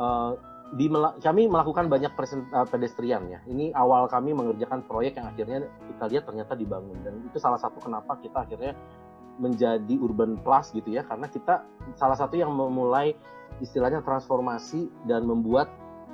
[0.00, 0.34] Uh,
[0.74, 0.90] di
[1.22, 3.38] kami melakukan banyak present, uh, pedestrian ya.
[3.46, 5.58] Ini awal kami mengerjakan proyek yang akhirnya
[5.94, 8.74] kita lihat ternyata dibangun dan itu salah satu kenapa kita akhirnya
[9.38, 11.66] menjadi urban plus gitu ya karena kita
[11.98, 13.14] salah satu yang memulai
[13.62, 15.70] istilahnya transformasi dan membuat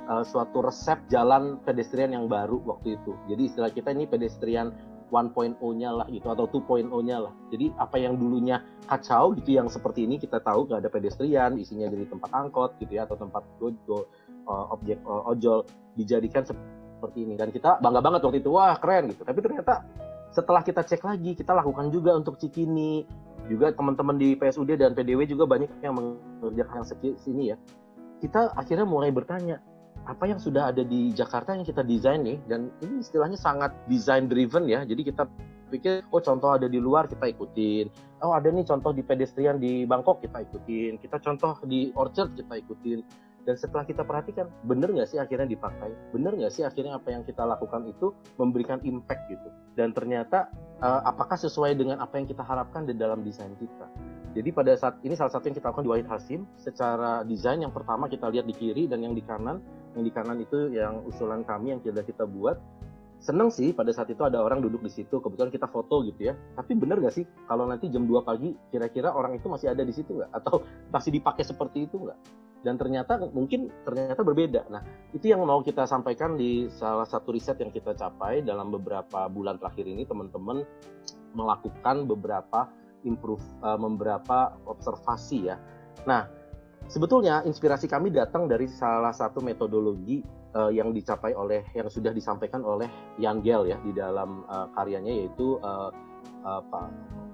[0.09, 3.17] uh, suatu resep jalan pedestrian yang baru waktu itu.
[3.29, 4.73] Jadi istilah kita ini pedestrian
[5.11, 7.33] 1.0-nya lah gitu atau 2.0-nya lah.
[7.51, 11.91] Jadi apa yang dulunya kacau gitu yang seperti ini kita tahu nggak ada pedestrian, isinya
[11.91, 14.07] jadi tempat angkot gitu ya atau tempat gojo
[14.47, 15.67] uh, objek uh, ojol
[15.99, 19.83] dijadikan seperti ini dan kita bangga banget waktu itu wah keren gitu tapi ternyata
[20.31, 23.03] setelah kita cek lagi kita lakukan juga untuk Cikini.
[23.51, 27.57] Juga teman-teman di PSUD dan PDW juga banyak yang mengerjakan yang sini ya.
[28.23, 29.59] Kita akhirnya mulai bertanya
[30.07, 32.39] apa yang sudah ada di Jakarta yang kita desain nih?
[32.47, 34.87] Dan ini istilahnya sangat design driven ya.
[34.87, 35.27] Jadi kita
[35.73, 37.91] pikir oh contoh ada di luar kita ikutin.
[38.23, 41.01] Oh ada nih contoh di pedestrian di Bangkok kita ikutin.
[41.01, 42.99] Kita contoh di Orchard kita ikutin
[43.41, 45.89] dan setelah kita perhatikan bener nggak sih akhirnya dipakai?
[46.13, 49.49] Bener nggak sih akhirnya apa yang kita lakukan itu memberikan impact gitu?
[49.73, 53.89] Dan ternyata uh, apakah sesuai dengan apa yang kita harapkan di dalam desain kita?
[54.31, 56.47] Jadi pada saat ini salah satu yang kita lakukan di Wahid Hasim.
[56.55, 59.59] Secara desain yang pertama kita lihat di kiri dan yang di kanan.
[59.97, 62.55] Yang di kanan itu yang usulan kami yang sudah kita buat
[63.21, 66.33] seneng sih pada saat itu ada orang duduk di situ kebetulan kita foto gitu ya
[66.57, 69.93] tapi bener nggak sih kalau nanti jam 2 pagi kira-kira orang itu masih ada di
[69.93, 72.17] situ nggak atau masih dipakai seperti itu nggak
[72.61, 74.69] dan ternyata mungkin ternyata berbeda.
[74.69, 74.85] Nah,
[75.17, 79.57] itu yang mau kita sampaikan di salah satu riset yang kita capai dalam beberapa bulan
[79.57, 80.61] terakhir ini teman-teman
[81.33, 82.69] melakukan beberapa
[83.01, 85.57] improve uh, beberapa observasi ya.
[86.05, 86.29] Nah,
[86.85, 90.21] sebetulnya inspirasi kami datang dari salah satu metodologi
[90.55, 92.87] uh, yang dicapai oleh yang sudah disampaikan oleh
[93.19, 95.91] Jan Gell ya di dalam uh, karyanya yaitu uh,
[96.45, 96.61] uh,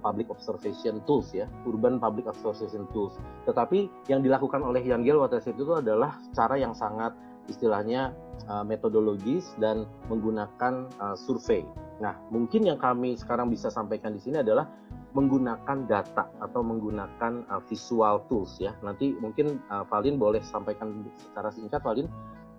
[0.01, 3.17] public observation tools ya, urban public observation tools.
[3.49, 7.11] Tetapi yang dilakukan oleh Yangel Waterset itu adalah cara yang sangat
[7.47, 8.13] istilahnya
[8.47, 11.63] uh, metodologis dan menggunakan uh, survei.
[11.97, 14.69] Nah, mungkin yang kami sekarang bisa sampaikan di sini adalah
[15.15, 18.75] menggunakan data atau menggunakan uh, visual tools ya.
[18.85, 22.05] Nanti mungkin uh, Valin boleh sampaikan secara singkat Valin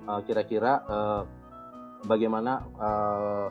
[0.09, 1.23] uh, kira-kira uh,
[2.09, 3.47] bagaimana uh,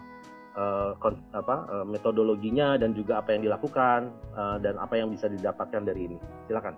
[0.57, 0.91] uh,
[1.38, 6.09] apa uh, metodologinya dan juga apa yang dilakukan uh, dan apa yang bisa didapatkan dari
[6.09, 6.17] ini.
[6.49, 6.73] Silakan.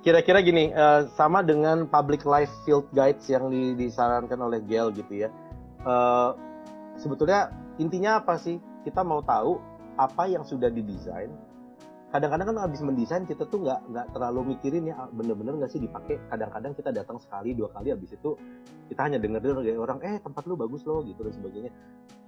[0.00, 5.26] Kira-kira gini, uh, sama dengan public life field guides yang di, disarankan oleh GEL gitu
[5.26, 5.28] ya.
[5.84, 6.32] Uh,
[6.96, 8.56] sebetulnya intinya apa sih?
[8.86, 9.58] Kita mau tahu
[9.98, 11.28] apa yang sudah didesain.
[12.08, 16.16] Kadang-kadang kan habis mendesain kita tuh nggak nggak terlalu mikirin ya bener-bener nggak sih dipakai.
[16.32, 18.32] Kadang-kadang kita datang sekali dua kali habis itu
[18.88, 21.72] kita hanya dengar dengar dari orang eh tempat lu bagus loh gitu dan sebagainya.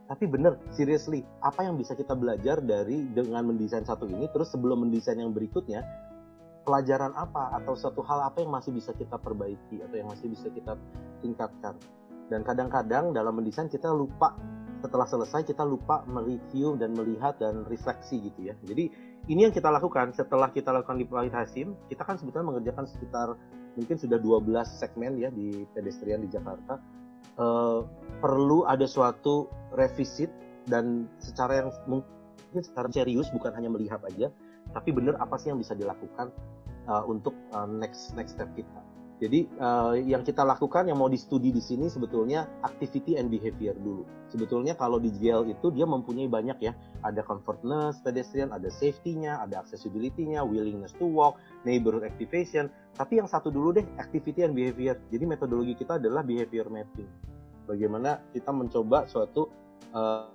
[0.05, 4.85] Tapi bener seriously apa yang bisa kita belajar dari dengan mendesain satu ini terus sebelum
[4.85, 5.81] mendesain yang berikutnya
[6.69, 10.53] pelajaran apa atau satu hal apa yang masih bisa kita perbaiki atau yang masih bisa
[10.53, 10.77] kita
[11.25, 11.73] tingkatkan?
[12.29, 14.37] Dan kadang-kadang dalam mendesain kita lupa
[14.81, 18.55] setelah selesai kita lupa mereview dan melihat dan refleksi gitu ya.
[18.65, 20.15] Jadi ini yang kita lakukan.
[20.17, 23.37] Setelah kita lakukan di Planet Hasim kita kan sebetulnya mengerjakan sekitar
[23.77, 26.81] mungkin sudah 12 segmen ya di pedestrian di Jakarta.
[27.41, 27.87] Uh,
[28.21, 30.29] perlu ada suatu revisit
[30.69, 34.29] dan secara yang mungkin secara serius bukan hanya melihat aja
[34.71, 36.31] tapi benar apa sih yang bisa dilakukan
[36.91, 38.81] uh, untuk uh, next next step kita
[39.21, 44.09] jadi uh, yang kita lakukan yang mau di-studi di sini sebetulnya activity and behavior dulu.
[44.33, 46.73] Sebetulnya kalau di GL itu dia mempunyai banyak ya.
[47.05, 51.37] Ada comfortness pedestrian, ada safety-nya, ada accessibility-nya, willingness to walk,
[51.69, 52.73] neighborhood activation.
[52.97, 54.97] Tapi yang satu dulu deh, activity and behavior.
[55.13, 57.09] Jadi metodologi kita adalah behavior mapping.
[57.69, 59.53] Bagaimana kita mencoba suatu
[59.93, 60.33] uh,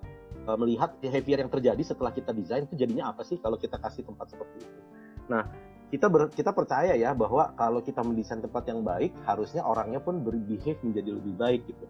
[0.61, 4.29] melihat behavior yang terjadi setelah kita desain itu jadinya apa sih kalau kita kasih tempat
[4.29, 4.79] seperti itu.
[5.25, 5.49] Nah,
[5.93, 10.25] kita ber, kita percaya ya bahwa kalau kita mendesain tempat yang baik harusnya orangnya pun
[10.25, 11.85] berbehave menjadi lebih baik gitu.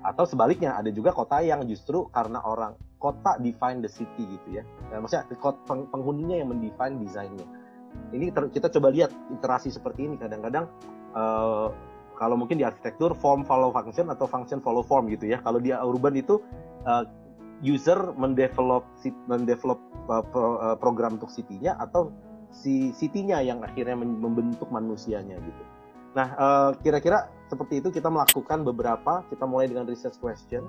[0.00, 4.64] Atau sebaliknya ada juga kota yang justru karena orang kota define the city gitu ya.
[4.92, 5.28] Nah, maksudnya
[5.68, 7.48] peng, penghuninya yang mendefine desainnya.
[8.14, 10.16] Ini ter, kita coba lihat iterasi seperti ini.
[10.16, 10.68] Kadang-kadang
[11.12, 11.68] uh,
[12.16, 15.40] kalau mungkin di arsitektur form follow function atau function follow form gitu ya.
[15.44, 16.40] Kalau di urban itu
[16.88, 17.04] uh,
[17.60, 18.88] user mendevelop
[19.28, 22.12] mendevelop uh, pro, uh, program untuk city-nya atau
[22.50, 25.62] si city-nya yang akhirnya membentuk manusianya gitu.
[26.10, 30.66] Nah, uh, kira-kira seperti itu kita melakukan beberapa, kita mulai dengan research question.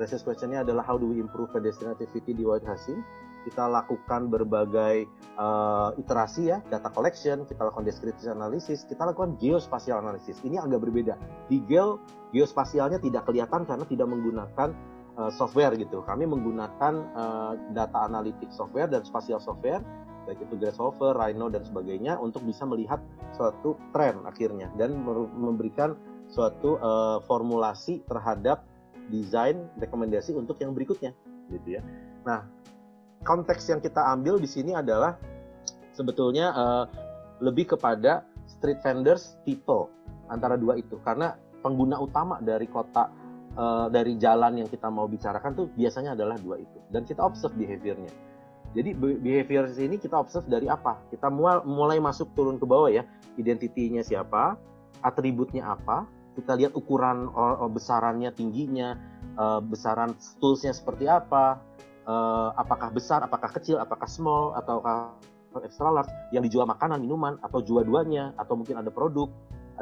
[0.00, 3.04] Research questionnya adalah how do we improve pedestrian activity di White Hasim.
[3.40, 5.08] Kita lakukan berbagai
[5.40, 10.40] uh, iterasi ya, data collection, kita lakukan descriptive analysis, kita lakukan geospatial analysis.
[10.44, 11.16] Ini agak berbeda.
[11.48, 12.00] Di geo,
[12.32, 14.68] geospasialnya tidak kelihatan karena tidak menggunakan
[15.16, 16.04] uh, software gitu.
[16.04, 19.80] Kami menggunakan uh, data analitik software dan spatial software
[20.30, 23.02] baik itu Grasshopper, Rhino dan sebagainya untuk bisa melihat
[23.34, 24.94] suatu tren akhirnya dan
[25.34, 25.98] memberikan
[26.30, 28.62] suatu uh, formulasi terhadap
[29.10, 31.10] desain rekomendasi untuk yang berikutnya
[31.50, 31.82] gitu ya.
[32.22, 32.46] Nah,
[33.26, 35.18] konteks yang kita ambil di sini adalah
[35.90, 36.84] sebetulnya uh,
[37.42, 39.90] lebih kepada street vendors people
[40.30, 40.94] antara dua itu.
[41.02, 43.10] Karena pengguna utama dari kota
[43.58, 46.78] uh, dari jalan yang kita mau bicarakan tuh biasanya adalah dua itu.
[46.86, 48.29] Dan kita observe behaviornya
[48.70, 51.02] jadi behavior ini kita observe dari apa?
[51.10, 51.26] Kita
[51.66, 53.02] mulai masuk turun ke bawah ya.
[53.34, 54.54] Identitinya siapa,
[55.02, 56.06] atributnya apa,
[56.38, 57.30] kita lihat ukuran
[57.74, 58.94] besarannya, tingginya,
[59.34, 61.58] uh, besaran toolsnya seperti apa,
[62.06, 65.18] uh, apakah besar, apakah kecil, apakah small, ataukah
[65.66, 69.26] extra large, yang dijual makanan, minuman, atau jual duanya, atau mungkin ada produk,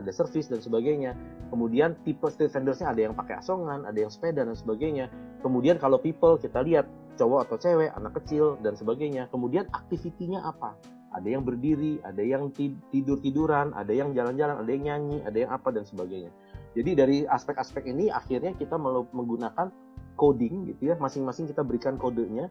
[0.01, 1.13] ada service dan sebagainya.
[1.53, 5.13] Kemudian tipe street vendorsnya ada yang pakai asongan, ada yang sepeda dan sebagainya.
[5.45, 6.89] Kemudian kalau people kita lihat
[7.19, 9.27] cowok atau cewek, anak kecil, dan sebagainya.
[9.35, 10.79] Kemudian aktivitinya apa?
[11.11, 12.55] Ada yang berdiri, ada yang
[12.95, 16.31] tidur-tiduran, ada yang jalan-jalan, ada yang nyanyi, ada yang apa, dan sebagainya.
[16.79, 18.79] Jadi dari aspek-aspek ini akhirnya kita
[19.11, 19.73] menggunakan
[20.15, 22.47] coding gitu ya, masing-masing kita berikan kodenya,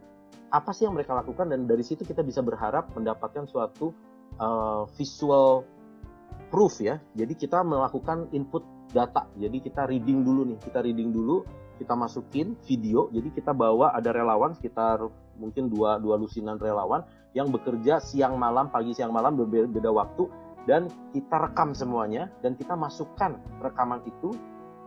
[0.51, 3.93] apa sih yang mereka lakukan, dan dari situ kita bisa berharap mendapatkan suatu
[4.41, 5.63] uh, visual
[6.49, 6.99] proof ya.
[7.15, 9.27] Jadi kita melakukan input data.
[9.35, 11.43] Jadi kita reading dulu nih, kita reading dulu
[11.77, 15.01] kita masukin video jadi kita bawa ada relawan sekitar
[15.37, 17.05] mungkin dua dua lusinan relawan
[17.37, 20.25] yang bekerja siang malam pagi siang malam berbeda waktu
[20.67, 24.35] dan kita rekam semuanya dan kita masukkan rekaman itu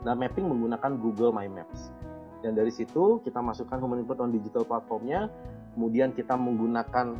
[0.04, 1.92] dan mapping menggunakan Google My Maps.
[2.40, 5.28] Dan dari situ kita masukkan human input on digital platformnya
[5.76, 7.16] kemudian kita menggunakan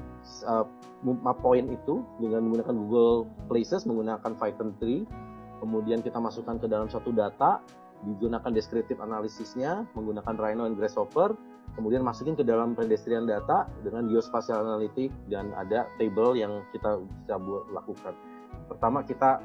[0.49, 0.67] uh,
[1.05, 3.17] map point itu dengan menggunakan Google
[3.47, 7.61] Places menggunakan Python 3 kemudian kita masukkan ke dalam suatu data
[8.05, 11.37] digunakan descriptive analisisnya menggunakan Rhino and Grasshopper,
[11.77, 17.37] kemudian masukin ke dalam pedestrian data dengan geospatial analytic dan ada table yang kita bisa
[17.37, 18.15] buat lakukan.
[18.67, 19.43] Pertama kita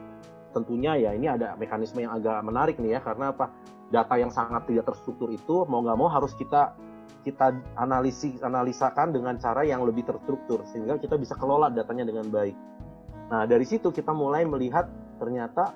[0.56, 3.52] tentunya ya ini ada mekanisme yang agak menarik nih ya karena apa
[3.92, 6.72] data yang sangat tidak terstruktur itu mau nggak mau harus kita
[7.28, 12.56] kita analisis analisakan dengan cara yang lebih terstruktur sehingga kita bisa kelola datanya dengan baik.
[13.34, 14.88] Nah dari situ kita mulai melihat
[15.18, 15.74] ternyata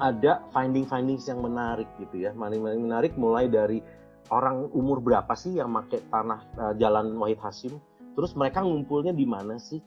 [0.00, 3.84] ada finding findings yang menarik gitu ya, finding menarik mulai dari
[4.32, 7.76] orang umur berapa sih yang pakai tanah uh, Jalan Wahid Hashim,
[8.16, 9.84] terus mereka ngumpulnya di mana sih,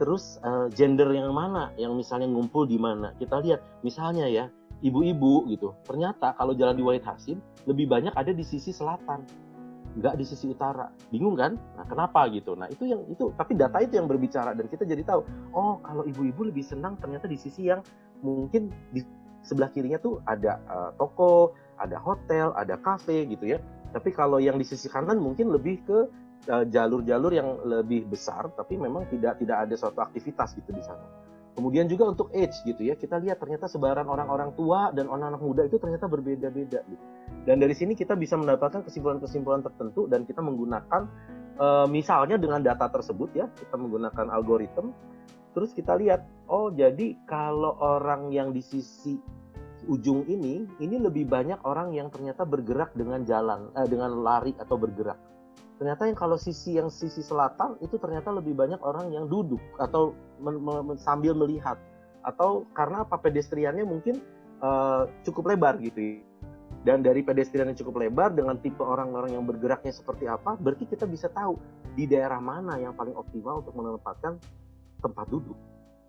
[0.00, 1.70] terus uh, gender yang mana?
[1.76, 3.12] Yang misalnya ngumpul di mana?
[3.20, 4.48] Kita lihat misalnya ya
[4.80, 5.76] ibu-ibu gitu.
[5.84, 9.22] Ternyata kalau jalan di Wahid Hasim lebih banyak ada di sisi selatan
[9.98, 10.86] nggak di sisi utara.
[11.10, 11.58] Bingung kan?
[11.74, 12.54] Nah kenapa gitu?
[12.54, 16.06] Nah itu yang itu tapi data itu yang berbicara dan kita jadi tahu oh kalau
[16.06, 17.82] ibu-ibu lebih senang ternyata di sisi yang
[18.22, 19.02] mungkin di
[19.44, 23.58] sebelah kirinya tuh ada uh, toko ada hotel ada kafe gitu ya
[23.90, 25.98] tapi kalau yang di sisi kanan mungkin lebih ke
[26.48, 31.04] Eh, jalur-jalur yang lebih besar tapi memang tidak tidak ada suatu aktivitas gitu di sana.
[31.52, 35.62] Kemudian juga untuk age gitu ya, kita lihat ternyata sebaran orang-orang tua dan anak-anak muda
[35.68, 37.04] itu ternyata berbeda-beda gitu.
[37.44, 41.04] Dan dari sini kita bisa mendapatkan kesimpulan-kesimpulan tertentu dan kita menggunakan
[41.60, 44.88] e, misalnya dengan data tersebut ya, kita menggunakan algoritma
[45.52, 49.18] terus kita lihat oh jadi kalau orang yang di sisi
[49.88, 54.76] ujung ini ini lebih banyak orang yang ternyata bergerak dengan jalan eh, dengan lari atau
[54.76, 55.16] bergerak.
[55.80, 60.12] Ternyata yang kalau sisi yang sisi selatan itu ternyata lebih banyak orang yang duduk atau
[60.36, 61.80] men, men, sambil melihat.
[62.20, 63.16] Atau karena apa?
[63.16, 64.20] Pedestriannya mungkin
[64.60, 66.20] uh, cukup lebar gitu
[66.80, 71.04] dan dari pedestrian yang cukup lebar dengan tipe orang-orang yang bergeraknya seperti apa berarti kita
[71.04, 71.60] bisa tahu
[71.92, 74.40] di daerah mana yang paling optimal untuk menempatkan
[75.00, 75.56] tempat duduk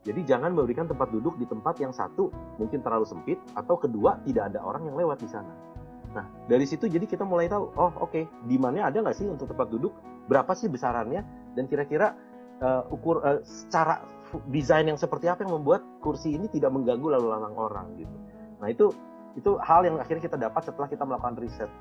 [0.01, 4.53] jadi jangan memberikan tempat duduk di tempat yang satu mungkin terlalu sempit atau kedua tidak
[4.53, 5.71] ada orang yang lewat di sana
[6.11, 8.27] Nah, dari situ jadi kita mulai tahu, oh oke, okay,
[8.59, 9.95] mana ada nggak sih untuk tempat duduk,
[10.27, 11.23] berapa sih besarannya,
[11.55, 12.15] dan kira-kira
[12.59, 14.03] uh, ukur uh, secara
[14.51, 18.15] desain yang seperti apa yang membuat kursi ini tidak mengganggu lalu lalang orang gitu.
[18.59, 18.91] Nah itu
[19.39, 21.71] itu hal yang akhirnya kita dapat setelah kita melakukan riset.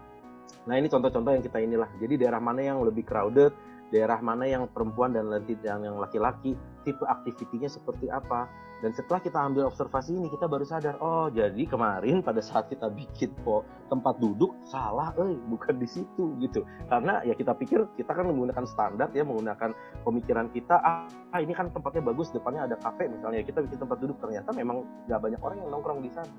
[0.67, 1.91] Nah ini contoh-contoh yang kita inilah.
[1.99, 3.55] Jadi daerah mana yang lebih crowded,
[3.91, 5.29] daerah mana yang perempuan dan
[5.63, 6.55] yang laki-laki,
[6.87, 8.47] tipe aktivitinya seperti apa,
[8.81, 12.89] dan setelah kita ambil observasi ini, kita baru sadar, oh jadi kemarin pada saat kita
[12.89, 13.61] bikin po,
[13.93, 16.65] tempat duduk salah, eh bukan di situ gitu.
[16.89, 21.05] Karena ya kita pikir kita kan menggunakan standar ya, menggunakan pemikiran kita, ah,
[21.37, 25.21] ini kan tempatnya bagus, depannya ada kafe misalnya, kita bikin tempat duduk ternyata memang nggak
[25.29, 26.33] banyak orang yang nongkrong di sana.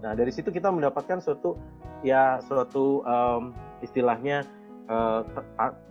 [0.00, 1.56] Nah dari situ kita mendapatkan suatu
[2.00, 4.44] ya suatu um, istilahnya
[4.88, 5.22] uh,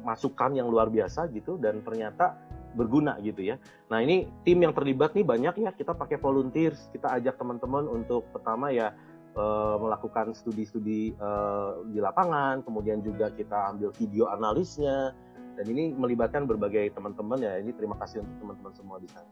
[0.03, 2.38] masukan yang luar biasa gitu dan ternyata
[2.74, 3.56] berguna gitu ya.
[3.94, 5.72] Nah ini tim yang terlibat nih banyak ya.
[5.74, 8.98] Kita pakai volunteers, kita ajak teman-teman untuk pertama ya
[9.38, 15.14] uh, melakukan studi-studi uh, di lapangan, kemudian juga kita ambil video analisnya,
[15.53, 17.61] dan ini melibatkan berbagai teman-teman ya.
[17.61, 19.30] Ini terima kasih untuk teman-teman semua di sana.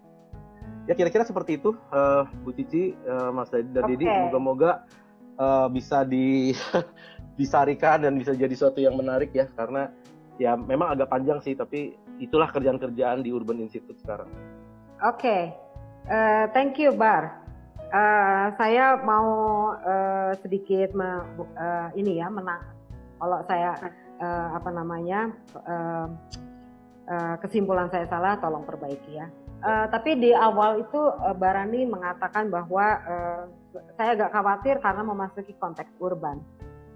[0.89, 3.97] Ya kira-kira seperti itu, uh, Bu Cici, uh, Mas Dadi dan okay.
[3.97, 4.05] Didi.
[4.05, 4.85] Moga-moga
[5.37, 6.53] uh, bisa di
[7.41, 9.89] disarikan dan bisa jadi sesuatu yang menarik ya, karena
[10.37, 14.29] ya memang agak panjang sih, tapi itulah kerjaan-kerjaan di Urban Institute sekarang.
[15.01, 15.43] Oke, okay.
[16.05, 17.41] uh, eh, thank you Bar.
[17.91, 19.27] Uh, saya mau
[19.75, 21.25] uh, sedikit me,
[21.57, 22.63] uh, ini ya menang.
[23.19, 23.75] Kalau saya
[24.21, 25.33] uh, apa namanya
[25.65, 26.07] uh,
[27.11, 29.27] uh, kesimpulan saya salah, tolong perbaiki ya.
[29.61, 33.43] Uh, tapi di awal itu uh, Barani mengatakan bahwa uh,
[33.99, 36.41] saya agak khawatir karena memasuki konteks urban,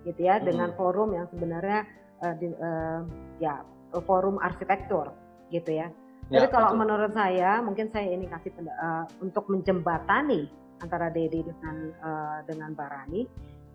[0.05, 0.45] gitu ya, hmm.
[0.45, 1.83] dengan forum yang sebenarnya
[2.21, 3.01] uh, di, uh,
[3.41, 3.65] ya
[4.05, 5.11] forum arsitektur
[5.49, 5.87] gitu ya.
[6.29, 6.79] ya Jadi kalau betul.
[6.85, 10.47] menurut saya mungkin saya ini kasih uh, untuk menjembatani
[10.83, 13.23] antara Dedi dengan uh, dengan Barani.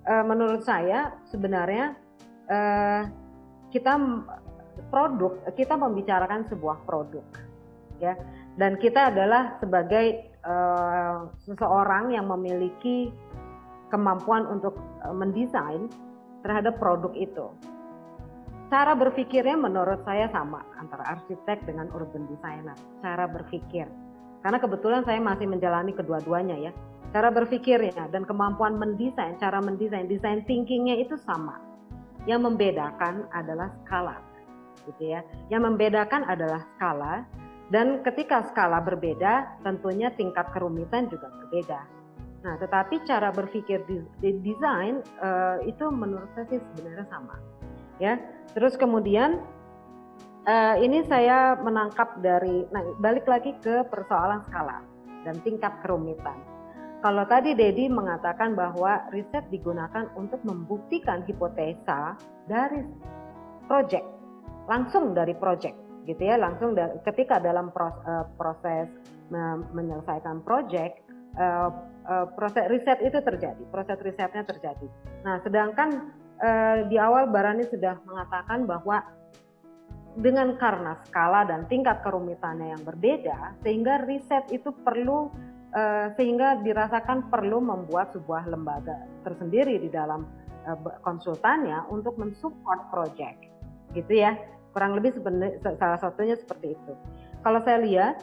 [0.04, 1.92] Uh, menurut saya sebenarnya
[2.48, 3.04] uh,
[3.68, 3.96] kita
[4.88, 7.24] produk kita membicarakan sebuah produk
[8.00, 8.16] ya
[8.56, 13.12] dan kita adalah sebagai uh, seseorang yang memiliki
[13.92, 15.92] kemampuan untuk uh, mendesain
[16.42, 17.46] terhadap produk itu
[18.70, 22.78] cara berpikirnya menurut saya sama antara arsitek dengan urban designer.
[23.02, 23.90] Cara berpikir.
[24.40, 26.72] Karena kebetulan saya masih menjalani kedua-duanya ya.
[27.10, 31.58] Cara berpikirnya dan kemampuan mendesain, cara mendesain, design thinkingnya itu sama.
[32.24, 34.22] Yang membedakan adalah skala.
[34.86, 35.20] Gitu ya.
[35.50, 37.26] Yang membedakan adalah skala
[37.74, 41.99] dan ketika skala berbeda, tentunya tingkat kerumitan juga berbeda.
[42.40, 44.00] Nah, tetapi cara berpikir di,
[44.40, 47.36] desain uh, itu menurut saya sih sebenarnya sama
[48.00, 48.16] ya.
[48.56, 49.44] Terus kemudian
[50.48, 54.80] uh, ini saya menangkap dari, nah balik lagi ke persoalan skala
[55.28, 56.40] dan tingkat kerumitan.
[57.00, 62.12] kalau tadi Dedi mengatakan bahwa riset digunakan untuk membuktikan hipotesa
[62.44, 62.84] dari
[63.64, 64.04] project,
[64.68, 68.92] langsung dari project, gitu ya, langsung dari, ketika dalam eh, proses
[69.72, 71.00] menyelesaikan project,
[72.06, 74.86] uh, proses riset itu terjadi, proses risetnya terjadi.
[75.26, 79.02] Nah, sedangkan uh, di awal Barani sudah mengatakan bahwa
[80.18, 85.30] dengan karena skala dan tingkat kerumitannya yang berbeda, sehingga riset itu perlu
[85.74, 90.26] uh, sehingga dirasakan perlu membuat sebuah lembaga tersendiri di dalam
[90.66, 93.38] uh, konsultannya untuk mensupport project,
[93.94, 94.34] gitu ya.
[94.70, 95.18] Kurang lebih
[95.82, 96.92] salah satunya seperti itu.
[97.42, 98.22] Kalau saya lihat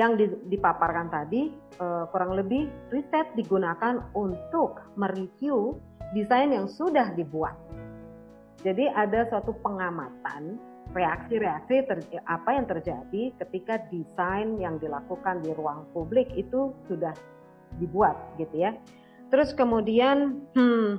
[0.00, 0.16] yang
[0.48, 5.76] dipaparkan tadi uh, kurang lebih riset digunakan untuk mereview
[6.16, 7.52] desain yang sudah dibuat.
[8.64, 10.56] Jadi ada suatu pengamatan
[10.96, 11.86] reaksi-reaksi
[12.26, 17.12] apa yang terjadi ketika desain yang dilakukan di ruang publik itu sudah
[17.78, 18.74] dibuat gitu ya.
[19.30, 20.98] Terus kemudian hmm,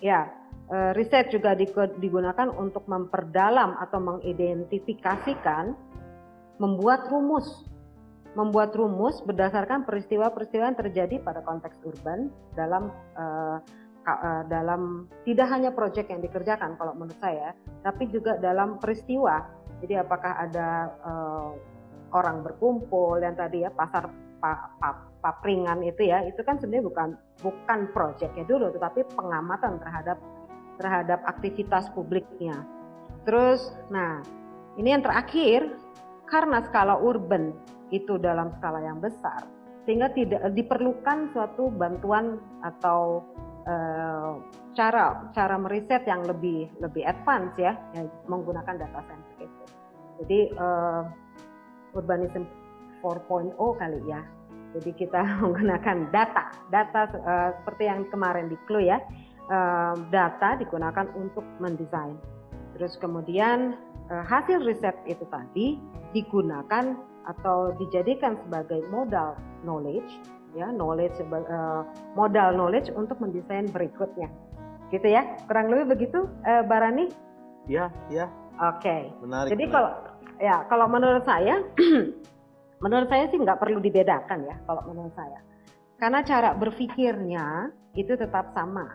[0.00, 0.30] ya
[0.72, 1.52] uh, riset juga
[2.00, 5.76] digunakan untuk memperdalam atau mengidentifikasikan
[6.56, 7.66] membuat rumus
[8.36, 13.56] membuat rumus berdasarkan peristiwa-peristiwa yang terjadi pada konteks urban dalam uh,
[14.04, 19.40] uh, dalam tidak hanya proyek yang dikerjakan kalau menurut saya, tapi juga dalam peristiwa.
[19.80, 21.50] Jadi apakah ada uh,
[22.12, 27.08] orang berkumpul yang tadi ya pasar pa, pa, papringan itu ya, itu kan sebenarnya bukan
[27.40, 30.20] bukan proyeknya dulu, tetapi pengamatan terhadap
[30.76, 32.68] terhadap aktivitas publiknya.
[33.24, 34.20] Terus, nah
[34.76, 35.72] ini yang terakhir
[36.26, 37.54] karena skala urban
[37.94, 39.46] itu dalam skala yang besar
[39.86, 43.22] sehingga tidak diperlukan suatu bantuan atau
[43.70, 44.42] uh,
[44.74, 49.00] cara cara meriset yang lebih lebih advance ya, ya menggunakan data
[49.38, 49.64] itu.
[50.20, 51.06] Jadi uh,
[51.94, 52.44] urbanism
[53.00, 54.20] 4.0 kali ya.
[54.76, 58.98] Jadi kita menggunakan data, data uh, seperti yang kemarin di Clue ya.
[59.46, 62.18] Uh, data digunakan untuk mendesain.
[62.74, 63.78] Terus kemudian
[64.10, 65.78] hasil riset itu tadi
[66.14, 66.94] digunakan
[67.26, 69.34] atau dijadikan sebagai modal
[69.66, 70.22] knowledge
[70.54, 71.82] ya knowledge uh,
[72.14, 74.30] modal knowledge untuk mendesain berikutnya.
[74.94, 75.26] Gitu ya?
[75.50, 77.10] Kurang lebih begitu uh, Barani
[77.66, 78.30] ya ya
[78.62, 78.78] oke.
[78.78, 79.10] Okay.
[79.50, 79.90] jadi kalau
[80.38, 81.58] ya kalau menurut saya
[82.84, 85.42] menurut saya sih nggak perlu dibedakan ya kalau menurut saya.
[85.96, 88.86] Karena cara berpikirnya itu tetap sama.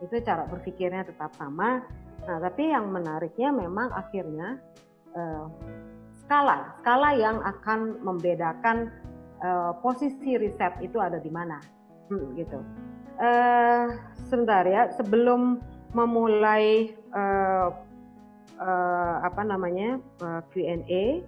[0.00, 1.84] Itu cara berpikirnya tetap sama
[2.28, 4.60] Nah, tapi yang menariknya memang akhirnya
[5.16, 5.48] uh,
[6.20, 8.92] skala, skala yang akan membedakan
[9.40, 11.56] uh, posisi riset itu ada di mana,
[12.12, 12.60] hmm, gitu.
[13.16, 13.96] Uh,
[14.28, 15.64] sebentar ya, sebelum
[15.96, 17.72] memulai uh,
[18.60, 21.24] uh, apa namanya uh, Q&A,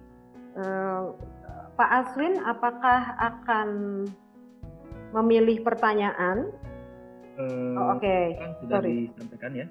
[0.61, 1.17] uh,
[1.81, 3.69] Pak Aswin, apakah akan
[5.17, 6.53] memilih pertanyaan?
[7.41, 8.23] Uh, oh, Oke, okay.
[8.37, 9.09] kan sudah Sorry.
[9.09, 9.67] disampaikan ya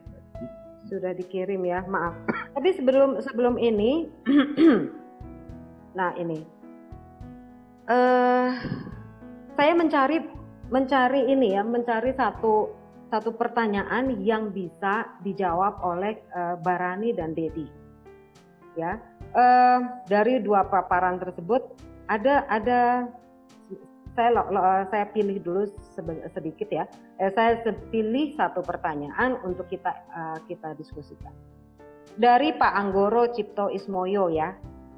[0.89, 2.17] sudah dikirim ya maaf.
[2.57, 4.09] Tapi sebelum sebelum ini
[5.99, 6.41] nah ini.
[7.91, 8.55] Uh,
[9.59, 10.23] saya mencari
[10.71, 12.71] mencari ini ya mencari satu
[13.11, 17.67] satu pertanyaan yang bisa dijawab oleh uh, Barani dan Dedi.
[18.79, 19.03] Ya.
[19.31, 21.63] Uh, dari dua paparan tersebut
[22.11, 23.07] ada ada
[24.15, 24.61] saya lo, lo,
[24.91, 25.71] saya pilih dulu
[26.35, 26.85] sedikit ya.
[27.19, 31.33] Eh, saya pilih satu pertanyaan untuk kita uh, kita diskusikan.
[32.19, 34.51] Dari Pak Anggoro Cipto Ismoyo ya.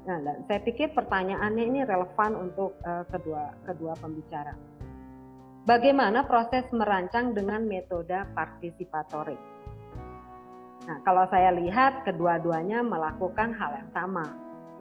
[0.03, 0.19] Nah,
[0.51, 4.51] saya pikir pertanyaannya ini relevan untuk uh, kedua kedua pembicara.
[5.63, 9.39] Bagaimana proses merancang dengan metode partisipatorik?
[10.83, 14.27] Nah, kalau saya lihat kedua-duanya melakukan hal yang sama,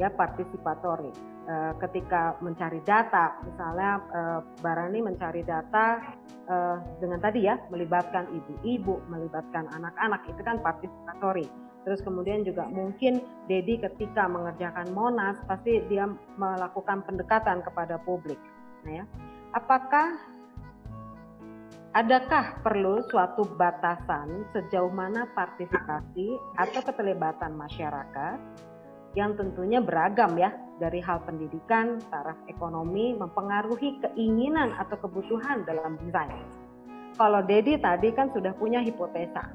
[0.03, 5.99] ya partisipatorik Eh, ketika mencari data, misalnya uh, Barani mencari data
[6.47, 11.51] uh, dengan tadi ya melibatkan ibu-ibu, melibatkan anak-anak itu kan partisipatori.
[11.83, 16.07] Terus kemudian juga mungkin Dedi ketika mengerjakan Monas pasti dia
[16.39, 18.39] melakukan pendekatan kepada publik.
[18.87, 19.05] Nah ya,
[19.51, 20.15] apakah
[21.91, 28.39] adakah perlu suatu batasan sejauh mana partisipasi atau keterlibatan masyarakat
[29.13, 36.43] yang tentunya beragam ya dari hal pendidikan, taraf ekonomi mempengaruhi keinginan atau kebutuhan dalam desain.
[37.21, 39.53] Kalau Dedi tadi kan sudah punya hipotesa,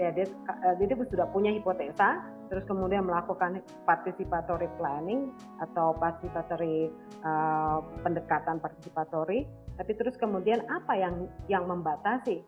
[0.00, 5.28] ya, Dedi eh, sudah punya hipotesa, terus kemudian melakukan participatory planning
[5.60, 6.88] atau participatory
[7.20, 9.44] uh, pendekatan participatory,
[9.76, 12.40] tapi terus kemudian apa yang yang membatasi?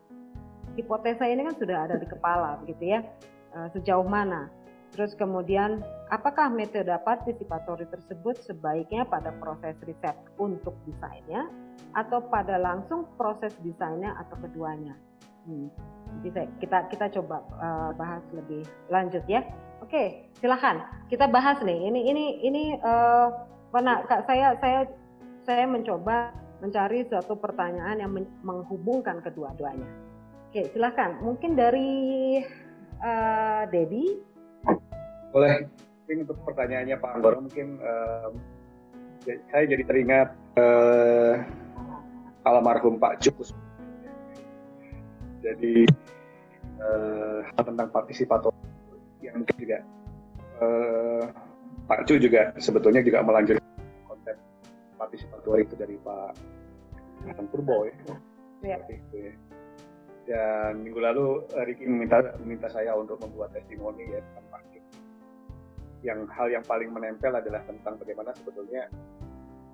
[0.73, 3.05] Hipotesa ini kan sudah ada di kepala, gitu ya,
[3.53, 4.49] uh, sejauh mana
[4.93, 5.81] Terus kemudian
[6.13, 11.49] apakah metode partisipatori tersebut sebaiknya pada proses riset untuk desainnya
[11.97, 14.93] atau pada langsung proses desainnya atau keduanya?
[15.49, 15.73] Hmm.
[16.21, 18.61] Bisa kita kita coba uh, bahas lebih
[18.93, 19.41] lanjut ya.
[19.81, 21.89] Oke, silahkan kita bahas nih.
[21.89, 23.33] Ini ini ini uh,
[23.73, 24.85] kak saya saya
[25.41, 28.11] saya mencoba mencari suatu pertanyaan yang
[28.45, 29.89] menghubungkan kedua-duanya.
[30.53, 31.17] Oke, silahkan.
[31.19, 31.91] Mungkin dari
[33.01, 34.32] uh, Dedi
[35.33, 35.65] boleh
[36.05, 38.29] mungkin untuk pertanyaannya Pak Anggoro mungkin uh,
[39.49, 40.29] saya jadi teringat
[40.61, 41.41] uh,
[42.45, 43.49] almarhum Pak Jukus
[45.41, 45.89] jadi
[46.77, 48.53] uh, tentang partisipator
[49.25, 49.79] yang mungkin juga
[50.61, 51.25] uh,
[51.89, 53.65] Pak Cu juga sebetulnya juga melanjutkan
[54.05, 54.37] konsep
[54.95, 56.31] partisipator itu dari Pak
[57.25, 57.95] Hasan Purbo ya.
[58.61, 58.77] ya.
[59.11, 59.31] ya.
[60.23, 64.21] Dan minggu lalu Riki meminta meminta saya untuk membuat testimoni ya
[66.03, 68.91] yang hal yang paling menempel adalah tentang bagaimana sebetulnya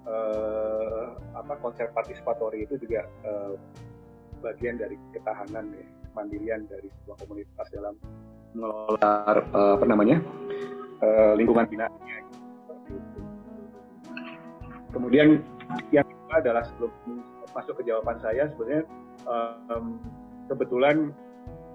[0.05, 3.57] uh, apa konsep partisipatori itu juga uh,
[4.39, 7.97] bagian dari ketahanan ya kemandirian dari sebuah komunitas dalam
[8.53, 9.13] mengelola
[9.53, 10.17] uh, apa namanya
[11.01, 12.21] uh, lingkungan binatangnya
[14.93, 15.41] kemudian
[15.93, 16.91] yang kedua adalah sebelum
[17.53, 18.85] masuk ke jawaban saya sebenarnya
[19.25, 19.97] um,
[20.49, 21.13] kebetulan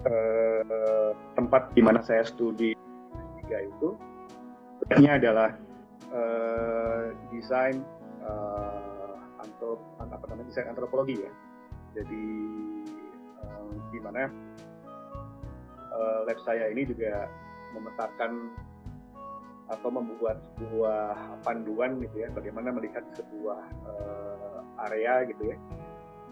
[0.06, 2.74] uh, tempat di mana saya studi
[3.42, 3.94] tiga itu
[4.84, 5.50] Sebenarnya adalah
[6.12, 7.80] uh, desain
[8.20, 11.32] uh, antrop, apa namanya desain antropologi ya.
[11.96, 12.24] Jadi
[13.40, 14.28] uh, di mana
[15.88, 17.32] uh, lab saya ini juga
[17.72, 18.52] memetakan
[19.72, 24.60] atau membuat sebuah panduan gitu ya bagaimana melihat sebuah uh,
[24.92, 25.56] area gitu ya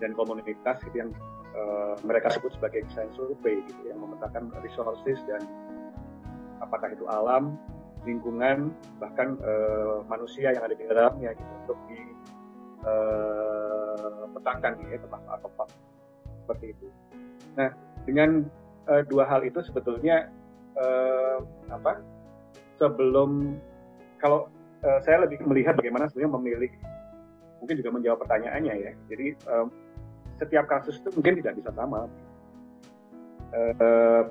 [0.04, 1.10] dan komunitas gitu yang
[1.56, 5.40] uh, mereka sebut sebagai desain survei gitu yang memetakan resources dan
[6.60, 7.56] apakah itu alam
[8.02, 11.78] lingkungan bahkan uh, manusia yang ada di dalamnya gitu untuk
[12.82, 15.64] dipetakan uh, ya termasuk apa
[16.42, 16.86] seperti itu.
[17.54, 17.70] Nah
[18.02, 18.42] dengan
[18.90, 20.26] uh, dua hal itu sebetulnya
[20.74, 21.38] uh,
[21.70, 22.02] apa
[22.82, 23.54] sebelum
[24.18, 24.50] kalau
[24.82, 26.72] uh, saya lebih melihat bagaimana sebenarnya memilih
[27.62, 28.92] mungkin juga menjawab pertanyaannya ya.
[29.06, 29.70] Jadi um,
[30.42, 32.10] setiap kasus itu mungkin tidak bisa sama.
[33.52, 34.26] Uh,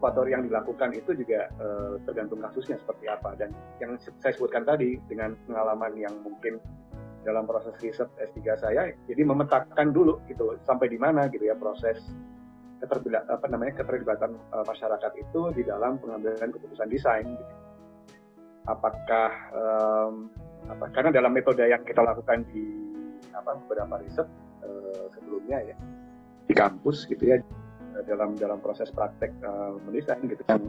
[0.00, 4.96] faktor yang dilakukan itu juga uh, tergantung kasusnya seperti apa dan yang saya sebutkan tadi
[5.06, 6.56] dengan pengalaman yang mungkin
[7.20, 12.00] dalam proses riset S3 saya jadi memetakan dulu gitu sampai di mana gitu ya proses
[12.80, 17.54] keterlibatan apa namanya keterlibatan uh, masyarakat itu di dalam pengambilan keputusan desain gitu.
[18.64, 20.32] apakah um,
[20.72, 22.64] apa karena dalam metode yang kita lakukan di
[23.36, 24.28] apa beberapa riset
[24.64, 25.76] uh, sebelumnya ya
[26.48, 27.36] di kampus gitu ya
[28.06, 30.60] dalam dalam proses praktek uh, mendesain gitu kan.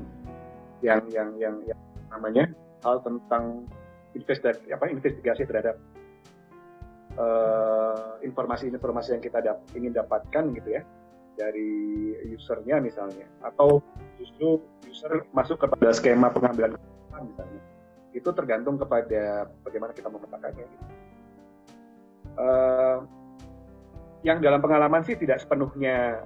[0.81, 1.79] Yang yang yang yang
[2.09, 2.49] namanya
[2.81, 3.69] hal tentang
[4.17, 5.77] investigasi apa investigasi terhadap
[8.23, 10.81] informasi-informasi uh, yang kita dap ingin dapatkan gitu ya
[11.35, 13.27] dari usernya misalnya.
[13.45, 13.83] Atau
[14.17, 17.61] justru user masuk kepada skema pengambilan keputusan misalnya.
[18.11, 20.85] Itu tergantung kepada bagaimana kita memetakannya gitu.
[22.37, 22.99] uh,
[24.21, 26.21] yang dalam pengalaman sih tidak sepenuhnya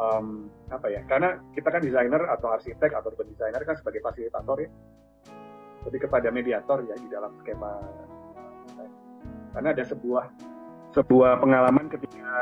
[0.00, 4.70] um, apa ya karena kita kan desainer atau arsitek atau desainer kan sebagai fasilitator ya.
[5.80, 7.72] Lebih kepada mediator ya di dalam skema
[9.50, 10.24] karena ada sebuah
[10.94, 12.34] sebuah pengalaman ketika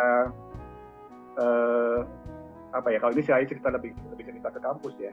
[1.41, 2.01] uh,
[2.73, 5.13] apa ya kalau ini saya cerita lebih lebih cerita ke kampus ya.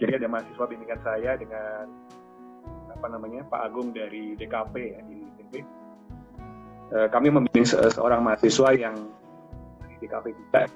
[0.00, 1.86] Jadi ada mahasiswa bimbingan saya dengan
[2.90, 5.66] apa namanya Pak Agung dari DKP ya di DKP uh,
[6.96, 8.96] eh, kami membimbing se seorang mahasiswa yang
[9.86, 10.66] di DKP juga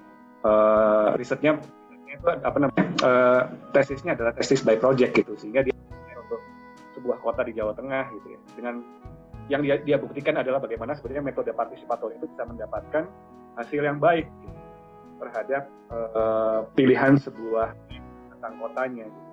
[0.46, 1.58] uh, risetnya
[2.06, 3.42] itu apa namanya uh,
[3.74, 5.74] tesisnya adalah tesis by project gitu sehingga dia
[6.16, 6.40] untuk
[6.96, 8.74] sebuah kota di Jawa Tengah gitu ya dengan
[9.46, 13.06] yang dia, dia buktikan adalah bagaimana sebenarnya metode partisipator itu bisa mendapatkan
[13.54, 14.58] hasil yang baik gitu,
[15.22, 15.62] terhadap
[15.94, 17.72] uh, pilihan sebuah
[18.36, 19.06] tentang kotanya.
[19.06, 19.30] Gitu.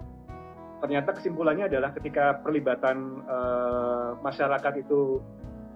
[0.86, 5.18] Ternyata kesimpulannya adalah ketika perlibatan uh, masyarakat itu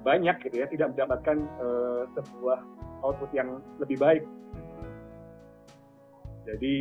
[0.06, 2.62] banyak gitu ya, tidak mendapatkan uh, sebuah
[3.02, 4.24] output yang lebih baik
[6.48, 6.76] jadi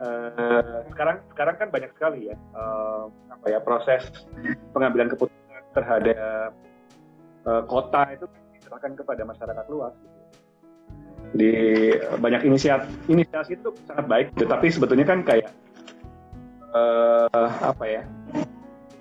[0.00, 4.08] uh, sekarang sekarang kan banyak sekali ya uh, apa ya proses
[4.72, 6.56] pengambilan keputusan terhadap
[7.44, 8.24] uh, kota itu
[8.56, 9.92] diserahkan kepada masyarakat luas.
[10.00, 10.18] Gitu.
[11.32, 11.52] Di
[12.16, 15.52] banyak inisiatif inisiasi itu sangat baik, tetapi sebetulnya kan kayak
[16.72, 18.02] uh, apa ya?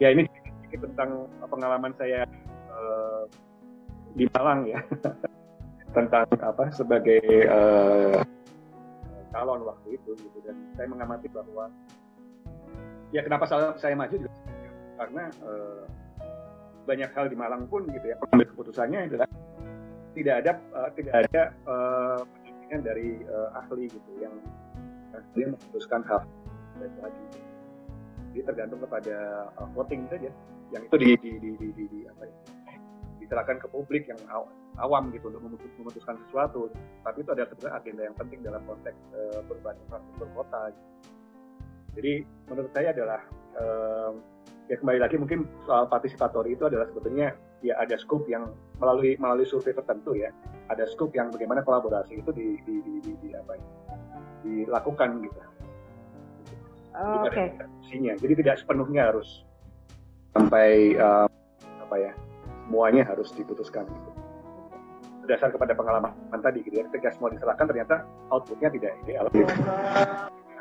[0.04, 2.28] Ya ini sedikit tentang pengalaman saya
[2.68, 3.24] uh,
[4.20, 4.84] di Malang ya
[5.96, 8.20] tentang apa sebagai uh,
[9.32, 10.38] calon waktu itu gitu.
[10.46, 11.72] Dan saya mengamati bahwa
[13.16, 14.40] ya kenapa saya, saya maju juga.
[15.02, 15.84] Karena uh,
[16.86, 19.28] banyak hal di Malang pun gitu ya pengambil keputusannya adalah
[20.12, 22.22] tidak ada uh, tidak ada uh,
[22.72, 24.32] dari uh, ahli gitu yang
[25.36, 26.24] dia memutuskan hal
[26.80, 27.26] lagi.
[28.32, 30.32] Jadi tergantung kepada uh, voting saja.
[30.72, 32.36] Yang itu di di di di, di, di apa ya
[33.20, 34.20] diserahkan ke publik yang
[34.80, 36.72] awam gitu untuk memutuskan sesuatu
[37.04, 40.90] tapi itu ada sebenarnya agenda yang penting dalam konteks uh, perubahan infrastruktur kota gitu.
[42.00, 42.14] jadi
[42.48, 43.20] menurut saya adalah
[43.60, 44.12] uh,
[44.72, 48.48] ya kembali lagi mungkin soal partisipatori itu adalah sebetulnya ya ada scope yang
[48.80, 50.32] melalui melalui survei tertentu ya
[50.72, 53.66] ada scope yang bagaimana kolaborasi itu di di di, di, di apa ya
[54.42, 55.42] dilakukan gitu
[56.92, 57.56] Oh, Oke.
[57.56, 58.14] Okay.
[58.20, 59.48] Jadi tidak sepenuhnya harus
[60.36, 61.28] sampai uh,
[61.88, 62.12] apa ya
[62.68, 64.12] semuanya harus diputuskan gitu.
[65.22, 66.12] Berdasar kepada pengalaman
[66.42, 67.96] tadi gitu ya, ketika semua diserahkan ternyata
[68.34, 69.26] outputnya tidak ideal.
[69.30, 69.46] Gitu.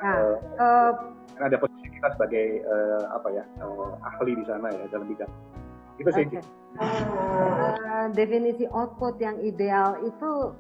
[0.01, 0.93] Nah, uh, uh,
[1.41, 5.33] ada posisi kita sebagai uh, apa ya uh, ahli di sana ya dalam bidang
[6.01, 6.25] itu sih.
[6.29, 6.45] Okay.
[6.81, 10.57] Uh, definisi output yang ideal itu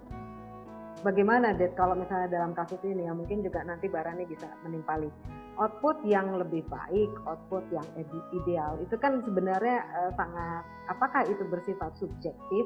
[1.02, 3.08] bagaimana Det kalau misalnya dalam kasus ini?
[3.08, 5.08] Ya mungkin juga nanti Barani bisa menimpali.
[5.60, 7.84] Output yang lebih baik, output yang
[8.32, 12.64] ideal itu kan sebenarnya uh, sangat apakah itu bersifat subjektif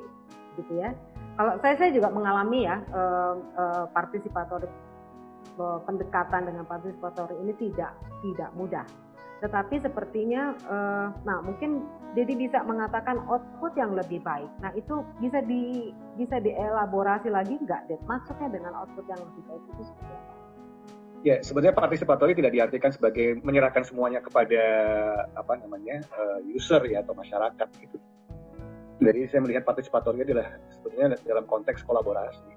[0.55, 0.95] gitu ya.
[1.35, 4.71] Kalau saya saya juga mengalami ya uh, uh, partisipatori
[5.87, 7.95] pendekatan dengan partisipatori ini tidak
[8.27, 8.83] tidak mudah
[9.45, 11.85] tetapi sepertinya, uh, nah mungkin
[12.17, 14.49] Dedi bisa mengatakan output yang lebih baik.
[14.65, 18.01] Nah itu bisa di bisa dielaborasi lagi nggak, Ded?
[18.09, 20.33] Maksudnya dengan output yang lebih baik itu seperti apa?
[21.25, 24.65] Ya, sebenarnya partisipatori tidak diartikan sebagai menyerahkan semuanya kepada
[25.37, 28.01] apa namanya uh, user ya atau masyarakat gitu.
[29.05, 32.49] Jadi saya melihat partisipatori adalah sebetulnya dalam konteks kolaborasi.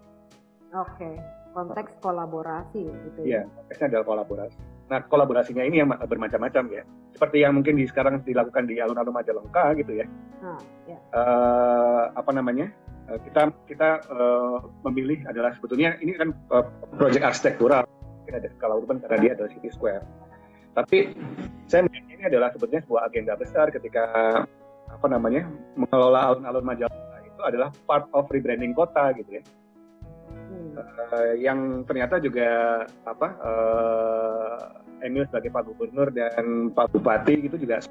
[0.72, 1.16] Oke, okay.
[1.52, 3.28] konteks kolaborasi gitu ya.
[3.28, 4.77] Iya, konteksnya adalah kolaborasi.
[4.88, 6.84] Nah, kolaborasinya ini yang bermacam-macam ya.
[7.12, 10.06] Seperti yang mungkin di sekarang dilakukan di alun-alun Majalengka gitu ya.
[10.40, 11.00] Hmm, yeah.
[11.12, 12.72] uh, apa namanya?
[13.12, 16.64] Uh, kita kita uh, memilih adalah sebetulnya ini kan uh,
[16.96, 17.84] proyek arsitektural.
[18.28, 20.04] Ada skala urban karena dia adalah city square.
[20.76, 21.16] Tapi
[21.68, 24.04] saya melihat ini adalah sebetulnya sebuah agenda besar ketika
[24.88, 25.48] apa namanya
[25.80, 29.44] mengelola alun-alun Majalengka itu adalah part of rebranding kota gitu ya.
[30.78, 34.58] Uh, yang ternyata juga apa uh,
[35.02, 37.82] Emil sebagai Pak Gubernur dan Pak Bupati itu juga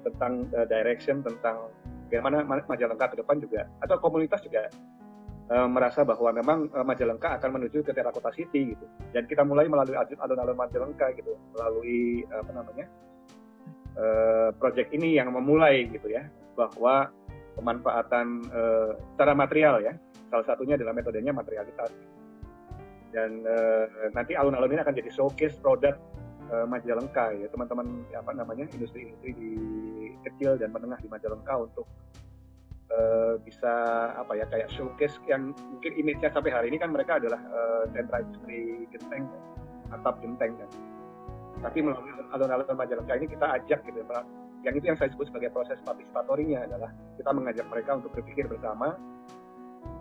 [0.00, 1.68] tentang uh, direction tentang
[2.08, 4.68] bagaimana Majalengka ke depan juga atau komunitas juga
[5.52, 8.88] merasa bahwa memang Majalengka akan menuju ke Terakota City gitu.
[9.12, 12.88] Dan kita mulai melalui alun-alun Majalengka gitu melalui apa namanya
[13.96, 16.24] uh, project ini yang memulai gitu ya
[16.56, 17.12] bahwa
[17.56, 19.92] pemanfaatan uh, secara material ya
[20.32, 21.92] salah satunya adalah metodenya materialitas
[23.12, 23.84] dan uh,
[24.16, 25.94] nanti alun-alun ini akan jadi showcase produk
[26.48, 27.46] uh, Majalengka ya.
[27.52, 29.52] Teman-teman apa namanya industri-industri di
[30.26, 31.86] kecil dan menengah di Majalengka untuk
[32.90, 33.72] uh, bisa
[34.16, 38.24] apa ya kayak showcase yang mungkin image-nya sampai hari ini kan mereka adalah uh, sentra
[38.24, 39.28] industri genteng
[39.92, 40.70] atap genteng kan.
[41.62, 44.24] Tapi melalui alun-alun Majalengka ini kita ajak gitu ya
[44.62, 48.94] yang itu yang saya sebut sebagai proses partisipatorinya adalah kita mengajak mereka untuk berpikir bersama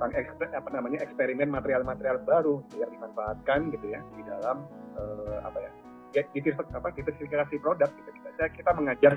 [0.01, 4.65] tentang eksper, apa namanya eksperimen material-material baru yang dimanfaatkan gitu ya di dalam
[4.97, 8.09] uh, apa ya diversifikasi produk gitu.
[8.09, 9.13] kita kita, mengajar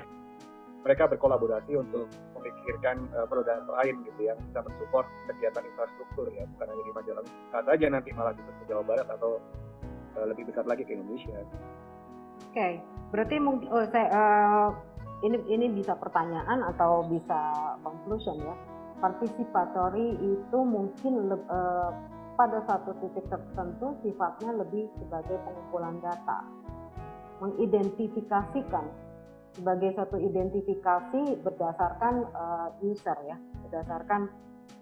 [0.85, 2.05] mereka berkolaborasi untuk
[2.37, 7.59] memikirkan uh, produk lain gitu yang bisa mensupport kegiatan infrastruktur ya bukan hanya di Majalengka
[7.65, 9.41] saja nanti malah bisa ke Jawa Barat atau
[10.21, 11.33] uh, lebih besar lagi ke Indonesia.
[11.33, 12.73] Oke, okay.
[13.09, 14.69] berarti mungkin oh, saya uh,
[15.25, 21.91] ini ini bisa pertanyaan atau bisa conclusion ya participatory itu mungkin le, uh,
[22.35, 26.43] pada satu titik tertentu sifatnya lebih sebagai pengumpulan data,
[27.39, 28.85] mengidentifikasikan
[29.55, 34.27] sebagai satu identifikasi berdasarkan uh, user ya, berdasarkan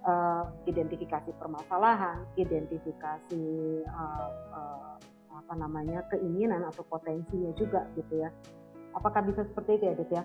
[0.02, 3.46] uh, identifikasi permasalahan, identifikasi
[3.86, 4.98] uh, uh,
[5.34, 8.34] apa namanya keinginan atau potensinya juga gitu ya.
[8.98, 10.24] Apakah bisa seperti itu ya, Dit ya?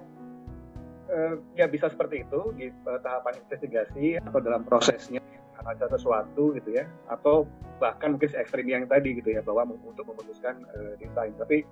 [1.10, 5.20] Uh, ya bisa seperti itu di uh, tahapan investigasi atau dalam prosesnya
[5.68, 7.44] ada sesuatu gitu ya atau
[7.76, 11.66] bahkan mungkin ekstrim yang tadi gitu ya bahwa untuk memutuskan uh, desain tapi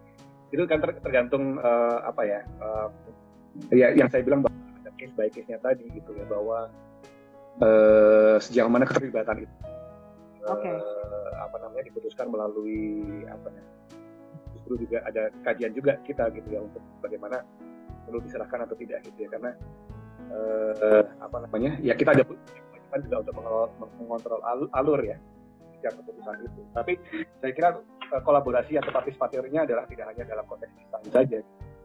[0.53, 2.89] itu kan ter tergantung uh, apa ya uh,
[3.73, 4.55] ya yang saya bilang bahwa
[4.85, 6.69] ada case by case nya tadi gitu ya bahwa
[7.65, 9.57] uh, sejauh mana keterlibatan itu
[10.47, 10.77] okay.
[10.77, 13.65] uh, apa namanya diputuskan melalui apa ya
[14.55, 17.43] justru juga ada kajian juga kita gitu ya untuk bagaimana
[18.07, 19.29] perlu diserahkan atau tidak gitu ya.
[19.35, 19.51] Karena
[20.31, 23.35] uh, apa namanya ya kita ada kewajiban juga untuk
[23.99, 25.19] mengontrol alur, alur ya
[25.77, 26.61] setiap keputusan itu.
[26.73, 26.93] Tapi
[27.43, 27.69] saya kira
[28.15, 31.39] uh, kolaborasi atau partisipatornya adalah tidak hanya dalam konteks desain saja.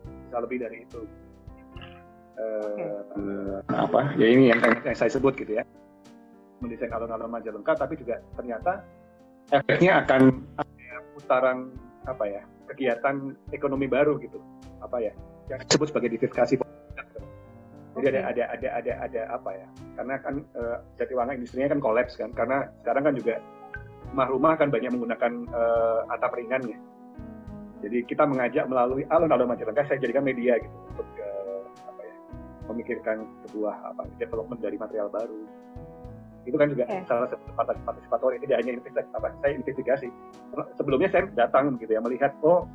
[0.05, 1.01] Bisa lebih dari itu.
[2.41, 5.63] Uh, apa ya ini yang, yang saya sebut gitu ya.
[6.61, 8.85] Mendesain alun-alun Majalengka tapi juga ternyata
[9.49, 11.57] efeknya akan ada putaran
[12.05, 12.41] apa ya
[12.71, 14.39] kegiatan ekonomi baru gitu.
[14.81, 15.13] Apa ya
[15.51, 16.55] yang disebut sebagai diversifikasi
[18.01, 19.67] jadi ada ada ada ada ada apa ya?
[19.99, 22.31] Karena kan uh, Jatiwangi industrinya kan kolaps kan?
[22.33, 23.35] Karena sekarang kan juga
[24.11, 26.79] rumah-rumah kan banyak menggunakan uh, atap ringan ya.
[27.81, 32.15] Jadi kita mengajak melalui alun-alun Majalengka saya jadikan media gitu untuk uh, apa ya
[32.69, 33.17] memikirkan
[33.49, 35.41] sebuah apa development dari material baru.
[36.41, 37.05] Itu kan juga okay.
[37.05, 37.53] salah satu
[37.85, 40.07] partisipator tidak hanya investigasi apa saya investigasi.
[40.79, 42.65] Sebelumnya saya datang gitu ya melihat oh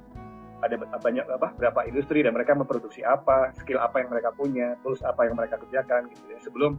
[0.66, 5.00] ada banyak apa berapa industri dan mereka memproduksi apa skill apa yang mereka punya terus
[5.06, 6.78] apa yang mereka kerjakan gitu ya sebelum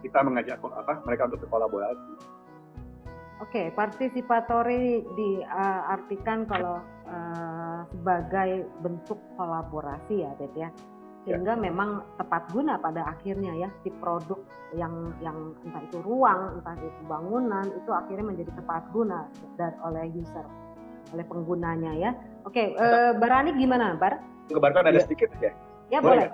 [0.00, 2.38] kita mengajak apa mereka untuk berkolaborasi.
[3.38, 10.70] Oke, okay, partisipatori diartikan kalau uh, sebagai bentuk kolaborasi ya, Det ya
[11.28, 11.60] sehingga ya.
[11.60, 14.40] memang tepat guna pada akhirnya ya si produk
[14.72, 19.28] yang yang entah itu ruang entah itu bangunan itu akhirnya menjadi tepat guna
[19.60, 20.46] dan oleh user
[21.14, 22.10] oleh penggunanya ya.
[22.44, 24.20] Oke okay, uh, eh, Barani gimana Bar?
[24.48, 25.04] Kebarkan ada ya.
[25.04, 25.52] sedikit aja.
[25.88, 26.28] Ya boleh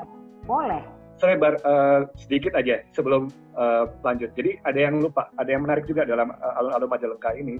[0.44, 0.82] boleh,
[1.16, 4.34] Sorry Bar uh, sedikit aja sebelum uh, lanjut.
[4.36, 7.56] Jadi ada yang lupa ada yang menarik juga dalam alun-alun uh, Majalengka ini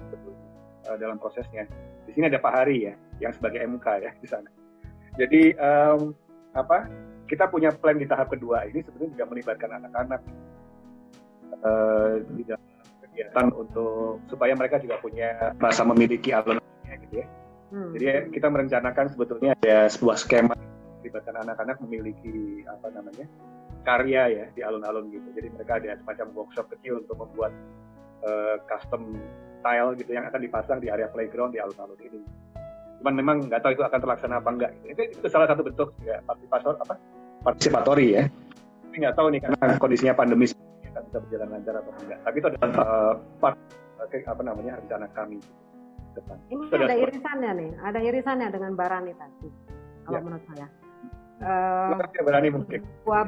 [0.85, 1.65] uh, dalam prosesnya.
[2.05, 2.93] Di sini ada Pak Hari ya
[3.23, 4.49] yang sebagai MK ya di sana.
[5.15, 6.11] Jadi um,
[6.53, 6.87] apa
[7.25, 10.21] kita punya plan di tahap kedua ini sebenarnya juga melibatkan anak-anak
[11.63, 12.63] uh, di dalam
[13.07, 16.35] kegiatan untuk supaya mereka juga punya rasa memiliki
[17.03, 17.27] gitu ya.
[17.73, 17.91] Hmm.
[17.97, 20.55] Jadi kita merencanakan sebetulnya ada sebuah skema
[21.01, 23.25] melibatkan anak-anak memiliki apa namanya
[23.85, 25.27] karya ya di alun-alun gitu.
[25.37, 27.51] Jadi mereka ada semacam workshop kecil untuk membuat
[28.25, 29.17] uh, custom
[29.65, 32.21] tile gitu yang akan dipasang di area playground di alun-alun ini.
[33.01, 36.21] Cuman memang nggak tahu itu akan terlaksana apa enggak itu, itu salah satu bentuk ya
[36.25, 36.95] partisipator apa?
[37.45, 38.23] Partisipatori ya.
[38.89, 40.45] Tapi nggak tahu nih karena kondisinya pandemi
[40.95, 43.13] kita bisa berjalan lancar atau enggak tapi itu adalah uh,
[43.43, 43.57] part
[43.99, 45.37] uh, apa namanya rencana kami
[46.15, 46.37] depan.
[46.49, 49.49] Ini itu ada irisannya nih ada irisannya dengan Barani tadi
[50.07, 50.23] kalau ya.
[50.23, 50.67] menurut saya.
[51.43, 52.79] Uh, Barani mungkin.
[53.03, 53.23] sebuah,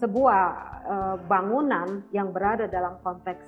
[0.00, 0.42] sebuah
[0.88, 3.44] uh, bangunan yang berada dalam konteks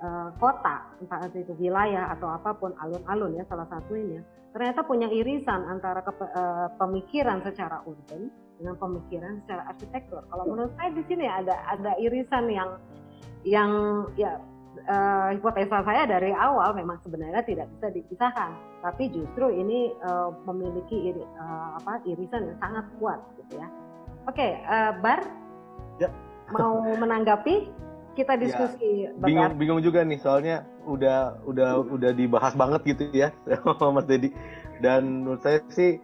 [0.00, 4.24] uh, kota entah itu wilayah atau apa pun alun-alun ya salah satunya
[4.54, 10.22] ternyata punya irisan antara ke, uh, pemikiran secara urban dengan pemikiran secara arsitektur.
[10.30, 12.70] Kalau menurut saya di sini ada ada irisan yang
[13.42, 13.70] yang
[14.14, 14.38] ya
[14.88, 18.50] uh, hipotesa saya dari awal memang sebenarnya tidak bisa dipisahkan,
[18.84, 23.68] tapi justru ini uh, memiliki iri, uh, apa irisan yang sangat kuat gitu ya.
[24.24, 25.20] Oke, okay, uh, Bar,
[26.00, 26.08] ya.
[26.52, 27.68] mau menanggapi?
[28.14, 29.10] Kita ya, diskusi.
[29.10, 33.34] Ya, bingung, bingung juga nih soalnya udah udah udah dibahas banget gitu ya,
[33.94, 34.30] Mas Dedi.
[34.78, 35.98] Dan menurut saya sih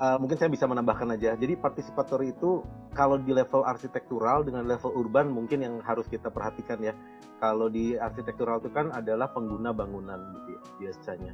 [0.00, 1.36] uh, mungkin saya bisa menambahkan aja.
[1.36, 2.64] Jadi partisipator itu
[2.98, 6.90] kalau di level arsitektural dengan level urban mungkin yang harus kita perhatikan ya.
[7.38, 11.32] Kalau di arsitektural itu kan adalah pengguna bangunan gitu ya biasanya.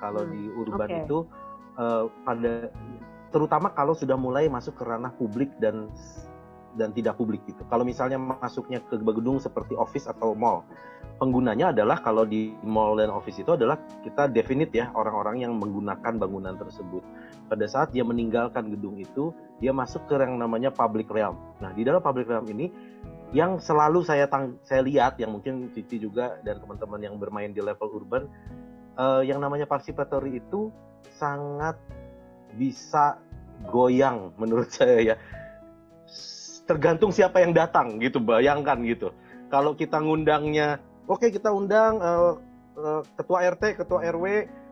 [0.00, 1.04] Kalau hmm, di urban okay.
[1.04, 1.18] itu
[1.76, 2.72] uh, pada
[3.28, 5.92] terutama kalau sudah mulai masuk ke ranah publik dan
[6.80, 7.60] dan tidak publik gitu.
[7.68, 10.64] Kalau misalnya masuknya ke gedung seperti office atau mall,
[11.20, 16.16] penggunanya adalah kalau di mall dan office itu adalah kita definite ya orang-orang yang menggunakan
[16.16, 17.04] bangunan tersebut.
[17.50, 21.36] Pada saat dia meninggalkan gedung itu, dia masuk ke yang namanya public realm.
[21.60, 22.72] Nah, di dalam public realm ini
[23.30, 27.62] yang selalu saya tang saya lihat yang mungkin Cici juga dan teman-teman yang bermain di
[27.62, 28.26] level urban
[28.98, 30.72] uh, yang namanya participatory itu
[31.14, 31.78] sangat
[32.56, 33.20] bisa
[33.70, 35.16] goyang menurut saya ya.
[36.66, 39.14] Tergantung siapa yang datang gitu bayangkan gitu.
[39.52, 42.34] Kalau kita ngundangnya oke okay, kita undang uh,
[42.80, 44.24] uh, ketua RT ketua RW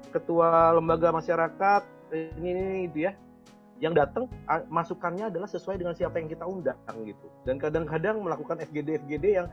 [0.09, 1.83] ketua lembaga masyarakat
[2.15, 3.13] ini ini, ini ya
[3.79, 4.27] yang datang
[4.69, 7.27] masukannya adalah sesuai dengan siapa yang kita undang gitu.
[7.47, 9.47] Dan kadang-kadang melakukan FGD FGD yang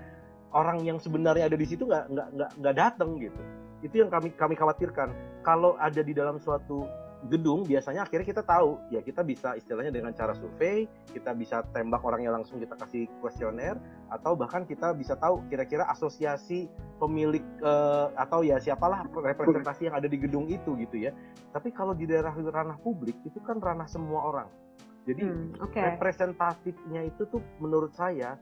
[0.56, 3.42] orang yang sebenarnya ada di situ nggak nggak nggak datang gitu.
[3.86, 5.14] Itu yang kami kami khawatirkan.
[5.46, 6.90] Kalau ada di dalam suatu
[7.28, 8.78] gedung biasanya akhirnya kita tahu.
[8.94, 13.78] Ya kita bisa istilahnya dengan cara survei kita bisa tembak orangnya langsung kita kasih kuesioner
[14.14, 16.70] atau bahkan kita bisa tahu kira-kira asosiasi
[17.02, 21.12] pemilik uh, atau ya siapalah representasi yang ada di gedung itu gitu ya.
[21.52, 24.50] Tapi kalau di daerah ranah publik itu kan ranah semua orang.
[25.06, 25.96] Jadi hmm, okay.
[25.96, 28.42] representatifnya itu tuh menurut saya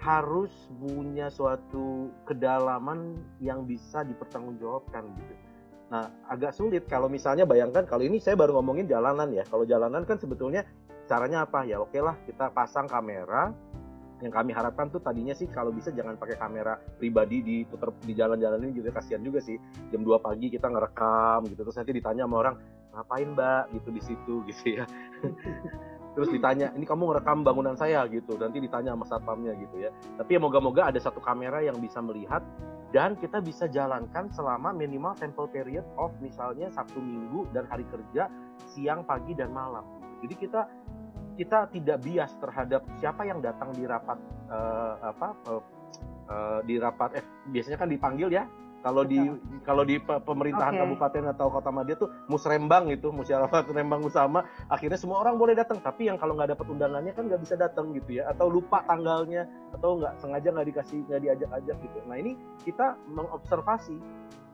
[0.00, 0.48] harus
[0.80, 5.49] punya suatu kedalaman yang bisa dipertanggungjawabkan gitu
[5.90, 9.42] Nah, agak sulit kalau misalnya bayangkan kalau ini saya baru ngomongin jalanan ya.
[9.50, 10.62] Kalau jalanan kan sebetulnya
[11.10, 11.82] caranya apa ya?
[11.82, 13.50] Oke lah, kita pasang kamera.
[14.20, 18.12] Yang kami harapkan tuh tadinya sih kalau bisa jangan pakai kamera pribadi di putar di
[18.12, 19.56] jalan-jalan ini juga kasihan juga sih.
[19.90, 22.54] Jam 2 pagi kita ngerekam gitu terus nanti ditanya sama orang,
[22.94, 24.84] ngapain mbak gitu di situ gitu ya
[26.14, 28.34] terus ditanya ini kamu ngerekam bangunan saya gitu.
[28.36, 29.90] Nanti ditanya sama satpamnya gitu ya.
[30.18, 32.42] Tapi ya moga-moga ada satu kamera yang bisa melihat
[32.90, 38.26] dan kita bisa jalankan selama minimal sample period of misalnya Sabtu Minggu dan hari kerja
[38.74, 39.86] siang pagi dan malam.
[40.20, 40.66] Jadi kita
[41.38, 44.18] kita tidak bias terhadap siapa yang datang di rapat
[44.50, 45.62] uh, apa uh,
[46.28, 48.44] uh, di rapat eh biasanya kan dipanggil ya
[48.80, 49.20] kalau di
[49.62, 50.80] kalau di pemerintahan okay.
[50.84, 55.78] kabupaten atau kota Madia tuh musrembang itu musyawarah rembang usama akhirnya semua orang boleh datang
[55.84, 59.44] tapi yang kalau nggak dapat undangannya kan nggak bisa datang gitu ya atau lupa tanggalnya
[59.76, 62.32] atau nggak sengaja nggak dikasih nggak diajak-ajak gitu nah ini
[62.64, 63.96] kita mengobservasi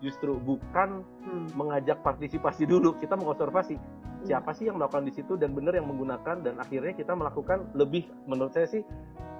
[0.05, 1.57] justru bukan hmm.
[1.57, 4.27] mengajak partisipasi dulu kita mengobservasi hmm.
[4.28, 8.11] siapa sih yang melakukan di situ dan benar yang menggunakan dan akhirnya kita melakukan lebih
[8.28, 8.82] menurut saya sih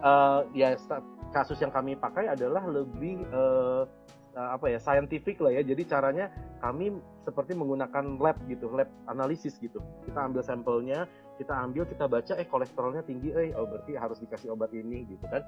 [0.01, 0.79] uh, ya
[1.35, 3.85] kasus yang kami pakai adalah lebih uh,
[4.37, 5.65] apa ya scientific lah ya.
[5.65, 6.29] Jadi caranya
[6.61, 6.93] kami
[7.25, 9.81] seperti menggunakan lab gitu, lab analisis gitu.
[10.05, 11.09] Kita ambil sampelnya,
[11.41, 15.25] kita ambil, kita baca, eh kolesterolnya tinggi, eh oh berarti harus dikasih obat ini gitu
[15.27, 15.41] kan.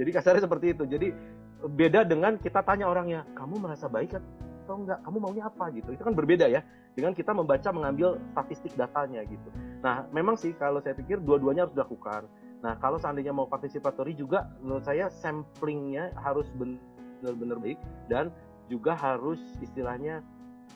[0.00, 0.88] Jadi kasarnya seperti itu.
[0.88, 1.12] Jadi
[1.60, 5.04] beda dengan kita tanya orangnya, kamu merasa baik atau enggak?
[5.04, 5.92] Kamu maunya apa gitu?
[5.92, 6.64] Itu kan berbeda ya
[6.96, 9.48] dengan kita membaca mengambil statistik datanya gitu.
[9.84, 12.26] Nah, memang sih kalau saya pikir dua-duanya harus dilakukan.
[12.60, 16.76] Nah, kalau seandainya mau partisipatori juga menurut saya samplingnya harus benar
[17.20, 17.78] benar-benar baik
[18.08, 18.32] dan
[18.72, 20.24] juga harus istilahnya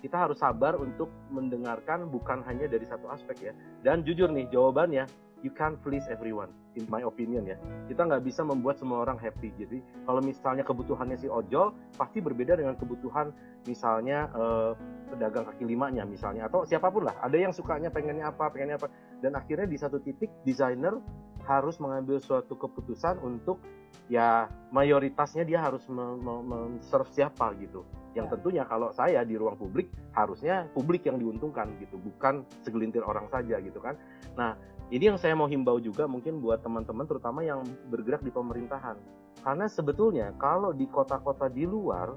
[0.05, 3.53] kita harus sabar untuk mendengarkan bukan hanya dari satu aspek ya.
[3.81, 5.09] Dan jujur nih jawabannya,
[5.41, 7.57] you can't please everyone, in my opinion ya.
[7.89, 9.49] Kita nggak bisa membuat semua orang happy.
[9.57, 13.33] Jadi kalau misalnya kebutuhannya si ojol, pasti berbeda dengan kebutuhan
[13.65, 14.73] misalnya eh,
[15.09, 17.17] pedagang kaki limanya misalnya atau siapa pun lah.
[17.25, 18.93] Ada yang sukanya pengennya apa, pengennya apa.
[19.25, 21.01] Dan akhirnya di satu titik desainer
[21.45, 23.61] harus mengambil suatu keputusan untuk
[24.09, 27.85] ya mayoritasnya dia harus men-serve siapa gitu.
[28.15, 28.33] Yang ya.
[28.39, 33.59] tentunya kalau saya di ruang publik harusnya publik yang diuntungkan gitu, bukan segelintir orang saja
[33.59, 33.99] gitu kan.
[34.39, 34.55] Nah,
[34.93, 38.97] ini yang saya mau himbau juga mungkin buat teman-teman terutama yang bergerak di pemerintahan.
[39.43, 42.15] Karena sebetulnya kalau di kota-kota di luar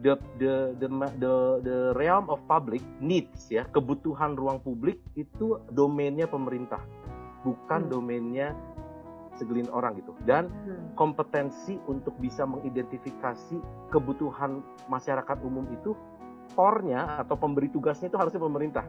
[0.00, 0.88] the the the
[1.20, 6.80] the the realm of public needs ya, kebutuhan ruang publik itu domainnya pemerintah
[7.46, 7.90] bukan hmm.
[7.90, 8.48] domainnya
[9.40, 10.12] segelin orang gitu.
[10.28, 10.96] Dan hmm.
[10.98, 13.56] kompetensi untuk bisa mengidentifikasi
[13.88, 14.60] kebutuhan
[14.92, 15.96] masyarakat umum itu
[16.52, 18.84] tornya atau pemberi tugasnya itu harusnya pemerintah.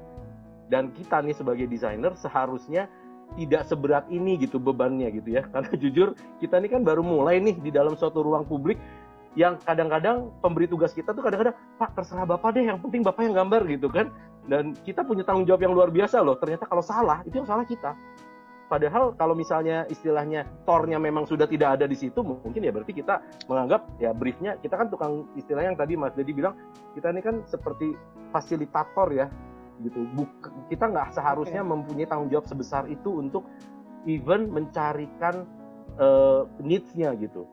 [0.67, 2.91] Dan kita nih sebagai desainer seharusnya
[3.39, 5.47] tidak seberat ini gitu bebannya gitu ya.
[5.53, 8.75] Karena jujur kita ini kan baru mulai nih di dalam suatu ruang publik
[9.39, 13.35] yang kadang-kadang pemberi tugas kita tuh kadang-kadang Pak terserah Bapak deh yang penting Bapak yang
[13.35, 14.11] gambar gitu kan.
[14.41, 16.35] Dan kita punya tanggung jawab yang luar biasa loh.
[16.35, 17.93] Ternyata kalau salah itu yang salah kita
[18.71, 23.19] Padahal kalau misalnya istilahnya tornya memang sudah tidak ada di situ, mungkin ya berarti kita
[23.51, 26.55] menganggap ya briefnya kita kan tukang istilahnya yang tadi Mas Dedi bilang
[26.95, 27.91] kita ini kan seperti
[28.31, 29.27] fasilitator ya
[29.83, 30.07] gitu.
[30.15, 30.31] Buk,
[30.71, 31.71] kita nggak seharusnya okay.
[31.75, 33.43] mempunyai tanggung jawab sebesar itu untuk
[34.07, 35.43] even mencarikan
[35.99, 37.43] uh, needs-nya gitu.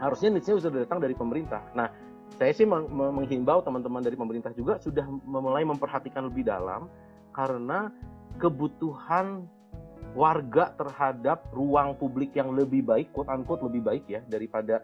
[0.00, 1.68] Harusnya needs-nya sudah datang dari pemerintah.
[1.76, 1.92] Nah,
[2.40, 6.88] saya sih menghimbau teman-teman dari pemerintah juga sudah mulai memperhatikan lebih dalam
[7.36, 7.92] karena
[8.40, 9.44] kebutuhan
[10.16, 14.80] warga terhadap ruang publik yang lebih baik, quote unquote lebih baik ya daripada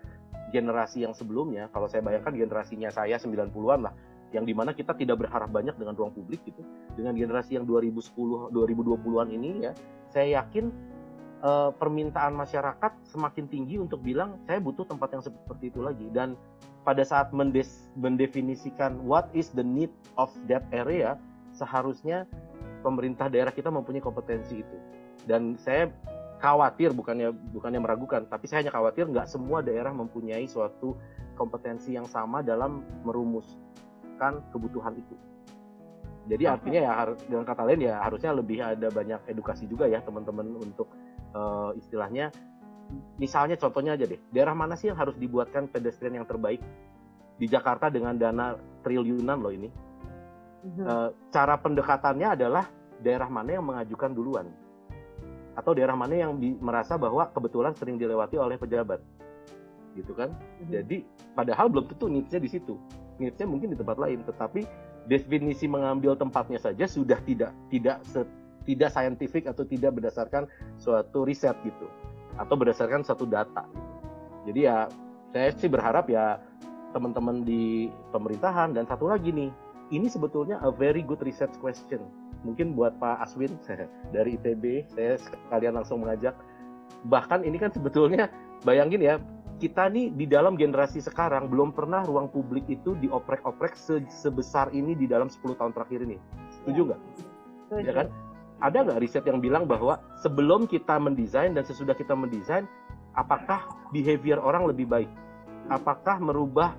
[0.52, 1.72] generasi yang sebelumnya.
[1.72, 3.96] Kalau saya bayangkan generasinya saya 90-an lah,
[4.36, 6.60] yang di mana kita tidak berharap banyak dengan ruang publik gitu.
[6.92, 9.72] Dengan generasi yang 2010, 2020-an ini ya,
[10.12, 10.68] saya yakin
[11.40, 16.12] uh, permintaan masyarakat semakin tinggi untuk bilang saya butuh tempat yang seperti itu lagi.
[16.12, 16.36] Dan
[16.84, 19.90] pada saat mendes mendefinisikan what is the need
[20.20, 21.16] of that area,
[21.56, 22.28] seharusnya
[22.84, 24.78] pemerintah daerah kita mempunyai kompetensi itu
[25.26, 25.90] dan saya
[26.42, 30.98] khawatir bukannya bukannya meragukan tapi saya hanya khawatir nggak semua daerah mempunyai suatu
[31.38, 35.14] kompetensi yang sama dalam merumuskan kebutuhan itu.
[36.22, 39.98] Jadi artinya ya harus dengan kata lain ya harusnya lebih ada banyak edukasi juga ya
[40.02, 40.90] teman-teman untuk
[41.34, 42.30] uh, istilahnya
[43.16, 46.62] misalnya contohnya aja deh daerah mana sih yang harus dibuatkan pedestrian yang terbaik?
[47.38, 48.54] Di Jakarta dengan dana
[48.86, 49.70] triliunan loh ini.
[50.62, 52.70] Uh, cara pendekatannya adalah
[53.02, 54.46] daerah mana yang mengajukan duluan
[55.52, 59.00] atau daerah mana yang di, merasa bahwa kebetulan sering dilewati oleh pejabat
[59.92, 60.68] gitu kan mm-hmm.
[60.72, 60.96] jadi
[61.36, 62.74] padahal belum tentu needs-nya di situ
[63.20, 64.64] needs-nya mungkin di tempat lain tetapi
[65.04, 68.24] definisi mengambil tempatnya saja sudah tidak tidak se,
[68.64, 70.48] tidak saintifik atau tidak berdasarkan
[70.80, 71.86] suatu riset gitu
[72.40, 73.92] atau berdasarkan satu data gitu.
[74.48, 74.76] jadi ya
[75.32, 76.40] saya sih berharap ya
[76.92, 79.50] teman-teman di pemerintahan dan satu lagi nih
[79.92, 82.00] ini sebetulnya a very good research question
[82.42, 83.54] mungkin buat Pak Aswin
[84.10, 86.34] dari ITB saya sekalian langsung mengajak
[87.06, 88.30] bahkan ini kan sebetulnya
[88.62, 89.14] bayangin ya
[89.62, 94.98] kita nih di dalam generasi sekarang belum pernah ruang publik itu dioprek-oprek se sebesar ini
[94.98, 96.18] di dalam 10 tahun terakhir ini.
[96.50, 97.00] Setuju nggak?
[97.70, 97.86] Setuju.
[97.86, 98.06] Ya kan?
[98.58, 102.66] Ada nggak riset yang bilang bahwa sebelum kita mendesain dan sesudah kita mendesain,
[103.14, 105.10] apakah behavior orang lebih baik?
[105.70, 106.74] Apakah merubah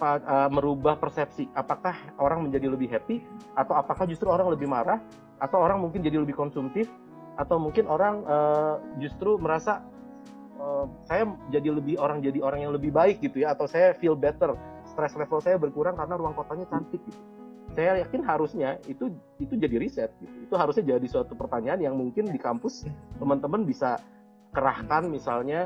[0.00, 1.50] uh, merubah persepsi?
[1.52, 3.20] Apakah orang menjadi lebih happy?
[3.58, 5.02] Atau apakah justru orang lebih marah?
[5.42, 6.88] Atau orang mungkin jadi lebih konsumtif?
[7.36, 9.84] Atau mungkin orang uh, justru merasa
[10.56, 13.52] uh, saya jadi lebih orang jadi orang yang lebih baik gitu ya?
[13.52, 14.56] Atau saya feel better?
[14.88, 17.20] Stress level saya berkurang karena ruang kotanya cantik gitu.
[17.72, 19.08] Saya yakin harusnya itu
[19.40, 20.36] itu jadi riset gitu.
[20.44, 22.84] Itu harusnya jadi suatu pertanyaan yang mungkin di kampus
[23.16, 23.96] teman-teman bisa
[24.52, 25.64] kerahkan misalnya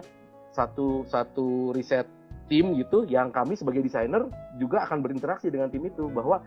[0.55, 2.07] satu satu riset
[2.47, 6.43] tim gitu yang kami sebagai desainer juga akan berinteraksi dengan tim itu bahwa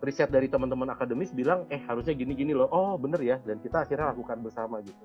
[0.00, 2.68] riset dari teman-teman akademis bilang eh harusnya gini-gini loh.
[2.72, 3.36] Oh bener ya.
[3.44, 5.04] Dan kita akhirnya lakukan bersama gitu.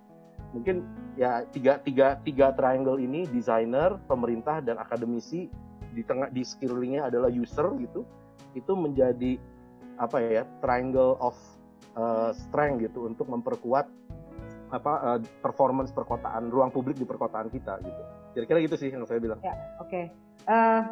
[0.56, 0.88] Mungkin
[1.20, 5.52] ya tiga tiga tiga triangle ini desainer pemerintah dan akademisi
[5.96, 8.04] di tengah di sekelilingnya adalah user gitu
[8.56, 9.40] itu menjadi
[9.96, 11.36] apa ya triangle of
[11.96, 13.88] uh, strength gitu untuk memperkuat
[14.76, 18.04] apa uh, performance perkotaan ruang publik di perkotaan kita gitu
[18.36, 20.12] kira-kira gitu sih yang saya bilang ya oke okay.
[20.52, 20.84] uh,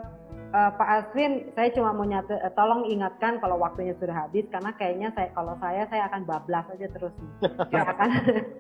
[0.56, 4.72] uh, Pak Aswin saya cuma mau nyata uh, tolong ingatkan kalau waktunya sudah habis karena
[4.80, 7.14] kayaknya saya kalau saya saya akan bablas aja terus
[7.76, 8.10] ya akan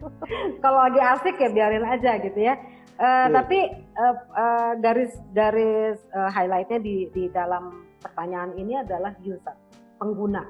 [0.64, 2.60] kalau lagi asik ya biarin aja gitu ya
[3.00, 3.26] uh, yeah.
[3.32, 3.60] tapi
[3.96, 9.56] uh, uh, garis garis uh, highlightnya di di dalam pertanyaan ini adalah user
[9.96, 10.44] pengguna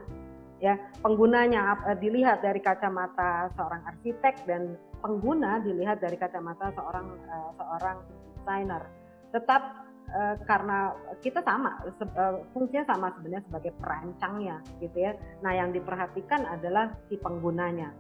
[0.57, 7.97] ya penggunanya dilihat dari kacamata seorang arsitek dan pengguna dilihat dari kacamata seorang uh, seorang
[8.39, 8.83] desainer.
[9.35, 9.61] Tetap
[10.15, 15.11] uh, karena kita sama uh, fungsinya sama sebenarnya sebagai perancangnya gitu ya.
[15.43, 17.91] Nah yang diperhatikan adalah si penggunanya.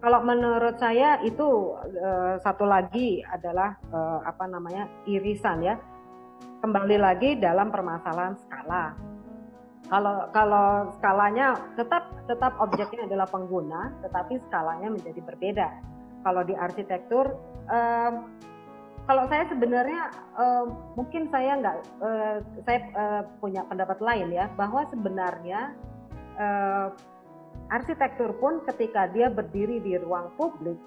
[0.00, 5.78] Kalau menurut saya itu uh, satu lagi adalah uh, apa namanya irisan ya.
[6.60, 8.92] Kembali lagi dalam permasalahan skala.
[9.88, 15.68] Kalau kalau skalanya tetap tetap objeknya adalah pengguna, tetapi skalanya menjadi berbeda.
[16.20, 17.32] Kalau di arsitektur,
[17.68, 18.12] uh,
[19.08, 22.36] kalau saya sebenarnya uh, mungkin saya nggak, uh,
[22.68, 25.74] saya uh, punya pendapat lain ya, bahwa sebenarnya
[26.36, 26.92] uh,
[27.72, 30.78] arsitektur pun ketika dia berdiri di ruang publik,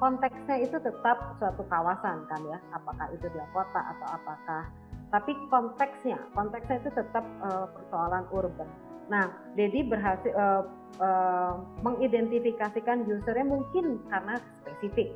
[0.00, 4.64] konteksnya itu tetap suatu kawasan kan ya, apakah itu di kota atau apakah
[5.12, 8.64] tapi konteksnya konteksnya itu tetap uh, persoalan urban.
[9.12, 10.64] Nah, Dedi berhasil uh,
[10.96, 15.12] uh, mengidentifikasikan usernya mungkin karena spesifik,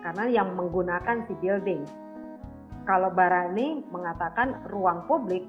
[0.00, 1.84] karena yang menggunakan si building.
[2.88, 5.44] Kalau Barani mengatakan ruang publik,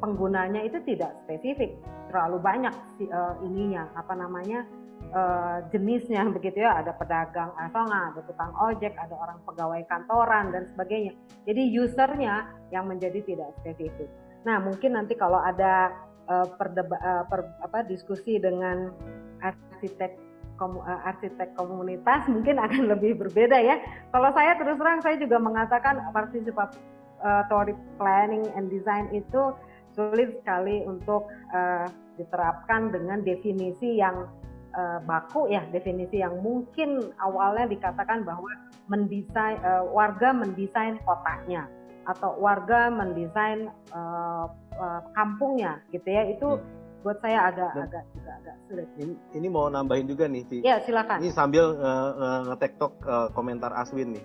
[0.00, 1.76] penggunanya itu tidak spesifik,
[2.08, 4.64] terlalu banyak si, uh, ininya apa namanya
[5.12, 10.72] uh, jenisnya begitu ya ada pedagang asongan, ada tukang ojek, ada orang pegawai kantoran dan
[10.72, 11.12] sebagainya.
[11.44, 14.08] Jadi usernya yang menjadi tidak spesifik.
[14.48, 15.92] Nah mungkin nanti kalau ada
[16.28, 18.92] uh, perdeba, uh, per, apa, diskusi dengan
[19.40, 20.18] arsitek
[20.60, 23.80] komu, uh, arsitek komunitas mungkin akan lebih berbeda ya.
[24.12, 29.56] Kalau saya terus terang saya juga mengatakan participatory planning and design itu
[29.96, 31.88] sulit sekali untuk uh,
[32.20, 34.28] diterapkan dengan definisi yang
[34.76, 38.50] uh, baku ya definisi yang mungkin awalnya dikatakan bahwa
[38.86, 41.66] mendesain uh, warga mendesain kotanya
[42.08, 47.04] atau warga mendesain uh, uh, kampungnya gitu ya itu hmm.
[47.04, 48.88] buat saya agak Dan agak juga agak sulit.
[49.00, 50.58] Ini, ini mau nambahin juga nih, Ci.
[50.60, 51.24] Ya silakan.
[51.24, 54.24] Ini sambil uh, ngetektok uh, komentar Aswin nih.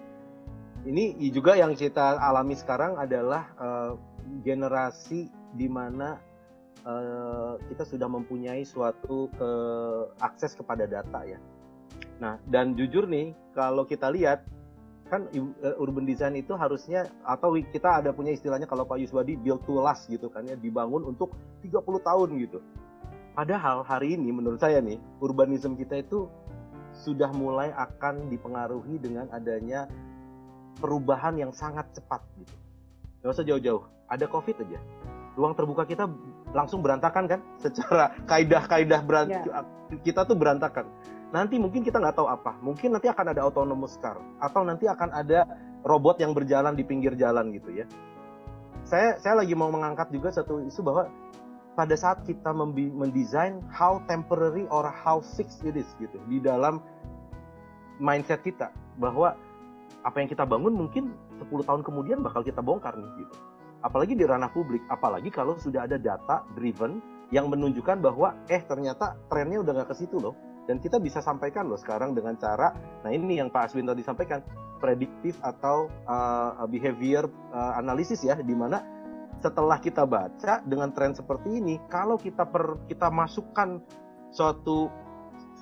[0.85, 3.97] Ini juga yang kita alami sekarang adalah uh,
[4.45, 6.21] generasi di mana
[6.85, 9.49] uh, kita sudah mempunyai suatu ke
[10.21, 11.39] akses kepada data ya.
[12.21, 14.45] Nah, dan jujur nih, kalau kita lihat
[15.05, 19.61] kan eh, urban design itu harusnya atau kita ada punya istilahnya kalau Pak Yuswadi build
[19.69, 22.59] to last gitu kan ya, dibangun untuk 30 tahun gitu.
[23.35, 26.25] Padahal hari ini menurut saya nih, urbanisme kita itu
[26.95, 29.91] sudah mulai akan dipengaruhi dengan adanya
[30.79, 32.55] perubahan yang sangat cepat gitu.
[33.21, 34.79] Gak usah jauh-jauh, ada COVID aja.
[35.35, 36.07] Ruang terbuka kita
[36.55, 39.67] langsung berantakan kan secara kaidah-kaidah yeah.
[40.01, 40.87] kita tuh berantakan
[41.33, 42.57] nanti mungkin kita nggak tahu apa.
[42.61, 45.47] Mungkin nanti akan ada autonomous car atau nanti akan ada
[45.85, 47.85] robot yang berjalan di pinggir jalan gitu ya.
[48.85, 51.09] Saya saya lagi mau mengangkat juga satu isu bahwa
[51.75, 56.79] pada saat kita mendesain how temporary or how fixed it is gitu di dalam
[57.99, 59.35] mindset kita bahwa
[60.05, 61.11] apa yang kita bangun mungkin
[61.41, 63.35] 10 tahun kemudian bakal kita bongkar nih gitu.
[63.83, 69.17] Apalagi di ranah publik, apalagi kalau sudah ada data driven yang menunjukkan bahwa eh ternyata
[69.29, 70.33] trennya udah nggak ke situ loh.
[70.65, 72.73] Dan kita bisa sampaikan loh sekarang dengan cara
[73.05, 74.41] nah ini yang Pak Aswin tadi sampaikan
[74.81, 78.81] prediktif atau uh, behavior uh, analisis ya di mana
[79.39, 83.77] setelah kita baca dengan tren seperti ini kalau kita per kita masukkan
[84.33, 84.89] suatu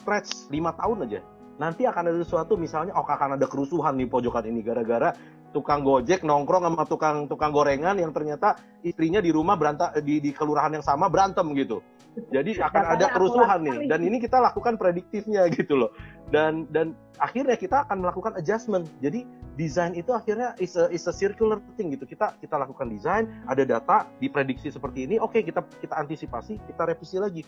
[0.01, 1.21] stretch lima tahun aja
[1.61, 5.13] nanti akan ada sesuatu misalnya oh akan ada kerusuhan di pojokan ini gara-gara
[5.53, 10.33] tukang gojek nongkrong sama tukang tukang gorengan yang ternyata istrinya di rumah berantem di, di
[10.33, 11.85] kelurahan yang sama berantem gitu
[12.29, 15.91] jadi akan ada kerusuhan nih dan ini kita lakukan prediktifnya gitu loh.
[16.29, 18.85] Dan dan akhirnya kita akan melakukan adjustment.
[19.01, 19.25] Jadi
[19.57, 22.05] desain itu akhirnya is a, is a circular thing gitu.
[22.05, 26.81] Kita kita lakukan desain ada data diprediksi seperti ini oke okay, kita kita antisipasi kita
[26.85, 27.43] revisi lagi.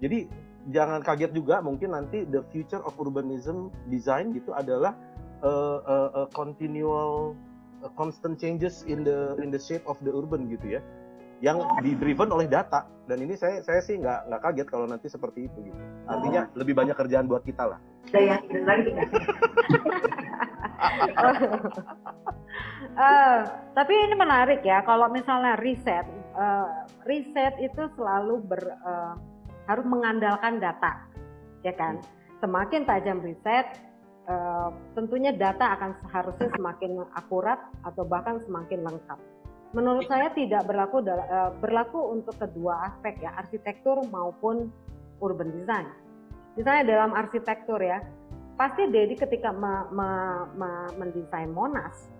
[0.00, 0.28] Jadi
[0.68, 4.92] jangan kaget juga mungkin nanti the future of urbanism design gitu adalah
[5.40, 7.32] uh, uh, uh, continual
[7.80, 10.80] uh, constant changes in the in the shape of the urban gitu ya
[11.44, 12.88] yang di driven oleh data.
[13.06, 15.80] Dan ini saya saya sih nggak nggak kaget kalau nanti seperti itu gitu.
[16.10, 17.78] Artinya lebih banyak kerjaan buat kita lah.
[22.96, 23.38] Uh,
[23.78, 29.14] tapi ini menarik ya kalau misalnya riset uh, riset itu selalu ber uh,
[29.66, 30.98] harus mengandalkan data
[31.62, 32.02] ya kan?
[32.42, 33.66] Semakin tajam riset
[34.26, 39.18] uh, tentunya data akan seharusnya semakin akurat atau bahkan semakin lengkap
[39.74, 44.70] menurut saya tidak berlaku uh, berlaku untuk kedua aspek ya arsitektur maupun
[45.18, 45.88] urban design.
[46.54, 48.00] Misalnya dalam arsitektur ya,
[48.56, 50.10] pasti Dedi ketika me, me,
[50.56, 52.16] me, mendesain Monas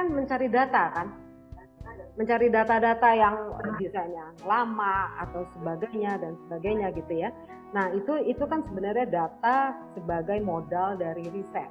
[0.00, 1.12] kan mencari data kan,
[2.16, 3.36] mencari data-data yang
[3.76, 7.28] desainnya lama atau sebagainya dan sebagainya gitu ya.
[7.76, 11.68] Nah itu itu kan sebenarnya data sebagai modal dari riset.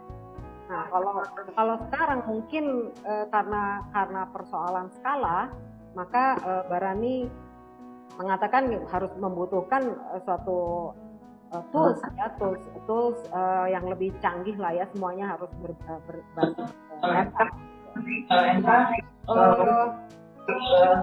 [0.70, 1.26] Nah, kalau
[1.58, 5.50] kalau sekarang mungkin e, karena karena persoalan skala,
[5.98, 7.16] maka e, Barani
[8.22, 10.94] mengatakan harus membutuhkan e, suatu
[11.50, 13.42] e, tools ya tools tools e,
[13.74, 15.74] yang lebih canggih lah ya semuanya harus ber,
[16.06, 16.70] berbasis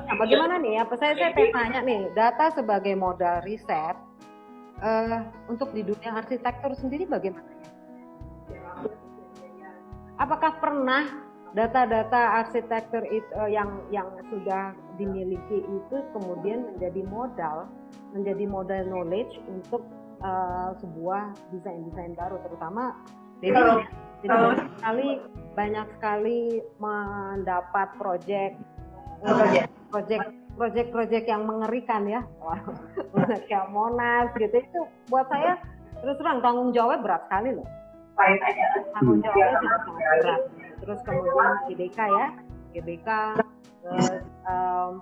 [0.06, 0.82] nah, bagaimana nih?
[0.82, 3.97] Apa saya saya pengen tanya nih, data sebagai modal riset
[4.82, 7.68] uh, untuk di dunia arsitektur sendiri bagaimana ya?
[10.16, 11.05] Apakah pernah
[11.56, 17.70] data-data arsitektur itu uh, yang yang sudah dimiliki itu kemudian menjadi modal
[18.12, 19.80] menjadi modal knowledge untuk
[20.20, 22.93] uh, sebuah desain-desain baru terutama
[23.40, 23.84] jadi,
[24.24, 25.09] jadi banyak sekali
[25.56, 26.40] banyak sekali
[26.80, 28.52] mendapat proyek
[29.93, 30.22] proyek
[30.56, 32.24] proyek-proyek yang mengerikan ya.
[33.44, 34.56] Kayak Monas gitu.
[34.56, 35.60] Itu buat saya
[36.01, 37.68] terus terang tanggung jawabnya berat sekali loh
[38.97, 39.80] tanggung jawabnya sangat
[40.20, 40.43] berat
[40.76, 42.26] terus kemudian GBK ya
[42.76, 43.09] GBK
[43.84, 44.93] terus um,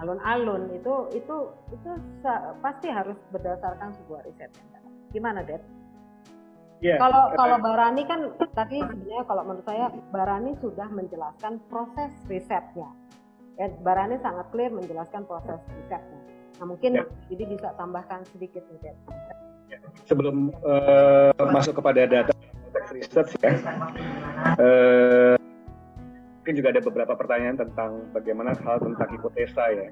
[0.00, 1.36] alun-alun itu itu
[1.72, 1.90] itu
[2.64, 4.48] pasti harus berdasarkan sebuah riset
[5.12, 5.62] gimana Dad?
[6.80, 12.88] Yeah, kalau kalau Barani kan tadi sebenarnya kalau menurut saya Barani sudah menjelaskan proses risetnya.
[13.60, 16.20] Ya, Barani sangat clear menjelaskan proses risetnya.
[16.56, 17.06] Nah mungkin yeah.
[17.28, 18.96] jadi bisa tambahkan sedikit nih
[20.06, 22.32] sebelum uh, masuk kepada data
[22.90, 23.54] research ya,
[24.58, 25.36] uh,
[26.40, 29.88] mungkin juga ada beberapa pertanyaan tentang bagaimana hal tentang hipotesa ya.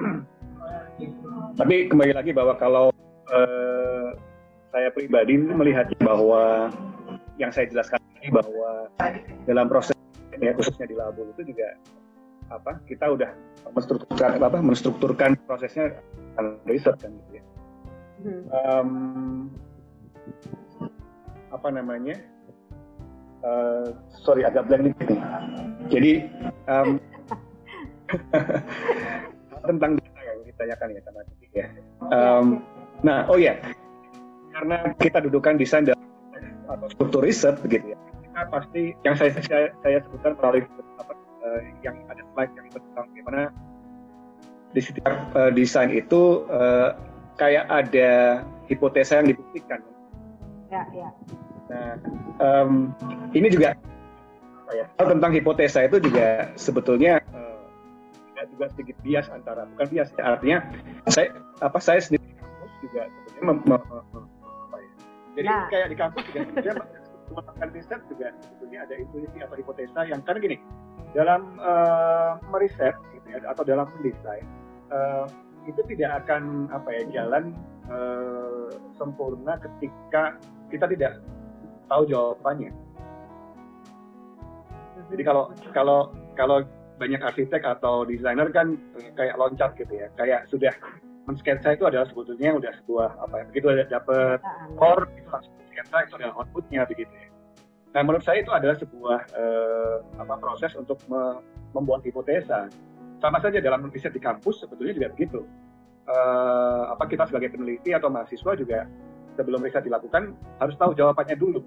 [1.60, 2.90] Tapi kembali lagi bahwa kalau
[3.30, 4.08] uh,
[4.70, 6.70] saya pribadi melihat bahwa
[7.38, 8.86] yang saya jelaskan tadi bahwa
[9.48, 9.96] dalam proses
[10.40, 11.76] ya khususnya di labo itu juga
[12.50, 13.30] apa kita udah
[13.76, 15.94] menstrukturkan apa menstrukturkan prosesnya
[16.66, 17.42] riset kan gitu ya
[18.52, 18.90] um,
[21.50, 22.16] apa namanya?
[23.40, 24.94] Uh, sorry agak blank nih.
[25.88, 26.12] Jadi
[26.68, 27.00] um,
[29.68, 31.20] tentang data yang ditanyakan ya sama
[31.56, 31.66] ya.
[32.10, 32.46] Um,
[33.00, 33.56] nah oh ya
[34.52, 35.96] karena kita dudukan desain dan
[36.68, 37.98] atau struktur riset begitu ya.
[38.30, 40.62] Kita pasti yang saya saya, saya sebutkan melalui
[41.00, 43.42] apa uh, yang ada slide yang tentang bagaimana
[44.70, 46.94] di setiap uh, desain itu uh,
[47.40, 49.80] kayak ada hipotesa yang dibuktikan.
[50.68, 51.08] Ya, ya.
[51.72, 51.96] Nah,
[52.38, 52.92] um,
[53.32, 53.72] ini juga
[54.68, 54.86] apa ya?
[55.00, 60.58] tentang hipotesa itu juga sebetulnya uh, juga sedikit bias antara bukan bias ya, artinya
[61.08, 61.32] saya
[61.64, 62.22] apa saya sendiri
[62.84, 64.24] juga sebetulnya mem, mem, mem,
[64.70, 64.90] apa ya?
[65.40, 65.64] Jadi nah.
[65.72, 66.74] kayak di kampus juga sebetulnya
[67.30, 70.56] melakukan riset juga sebetulnya ada intuisi atau hipotesa yang karena gini
[71.14, 74.46] dalam uh, meriset gitu ya, atau dalam mendesain
[74.90, 75.26] uh,
[75.68, 77.52] itu tidak akan apa ya jalan
[77.90, 80.36] uh, sempurna ketika
[80.72, 81.12] kita tidak
[81.90, 82.70] tahu jawabannya.
[85.10, 86.62] Jadi kalau kalau kalau
[87.00, 88.76] banyak arsitek atau desainer kan
[89.16, 90.70] kayak loncat gitu ya, kayak sudah
[91.28, 94.38] mensketsa itu adalah sebetulnya udah sebuah apa ya begitu ada dapat
[94.76, 97.28] core itu langsung sketsa itu adalah outputnya begitu ya.
[97.90, 102.66] Nah menurut saya itu adalah sebuah uh, apa proses untuk me membuat hipotesa.
[103.20, 105.40] Sama saja dalam riset di kampus sebetulnya juga begitu.
[106.10, 108.88] Uh, apa kita sebagai peneliti atau mahasiswa juga
[109.38, 111.60] sebelum riset dilakukan harus tahu jawabannya dulu.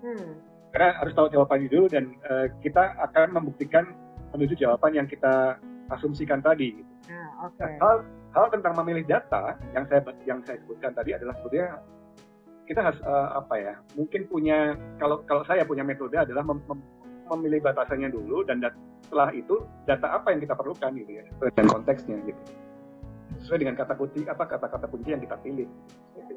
[0.00, 0.38] Hmm.
[0.70, 3.84] Karena harus tahu jawabannya dulu dan uh, kita akan membuktikan
[4.32, 5.58] menuju jawaban yang kita
[5.90, 6.78] asumsikan tadi.
[6.78, 6.92] Gitu.
[7.08, 7.64] Ah, okay.
[7.64, 7.96] nah, hal
[8.36, 11.80] hal tentang memilih data yang saya yang saya sebutkan tadi adalah sebetulnya
[12.68, 16.80] kita harus uh, apa ya mungkin punya kalau kalau saya punya metode adalah mem, mem,
[17.36, 18.74] memilih batasannya dulu dan dat,
[19.04, 21.24] setelah itu data apa yang kita perlukan gitu ya
[21.58, 22.42] dan konteksnya gitu
[23.44, 25.68] sesuai dengan kata kunci apa kata-kata kunci yang kita pilih
[26.16, 26.34] gitu.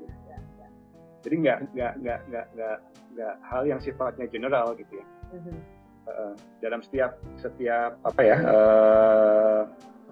[1.24, 2.78] jadi nggak nggak nggak nggak nggak
[3.16, 5.06] nggak hal yang sifatnya general gitu ya
[6.10, 9.62] uh, dalam setiap setiap apa ya uh,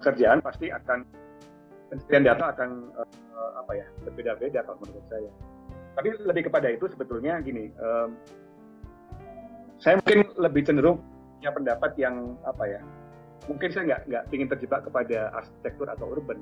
[0.00, 1.04] pekerjaan pasti akan
[1.90, 5.30] pencarian data akan uh, apa ya berbeda-beda kalau menurut saya.
[5.98, 8.14] Tapi lebih kepada itu sebetulnya gini, um,
[9.80, 11.00] saya mungkin lebih cenderung
[11.40, 12.80] punya pendapat yang apa ya,
[13.48, 16.38] mungkin saya nggak nggak ingin terjebak kepada arsitektur atau urban.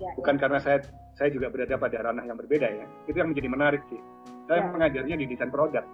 [0.00, 0.40] Ya, Bukan ya.
[0.40, 0.78] karena saya
[1.20, 2.86] saya juga berada pada ranah yang berbeda ya.
[3.04, 4.00] Itu yang menjadi menarik sih.
[4.48, 4.72] Saya ya.
[4.72, 5.84] mengajarnya di desain produk.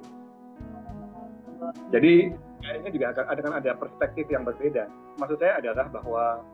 [1.90, 2.30] Jadi
[2.60, 4.86] kayaknya juga akan ada ada perspektif yang berbeda.
[5.18, 6.44] Maksud saya adalah bahwa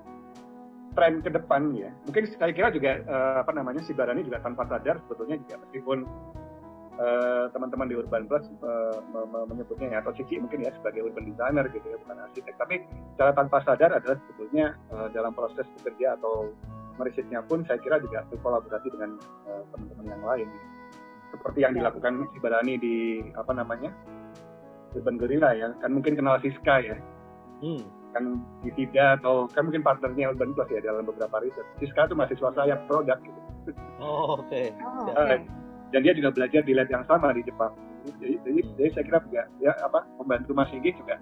[0.94, 1.90] tren ke depan ya.
[2.08, 5.98] Mungkin saya kira juga uh, apa namanya si Barani juga tanpa sadar sebetulnya juga meskipun
[7.56, 9.00] teman-teman di Urban Plus uh,
[9.48, 12.54] menyebutnya ya atau Cici mungkin ya sebagai urban designer gitu ya bukan arsitek.
[12.60, 12.84] Tapi
[13.16, 16.52] secara tanpa sadar adalah sebetulnya uh, dalam proses bekerja atau
[17.00, 19.16] merisetnya pun saya kira juga berkolaborasi dengan
[19.48, 20.48] uh, teman-teman yang lain.
[21.32, 22.96] Seperti yang dilakukan si Barani di
[23.32, 23.94] apa namanya
[24.92, 26.96] Urban Gorilla ya, kan mungkin kenal Siska ya.
[27.64, 31.62] Hmm kan di TIDA atau kan mungkin partnernya Urban Plus ya dalam beberapa riset.
[31.78, 33.40] Siska itu mahasiswa saya produk gitu.
[34.02, 34.50] Oh oke.
[34.50, 34.74] Okay.
[34.82, 35.46] Oh, okay.
[35.90, 37.74] Dan dia juga belajar di lab yang sama di Jepang.
[38.22, 41.20] Jadi, jadi, jadi saya kira juga ya apa membantu Mas Igi juga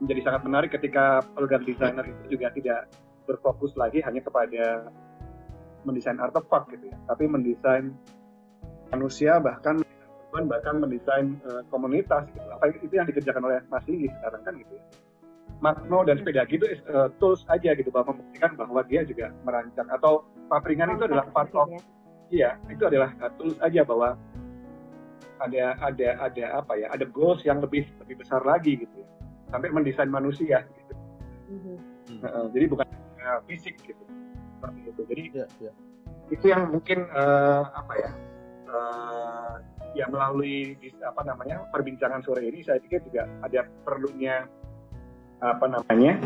[0.00, 2.88] menjadi sangat menarik ketika program desainer itu juga tidak
[3.28, 4.88] berfokus lagi hanya kepada
[5.84, 7.92] mendesain artefak gitu ya, tapi mendesain
[8.88, 9.84] manusia bahkan
[10.30, 12.48] bahkan mendesain uh, komunitas gitu.
[12.48, 14.84] Apa itu yang dikerjakan oleh Mas Igi sekarang kan gitu ya.
[15.60, 20.24] Magno dan sepeda gitu uh, tools aja gitu bahwa membuktikan bahwa dia juga merancang atau
[20.48, 21.80] papringan itu adalah part of ya.
[22.30, 24.14] Iya itu adalah tools aja bahwa
[25.40, 29.08] ada ada ada apa ya ada goals yang lebih lebih besar lagi gitu ya
[29.50, 30.94] sampai mendesain manusia gitu
[31.50, 31.76] mm-hmm.
[32.22, 32.86] uh, jadi bukan
[33.24, 34.04] uh, fisik gitu
[34.60, 35.74] seperti itu jadi yeah, yeah.
[36.30, 38.10] itu yang mungkin uh, apa ya
[38.70, 39.54] uh,
[39.96, 44.46] ya melalui apa namanya perbincangan sore ini saya pikir juga ada perlunya
[45.40, 46.20] apa namanya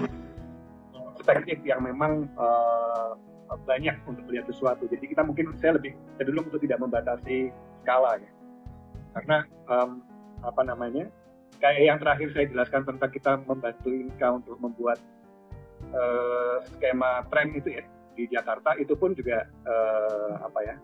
[1.14, 3.14] perspektif yang memang uh,
[3.64, 4.88] banyak untuk melihat sesuatu.
[4.88, 7.52] Jadi kita mungkin saya lebih cenderung untuk tidak membatasi
[7.84, 8.30] skala ya,
[9.14, 9.38] karena
[9.68, 10.00] um,
[10.44, 11.08] apa namanya
[11.60, 14.98] kayak yang terakhir saya jelaskan tentang kita membantu Inka untuk membuat
[15.92, 17.84] uh, skema tren itu ya
[18.14, 20.76] di Jakarta itu pun juga uh, apa ya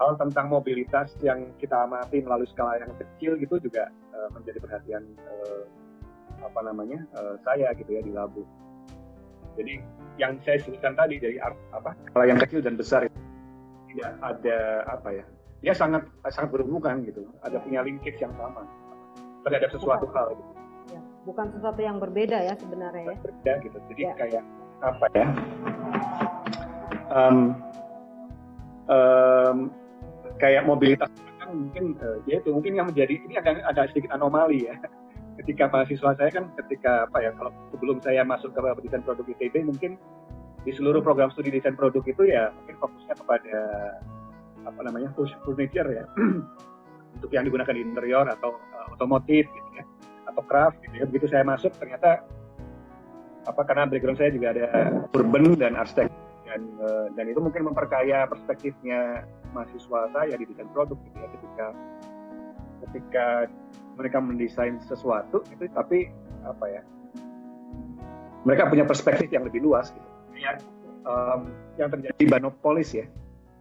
[0.00, 5.02] hal tentang mobilitas yang kita amati melalui skala yang kecil gitu juga uh, menjadi perhatian
[5.30, 5.62] uh,
[6.42, 8.42] apa namanya uh, saya gitu ya di Labu.
[9.54, 9.74] Jadi
[10.18, 13.18] yang saya sebutkan tadi dari apa kalau yang kecil dan besar itu
[13.90, 15.24] tidak ada apa ya
[15.58, 18.62] dia sangat sangat berhubungan gitu ada punya linkage yang sama
[19.42, 20.52] terhadap sesuatu bukan, hal gitu.
[20.94, 23.16] Ya, bukan sesuatu yang berbeda ya sebenarnya ya.
[23.20, 23.78] Berbeda gitu.
[23.92, 24.14] Jadi ya.
[24.16, 24.44] kayak
[24.80, 25.26] apa ya?
[27.12, 27.38] Um,
[28.88, 29.58] um,
[30.40, 34.66] kayak mobilitas kan mungkin uh, ya itu mungkin yang menjadi ini ada ada sedikit anomali
[34.66, 34.74] ya
[35.42, 39.66] ketika mahasiswa saya kan ketika apa ya kalau sebelum saya masuk ke desain produk ITB
[39.66, 39.98] mungkin
[40.64, 43.58] di seluruh program studi desain produk itu ya mungkin fokusnya kepada
[44.64, 46.04] apa namanya furniture ya.
[47.14, 49.84] Untuk yang digunakan di interior atau uh, otomotif gitu ya
[50.32, 51.04] atau craft gitu ya.
[51.06, 52.24] Begitu saya masuk ternyata
[53.44, 54.66] apa karena background saya juga ada
[55.12, 56.08] urban dan arsitek.
[56.48, 61.66] Dan uh, dan itu mungkin memperkaya perspektifnya mahasiswa saya di desain produk gitu ya ketika
[62.84, 63.26] ketika
[63.94, 66.10] mereka mendesain sesuatu itu tapi
[66.44, 66.82] apa ya
[68.44, 70.08] mereka punya perspektif yang lebih luas gitu.
[70.36, 70.60] Ya,
[71.08, 71.48] um,
[71.80, 73.08] yang terjadi di Banopolis ya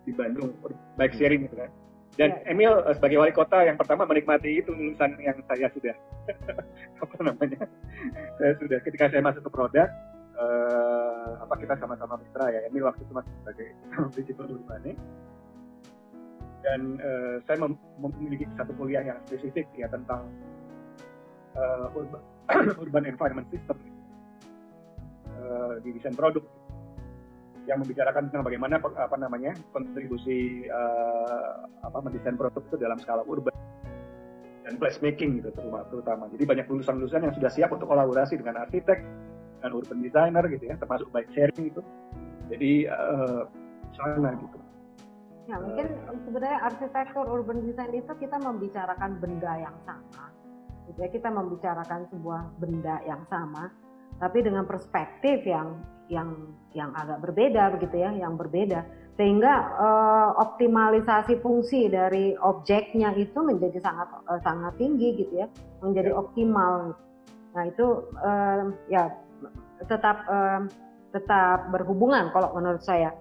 [0.04, 0.52] di Bandung
[1.00, 1.72] bike sharing gitu kan.
[2.20, 2.52] Dan ya.
[2.52, 5.96] Emil uh, sebagai wali kota yang pertama menikmati itu lulusan yang saya sudah.
[7.04, 7.64] Apa namanya?
[8.38, 9.88] Saya sudah ketika saya masuk ke produk
[10.38, 13.68] uh, apa kita sama-sama mitra ya Emil waktu itu masih sebagai
[14.14, 14.92] prinsipal urbane
[16.64, 20.32] dan uh, saya mem memiliki satu kuliah yang spesifik ya tentang
[21.60, 22.24] uh, urban,
[22.84, 23.78] urban environment system
[25.38, 26.42] uh, di desain produk
[27.64, 33.56] yang membicarakan tentang bagaimana apa namanya kontribusi uh, apa mendesain produk itu dalam skala urban
[34.64, 36.24] dan placemaking gitu terutama, terutama.
[36.32, 39.00] Jadi banyak lulusan-lulusan yang sudah siap untuk kolaborasi dengan arsitek
[39.60, 41.82] dan urban designer gitu ya, termasuk bike sharing itu.
[42.48, 43.44] Jadi uh,
[43.96, 44.63] sana gitu.
[45.44, 45.92] Ya mungkin
[46.24, 50.32] sebenarnya arsitektur urban design itu kita membicarakan benda yang sama,
[50.88, 53.68] gitu ya kita membicarakan sebuah benda yang sama,
[54.24, 56.32] tapi dengan perspektif yang yang
[56.72, 63.84] yang agak berbeda begitu ya, yang berbeda sehingga uh, optimalisasi fungsi dari objeknya itu menjadi
[63.84, 65.48] sangat uh, sangat tinggi gitu ya,
[65.84, 66.18] menjadi ya.
[66.24, 66.96] optimal.
[67.52, 67.88] Nah itu
[68.24, 69.12] uh, ya
[69.92, 70.66] tetap uh,
[71.12, 73.12] tetap berhubungan kalau menurut saya.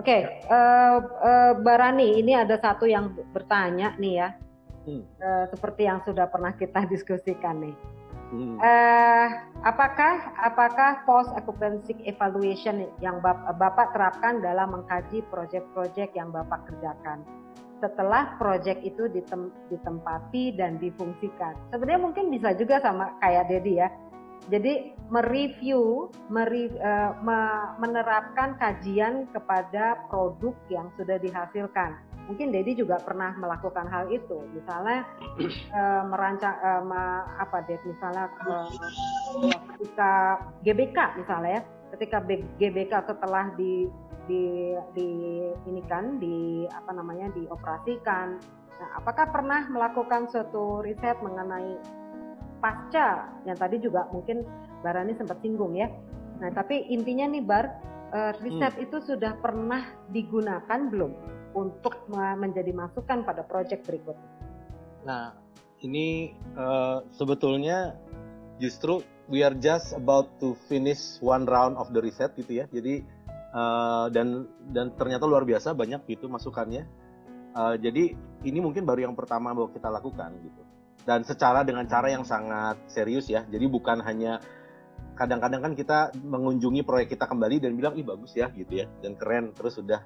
[0.00, 4.28] Oke, okay, uh, uh, Barani ini ada satu yang bertanya nih ya,
[4.88, 5.04] hmm.
[5.20, 7.76] uh, seperti yang sudah pernah kita diskusikan nih.
[8.32, 8.56] Hmm.
[8.56, 9.28] Uh,
[9.68, 17.20] apakah apakah post occupancy evaluation yang Bapak, Bapak terapkan dalam mengkaji proyek-proyek yang Bapak kerjakan
[17.82, 21.52] setelah proyek itu ditem, ditempati dan difungsikan?
[21.68, 23.92] Sebenarnya mungkin bisa juga sama kayak Dedi ya.
[24.50, 27.12] Jadi mereview, mere, uh,
[27.78, 31.94] menerapkan kajian kepada produk yang sudah dihasilkan.
[32.26, 34.42] Mungkin Dedi juga pernah melakukan hal itu.
[34.56, 35.06] Misalnya
[35.78, 38.66] uh, merancang uh, ma, apa deh misalnya uh,
[39.76, 41.62] ketika GBK misalnya ya.
[41.92, 42.24] Ketika
[42.56, 43.84] GBK setelah di
[44.24, 45.10] di di
[45.68, 48.40] ini kan di apa namanya dioperasikan.
[48.80, 52.01] Nah, apakah pernah melakukan suatu riset mengenai
[52.62, 54.46] pasca yang tadi juga mungkin
[54.86, 55.90] Barani sempat singgung ya
[56.38, 57.66] nah tapi intinya nih Bar
[58.14, 58.84] uh, riset hmm.
[58.86, 59.82] itu sudah pernah
[60.14, 61.12] digunakan belum
[61.52, 64.30] untuk menjadi masukan pada proyek berikutnya.
[65.04, 65.36] Nah,
[65.84, 67.96] ini uh, sebetulnya
[68.56, 72.64] justru we are just about to finish one round of the reset gitu ya.
[72.72, 73.04] Jadi
[73.52, 76.88] uh, dan dan ternyata luar biasa banyak gitu masukannya.
[77.52, 78.16] Uh, jadi
[78.48, 80.61] ini mungkin baru yang pertama bahwa kita lakukan gitu.
[81.02, 83.42] Dan secara dengan cara yang sangat serius ya.
[83.50, 84.38] Jadi bukan hanya
[85.18, 89.12] kadang-kadang kan kita mengunjungi proyek kita kembali dan bilang ih bagus ya gitu ya dan
[89.12, 90.00] keren terus sudah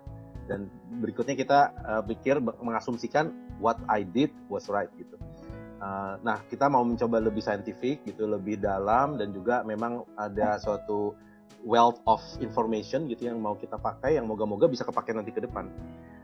[0.47, 0.71] dan
[1.03, 5.19] berikutnya kita uh, pikir mengasumsikan what I did was right gitu.
[5.77, 11.13] Uh, nah kita mau mencoba lebih saintifik gitu, lebih dalam dan juga memang ada suatu
[11.67, 15.67] wealth of information gitu yang mau kita pakai yang moga-moga bisa kepakai nanti ke depan.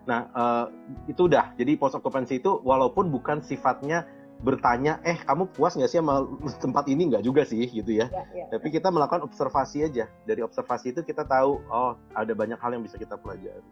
[0.07, 0.67] Nah uh,
[1.11, 1.53] itu udah.
[1.59, 4.07] Jadi post occupancy itu walaupun bukan sifatnya
[4.43, 6.27] bertanya, eh kamu puas nggak sih sama
[6.59, 8.11] tempat ini nggak juga sih gitu ya.
[8.11, 8.47] ya, ya.
[8.51, 10.11] Tapi kita melakukan observasi aja.
[10.27, 13.63] Dari observasi itu kita tahu, oh ada banyak hal yang bisa kita pelajari.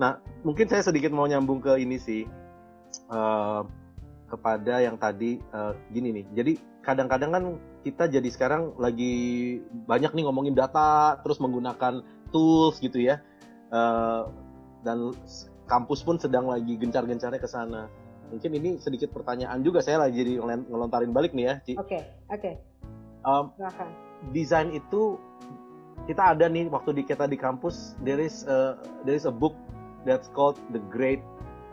[0.00, 2.24] Nah, mungkin saya sedikit mau nyambung ke ini sih
[3.12, 3.62] uh,
[4.32, 6.26] kepada yang tadi uh, gini nih.
[6.32, 7.44] Jadi kadang-kadang kan
[7.84, 12.00] kita jadi sekarang lagi banyak nih ngomongin data, terus menggunakan
[12.32, 13.20] tools gitu ya,
[13.68, 14.32] uh,
[14.80, 15.12] dan
[15.68, 17.92] kampus pun sedang lagi gencar-gencarnya ke sana.
[18.30, 21.74] Mungkin ini sedikit pertanyaan juga saya lagi jadi ngelontarin balik nih ya, Ci.
[21.76, 22.40] Oke, okay, oke.
[22.40, 22.54] Okay.
[23.20, 23.52] Um,
[24.32, 25.20] desain itu
[26.08, 29.52] kita ada nih waktu di kita di kampus there is a, there is a book
[30.08, 31.20] that's called the great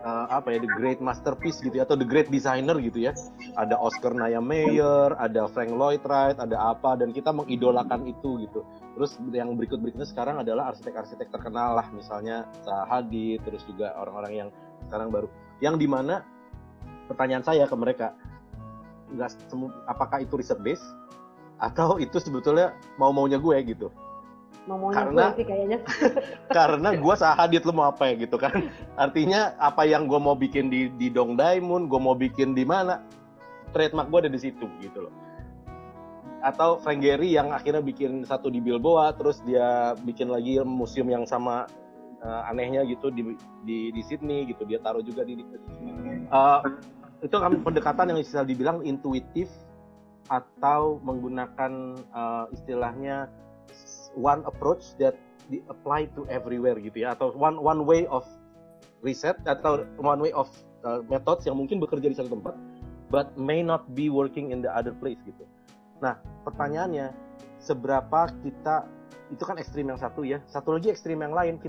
[0.04, 3.16] uh, apa ya the great masterpiece gitu ya atau the great designer gitu ya
[3.56, 8.62] ada Oscar Niemeyer ada Frank Lloyd Wright ada apa dan kita mengidolakan itu gitu
[8.98, 14.34] terus yang berikut berikutnya sekarang adalah arsitek-arsitek terkenal lah misalnya Zaha Hadid terus juga orang-orang
[14.46, 14.50] yang
[14.88, 15.28] sekarang baru
[15.64, 16.22] yang di mana
[17.08, 18.14] pertanyaan saya ke mereka
[19.08, 19.40] nggak
[19.88, 20.84] apakah itu riset base
[21.58, 23.88] atau itu sebetulnya mau maunya gue gitu
[24.68, 25.80] karena sih kayaknya.
[26.58, 28.68] karena gue sahadit lo mau apa ya gitu kan.
[29.00, 33.00] Artinya apa yang gue mau bikin di di Dong Diamond, gue mau bikin di mana,
[33.72, 35.14] trademark gue ada di situ gitu loh.
[36.44, 41.24] Atau Frank Gehry yang akhirnya bikin satu di Bilboa, terus dia bikin lagi museum yang
[41.24, 41.66] sama
[42.22, 45.40] uh, anehnya gitu di, di di Sydney gitu, dia taruh juga di.
[46.28, 46.60] Uh,
[47.26, 49.50] itu kan pendekatan yang istilah dibilang intuitif
[50.28, 53.32] atau menggunakan uh, istilahnya
[54.14, 55.16] one approach that
[55.48, 58.28] di apply to everywhere gitu ya atau one one way of
[59.00, 60.52] reset atau one way of
[60.84, 62.56] uh, methods yang mungkin bekerja di satu tempat
[63.08, 65.48] but may not be working in the other place gitu.
[66.04, 67.16] Nah, pertanyaannya
[67.64, 68.86] seberapa kita
[69.32, 71.60] itu kan ekstrim yang satu ya, satu lagi ekstrim yang lain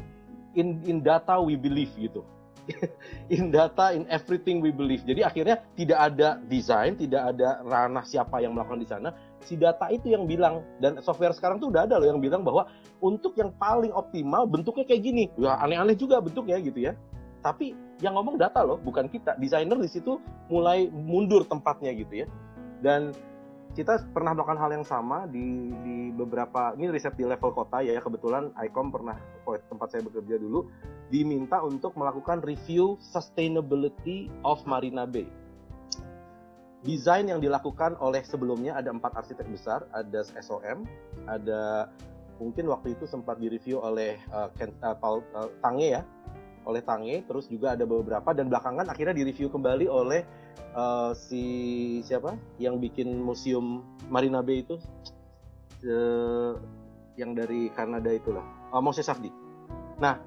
[0.58, 2.26] in in data we believe gitu.
[3.34, 5.04] in data in everything we believe.
[5.04, 9.08] Jadi akhirnya tidak ada desain, tidak ada ranah siapa yang melakukan di sana,
[9.42, 12.68] si data itu yang bilang dan software sekarang tuh udah ada loh yang bilang bahwa
[13.00, 15.24] untuk yang paling optimal bentuknya kayak gini.
[15.38, 16.92] Ya aneh-aneh juga bentuknya gitu ya.
[17.40, 17.72] Tapi
[18.02, 19.38] yang ngomong data loh bukan kita.
[19.38, 20.18] Desainer di situ
[20.50, 22.26] mulai mundur tempatnya gitu ya.
[22.82, 23.14] Dan
[23.76, 28.00] kita pernah melakukan hal yang sama di di beberapa ini riset di level kota ya
[28.00, 30.68] kebetulan ICOM pernah tempat saya bekerja dulu
[31.08, 35.28] diminta untuk melakukan review sustainability of Marina Bay.
[36.86, 40.86] Desain yang dilakukan oleh sebelumnya ada empat arsitek besar, ada SOM,
[41.26, 41.90] ada
[42.38, 46.02] mungkin waktu itu sempat direview oleh uh, Ken, uh, Paul uh, Tange ya,
[46.62, 50.22] oleh Tange, terus juga ada beberapa dan belakangan akhirnya direview kembali oleh
[50.74, 51.42] uh, si
[52.04, 54.76] siapa yang bikin museum Marina Bay itu
[55.86, 56.58] uh,
[57.18, 59.30] yang dari Kanada itulah uh, Moses Safdi.
[59.98, 60.18] Nah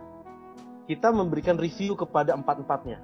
[0.90, 3.00] kita memberikan review kepada empat empatnya.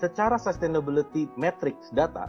[0.00, 2.28] Secara sustainability metrics data,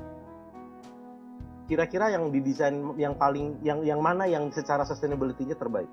[1.72, 5.88] kira-kira yang didesain yang paling yang yang mana yang secara sustainability-nya terbaik?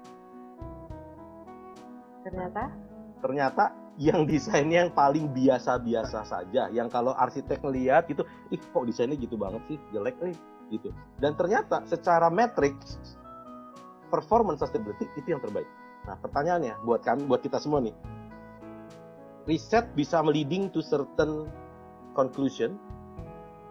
[2.26, 2.74] Ternyata?
[3.22, 3.64] Ternyata
[3.98, 8.22] yang desainnya yang paling biasa-biasa saja yang kalau arsitek ngeliat gitu
[8.54, 9.78] ih kok desainnya gitu banget sih?
[9.90, 10.38] Jelek eh
[10.70, 10.94] gitu.
[11.18, 12.96] Dan ternyata secara matrix
[14.08, 15.66] performance sustainability itu yang terbaik.
[16.06, 17.92] Nah pertanyaannya buat kami buat kita semua nih.
[19.50, 21.50] Riset bisa leading to certain
[22.14, 22.78] conclusion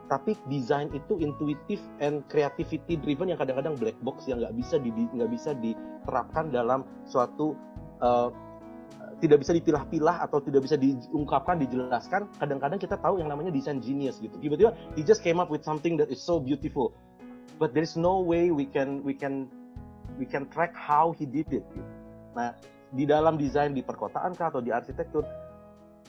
[0.08, 4.90] tapi desain itu intuitif and creativity driven yang kadang-kadang black box yang nggak bisa di
[4.92, 7.60] nggak bisa diterapkan dalam suatu
[8.00, 8.32] uh,
[9.18, 12.30] tidak bisa dipilah-pilah atau tidak bisa diungkapkan, dijelaskan.
[12.38, 14.38] Kadang-kadang kita tahu yang namanya desain genius gitu.
[14.38, 16.94] Tiba-tiba he just came up with something that is so beautiful,
[17.58, 19.50] but there is no way we can we can
[20.22, 21.66] we can track how he did it.
[21.66, 21.92] Gitu.
[22.38, 22.54] Nah,
[22.94, 25.26] di dalam desain di perkotaan kah atau di arsitektur,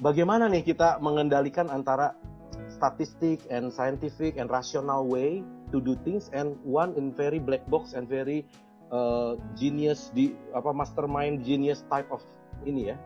[0.04, 2.12] bagaimana nih kita mengendalikan antara
[2.68, 5.40] statistik and scientific and rational way
[5.72, 8.44] to do things and one in very black box and very
[8.92, 12.20] uh, genius di apa mastermind genius type of
[12.64, 12.96] ini ya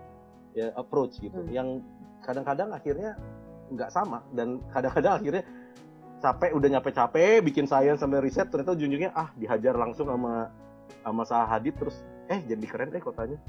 [0.52, 1.52] ya approach gitu hmm.
[1.52, 1.68] yang
[2.22, 3.16] kadang-kadang akhirnya
[3.72, 5.42] nggak sama dan kadang-kadang akhirnya
[6.22, 10.52] capek udah capek-capek bikin sains sampai riset ternyata ujung-ujungnya ah dihajar langsung sama
[11.02, 11.98] sama Saha Hadid terus
[12.30, 13.40] eh jadi keren deh kotanya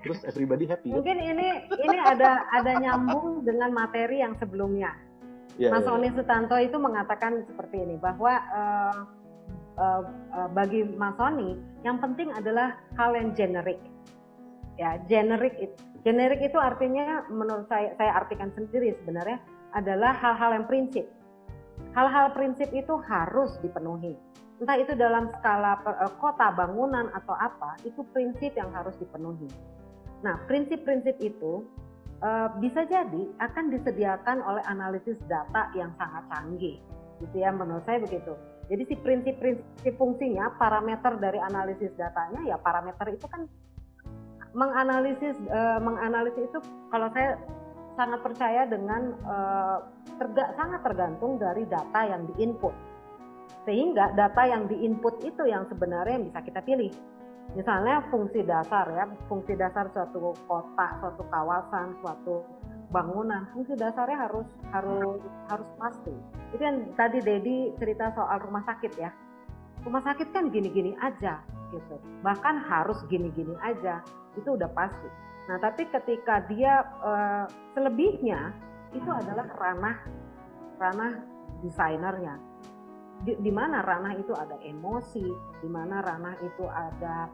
[0.00, 0.96] terus everybody happy ya.
[0.96, 1.32] mungkin ya?
[1.36, 1.48] ini
[1.84, 4.96] ini ada ada nyambung dengan materi yang sebelumnya
[5.60, 5.94] yeah, Mas yeah.
[5.96, 8.98] Oni Sutanto itu mengatakan seperti ini bahwa uh,
[9.76, 10.02] uh,
[10.32, 13.80] uh, bagi Mas Oni yang penting adalah hal yang generik
[14.74, 19.40] ya generik itu generik itu artinya menurut saya saya artikan sendiri sebenarnya
[19.74, 21.06] adalah hal-hal yang prinsip.
[21.96, 24.14] Hal-hal prinsip itu harus dipenuhi.
[24.62, 29.50] Entah itu dalam skala eh, kota bangunan atau apa itu prinsip yang harus dipenuhi.
[30.22, 31.66] Nah prinsip-prinsip itu
[32.24, 36.80] uh, bisa jadi akan disediakan oleh analisis data yang sangat canggih
[37.20, 38.32] gitu ya menurut saya begitu.
[38.64, 43.44] Jadi si prinsip-prinsip fungsinya parameter dari analisis datanya ya parameter itu kan
[44.54, 46.58] menganalisis uh, menganalisis itu
[46.88, 47.36] kalau saya
[47.94, 49.78] sangat percaya dengan uh,
[50.18, 52.74] terga, sangat tergantung dari data yang diinput.
[53.66, 56.90] Sehingga data yang diinput itu yang sebenarnya bisa kita pilih.
[57.54, 62.42] Misalnya fungsi dasar ya fungsi dasar suatu kota suatu kawasan suatu
[62.88, 65.20] bangunan fungsi dasarnya harus harus
[65.52, 66.14] harus pasti.
[66.56, 69.10] Itu yang tadi Dedi cerita soal rumah sakit ya.
[69.84, 71.94] Rumah sakit kan gini-gini aja gitu.
[72.24, 74.00] Bahkan harus gini-gini aja
[74.38, 75.08] itu udah pasti.
[75.44, 77.44] Nah, tapi ketika dia uh,
[77.76, 78.54] selebihnya
[78.96, 79.96] itu adalah ranah
[80.80, 81.12] ranah
[81.60, 82.34] desainernya.
[83.24, 85.24] Di, di mana ranah itu ada emosi,
[85.62, 87.30] di mana ranah itu ada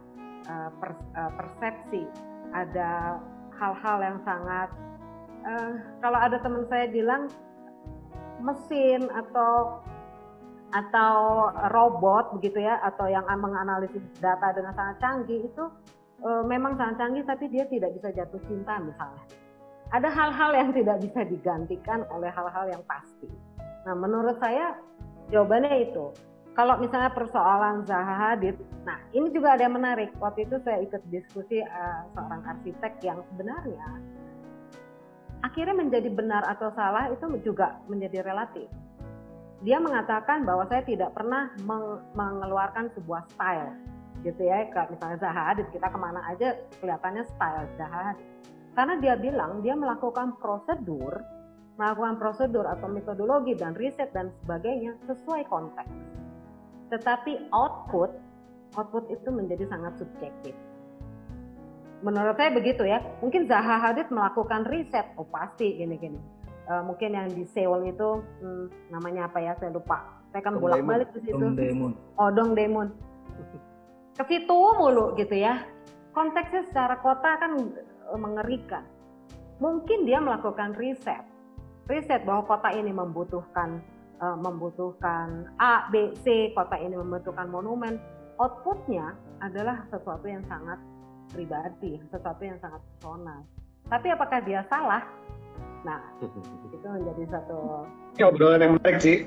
[0.46, 2.04] uh, per, uh, persepsi,
[2.52, 3.18] ada
[3.58, 4.68] hal-hal yang sangat
[5.44, 7.28] uh, kalau ada teman saya bilang
[8.40, 9.84] mesin atau
[10.70, 15.64] atau robot begitu ya atau yang menganalisis data dengan sangat canggih itu
[16.20, 19.24] e, memang sangat canggih tapi dia tidak bisa jatuh cinta misalnya.
[19.90, 23.26] Ada hal-hal yang tidak bisa digantikan oleh hal-hal yang pasti.
[23.88, 24.78] Nah menurut saya
[25.34, 26.14] jawabannya itu.
[26.54, 30.10] Kalau misalnya persoalan Zaha Hadid, nah ini juga ada yang menarik.
[30.18, 33.86] Waktu itu saya ikut diskusi uh, seorang arsitek yang sebenarnya
[35.40, 38.68] akhirnya menjadi benar atau salah itu juga menjadi relatif.
[39.60, 43.76] Dia mengatakan bahwa saya tidak pernah meng mengeluarkan sebuah style
[44.20, 48.28] gitu ya kayak misalnya Zaha Hadid kita ke mana aja kelihatannya style Zaha Hadid
[48.76, 51.20] karena dia bilang dia melakukan prosedur
[51.80, 55.88] melakukan prosedur atau metodologi dan riset dan sebagainya sesuai konteks.
[56.92, 58.12] Tetapi output
[58.76, 60.52] output itu menjadi sangat subjektif.
[62.04, 63.00] Menurut saya begitu ya.
[63.24, 65.08] Mungkin Zaha Hadid melakukan riset.
[65.16, 66.20] Oh pasti gini-gini.
[66.68, 69.56] Uh, mungkin yang di Seoul itu hmm, namanya apa ya?
[69.56, 70.04] Saya lupa.
[70.30, 71.40] Saya kan bolak-balik ke situ.
[71.40, 72.92] Dong Demon oh Dong Demon
[74.16, 75.62] ke situ mulu gitu ya.
[76.10, 77.52] Konteksnya secara kota kan
[78.10, 78.82] e, mengerikan.
[79.62, 81.22] Mungkin dia melakukan riset,
[81.86, 83.84] riset bahwa kota ini membutuhkan
[84.20, 87.96] uh, membutuhkan A, B, C, kota ini membutuhkan monumen,
[88.36, 90.80] outputnya adalah sesuatu yang sangat
[91.32, 93.40] pribadi, sesuatu yang sangat personal.
[93.88, 95.02] Tapi apakah dia salah?
[95.82, 96.00] Nah,
[96.76, 97.88] itu menjadi satu.
[98.20, 99.24] Ini obrolan yang menarik sih.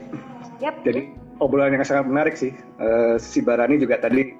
[0.62, 0.76] Yep.
[0.86, 1.02] Jadi
[1.42, 2.54] obrolan yang sangat menarik sih.
[2.78, 4.38] Uh, si Barani juga tadi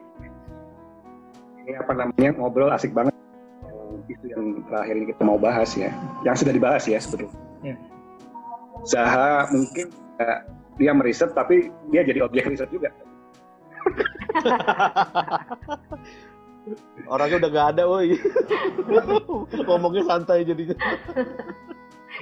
[1.64, 3.14] ini apa namanya ngobrol asik banget
[4.12, 5.88] isu yang terakhir ini kita mau bahas ya,
[6.28, 7.32] yang sudah dibahas ya sebetulnya.
[7.64, 7.76] Ya.
[8.84, 10.44] Zaha mungkin uh,
[10.76, 12.92] dia meriset tapi dia jadi objek riset juga.
[17.12, 18.16] Orangnya udah gak ada, woi.
[19.68, 20.76] Ngomongnya santai jadinya.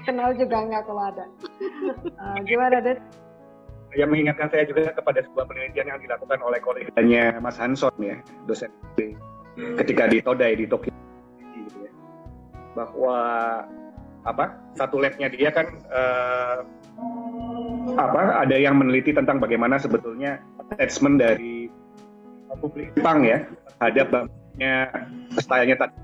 [0.02, 1.30] Kenal juga nggak kalau ada.
[2.18, 2.98] Uh, gimana, Ded?
[3.92, 8.16] Yang mengingatkan saya juga kepada sebuah penelitian yang dilakukan oleh koleganya Mas Hanson ya,
[8.48, 8.72] dosen
[9.56, 10.96] ketika di Todai di Tokyo
[11.52, 11.92] gitu ya.
[12.72, 13.20] Bahwa
[14.22, 16.62] apa satu labnya dia kan uh,
[17.98, 21.68] apa ada yang meneliti tentang bagaimana sebetulnya attachment dari
[22.62, 23.42] publik Jepang ya
[23.80, 24.76] terhadap bangunnya
[25.42, 25.96] stylenya tadi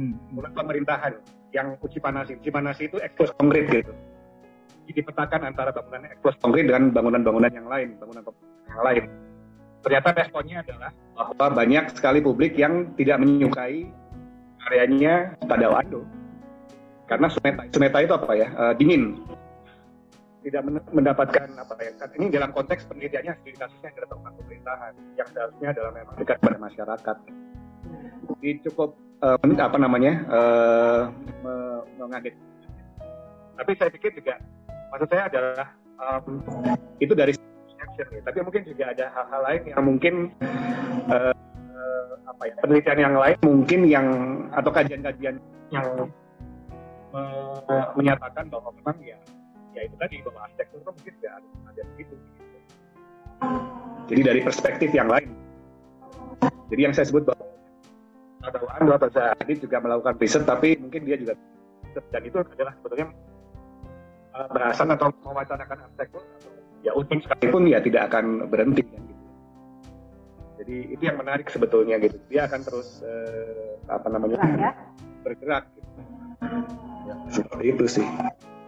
[0.00, 0.14] hmm.
[0.56, 1.12] pemerintahan
[1.52, 3.92] yang uji panasi uji panasi itu ekspos konkret gitu
[4.84, 8.22] jadi petakan antara bangunan ekspos konkret dengan bangunan-bangunan yang lain bangunan
[8.68, 9.04] yang lain.
[9.84, 13.84] Ternyata responnya adalah bahwa banyak sekali publik yang tidak menyukai
[14.64, 16.00] areanya Tadao Ando.
[17.04, 17.28] Karena
[17.68, 18.48] suneta itu apa ya?
[18.56, 19.20] Uh, dingin.
[20.40, 20.60] Tidak
[20.92, 21.92] mendapatkan apa ya?
[22.00, 26.38] Kan ini dalam konteks penelitiannya studi kasusnya adalah tentang pemerintahan yang seharusnya adalah memang dekat
[26.40, 27.16] pada masyarakat.
[28.40, 31.02] Jadi cukup uh, apa namanya uh,
[32.00, 32.36] mengaget.
[33.54, 34.40] Tapi saya pikir juga
[34.94, 35.66] maksud saya adalah
[35.98, 36.38] um,
[37.02, 37.34] itu dari
[37.82, 40.14] action ya tapi mungkin juga ada hal-hal lain yang mungkin
[41.10, 41.34] uh,
[41.74, 44.06] uh, apa ya penelitian yang lain mungkin yang
[44.54, 45.42] atau kajian-kajian
[45.74, 45.86] yang
[47.98, 49.18] menyatakan bahwa memang ya
[49.74, 52.14] ya itu tadi bahwa arsitektur itu mungkin tidak ada, begitu.
[54.04, 55.30] Jadi dari perspektif yang lain.
[56.70, 57.46] Jadi yang saya sebut bahwa
[58.44, 61.34] atau Ando atau saya juga melakukan riset, tapi mungkin dia juga
[61.94, 63.33] dan itu adalah sebetulnya uh,
[64.34, 66.22] bahasan atau mewacanakan arsitektur
[66.84, 69.22] ya untung sekalipun ya tidak akan berhenti kan gitu.
[70.54, 72.20] Jadi itu yang menarik sebetulnya gitu.
[72.30, 74.72] Dia akan terus uh, apa namanya ya?
[75.24, 75.64] bergerak.
[75.74, 75.90] Gitu.
[77.04, 78.06] Ya, seperti itu sih.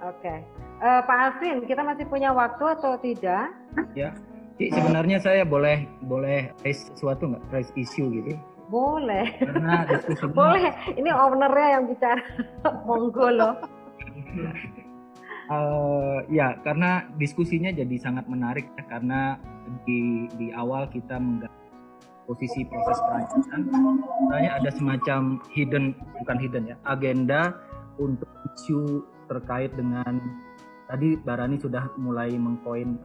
[0.06, 0.38] Oke, okay.
[0.84, 3.50] uh, eh, Pak Alvin, kita masih punya waktu atau tidak?
[3.96, 4.14] Ya,
[4.60, 8.38] sebenarnya saya boleh boleh raise sesuatu nggak, raise issue gitu?
[8.70, 9.34] Boleh.
[9.40, 9.88] Karena
[10.30, 10.72] boleh.
[10.94, 12.22] Ini ownernya yang bicara.
[12.86, 13.54] Monggo loh.
[15.50, 19.40] uh, ya, karena diskusinya jadi sangat menarik ya, karena
[19.86, 21.54] di di awal kita menggali
[22.26, 25.20] posisi proses perancangan, sebenarnya ada semacam
[25.54, 27.54] hidden bukan hidden ya agenda
[28.02, 28.26] untuk
[28.58, 30.18] isu terkait dengan
[30.90, 32.98] tadi Barani sudah mulai mengkoin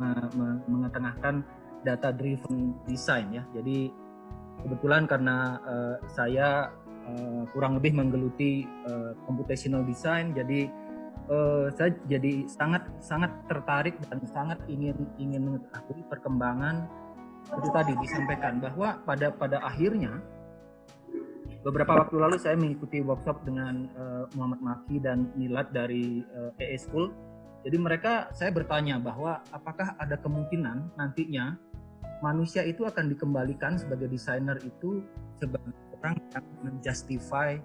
[0.00, 0.28] uh,
[0.68, 1.44] mengetengahkan
[1.84, 3.44] data driven design ya.
[3.56, 3.92] Jadi
[4.64, 6.72] kebetulan karena uh, saya
[7.08, 10.68] uh, kurang lebih menggeluti uh, computational design jadi
[11.30, 16.86] uh, saya jadi sangat sangat tertarik dan sangat ingin ingin mengetahui perkembangan
[17.46, 20.18] itu tadi disampaikan bahwa pada pada akhirnya
[21.62, 26.78] beberapa waktu lalu saya mengikuti workshop dengan uh, Muhammad Maki dan Milad dari uh, EE
[26.78, 27.10] School.
[27.66, 31.58] Jadi mereka saya bertanya bahwa apakah ada kemungkinan nantinya
[32.22, 35.02] manusia itu akan dikembalikan sebagai desainer itu
[35.34, 37.58] sebagai orang yang menjustify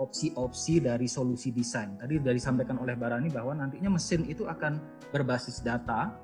[0.00, 2.00] opsi-opsi dari solusi desain.
[2.00, 4.80] Tadi dari disampaikan oleh Barani bahwa nantinya mesin itu akan
[5.12, 6.16] berbasis data,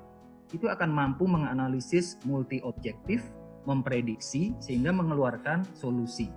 [0.49, 3.21] itu akan mampu menganalisis multi objektif,
[3.69, 6.33] memprediksi sehingga mengeluarkan solusi.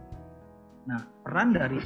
[0.84, 1.80] Nah, peran dari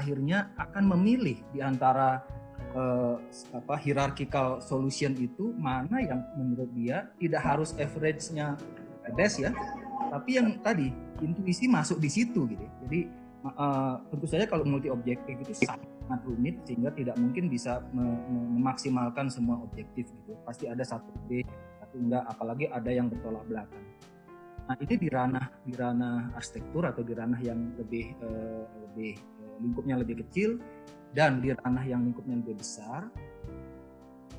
[0.00, 2.24] akhirnya akan memilih di antara
[2.72, 3.20] uh,
[3.52, 8.56] apa hierarchical solution itu mana yang menurut dia tidak harus average-nya
[9.18, 9.50] best ya,
[10.08, 12.66] tapi yang tadi intuisi masuk di situ gitu.
[12.86, 13.00] Jadi
[13.44, 19.58] uh, tentu saja kalau multi objektif itu sangat rumit sehingga tidak mungkin bisa memaksimalkan semua
[19.62, 20.38] objektif gitu.
[20.46, 21.42] Pasti ada satu B,
[21.82, 23.84] satu enggak, apalagi ada yang bertolak belakang.
[24.62, 29.56] Nah ini di ranah di ranah arsitektur atau di ranah yang lebih uh, lebih uh,
[29.58, 30.62] lingkupnya lebih kecil
[31.12, 33.10] dan di ranah yang lingkupnya lebih besar.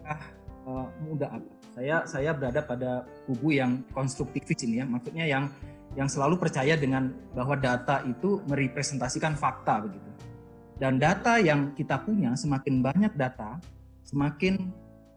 [0.07, 0.23] Ah
[0.67, 1.51] uh, mudah apa?
[1.73, 2.91] Saya saya berada pada
[3.25, 5.49] kubu yang konstruktivis ini ya, maksudnya yang
[5.93, 10.09] yang selalu percaya dengan bahwa data itu merepresentasikan fakta begitu.
[10.81, 13.61] Dan data yang kita punya semakin banyak data,
[14.03, 14.73] semakin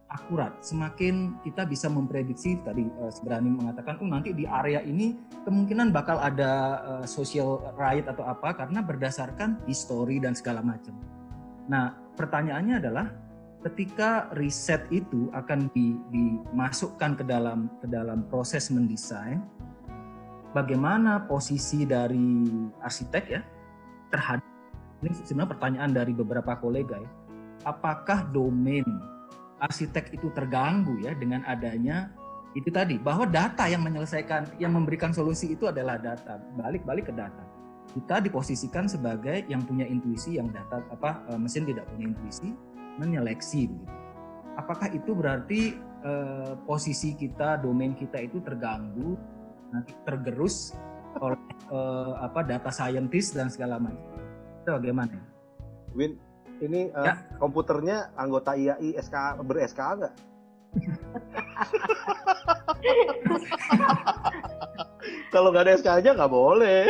[0.06, 5.90] akurat, semakin kita bisa memprediksi tadi uh, Seberani mengatakan, oh nanti di area ini kemungkinan
[5.90, 10.94] bakal ada uh, social right atau apa karena berdasarkan histori dan segala macam.
[11.66, 13.06] Nah pertanyaannya adalah
[13.66, 19.42] ketika riset itu akan di, dimasukkan ke dalam ke dalam proses mendesain,
[20.56, 22.48] bagaimana posisi dari
[22.80, 23.44] arsitek ya
[24.08, 24.48] terhadap
[25.04, 27.10] ini sebenarnya pertanyaan dari beberapa kolega ya,
[27.68, 28.88] apakah domain
[29.60, 32.08] arsitek itu terganggu ya dengan adanya
[32.56, 37.44] itu tadi bahwa data yang menyelesaikan yang memberikan solusi itu adalah data balik-balik ke data.
[37.92, 42.56] Kita diposisikan sebagai yang punya intuisi yang data apa e, mesin tidak punya intuisi
[42.96, 43.68] menyeleksi
[44.56, 49.14] apakah itu berarti eh, posisi kita domain kita itu terganggu
[49.76, 50.72] nanti tergerus
[51.20, 51.36] oleh
[51.72, 54.00] eh, apa data scientist dan segala macam
[54.64, 55.20] itu bagaimana
[55.96, 56.20] Win
[56.56, 57.20] ini uh, ya.
[57.36, 60.14] komputernya anggota IAI SK ber SK nggak
[65.32, 66.88] Kalau nggak ada SK aja nggak boleh.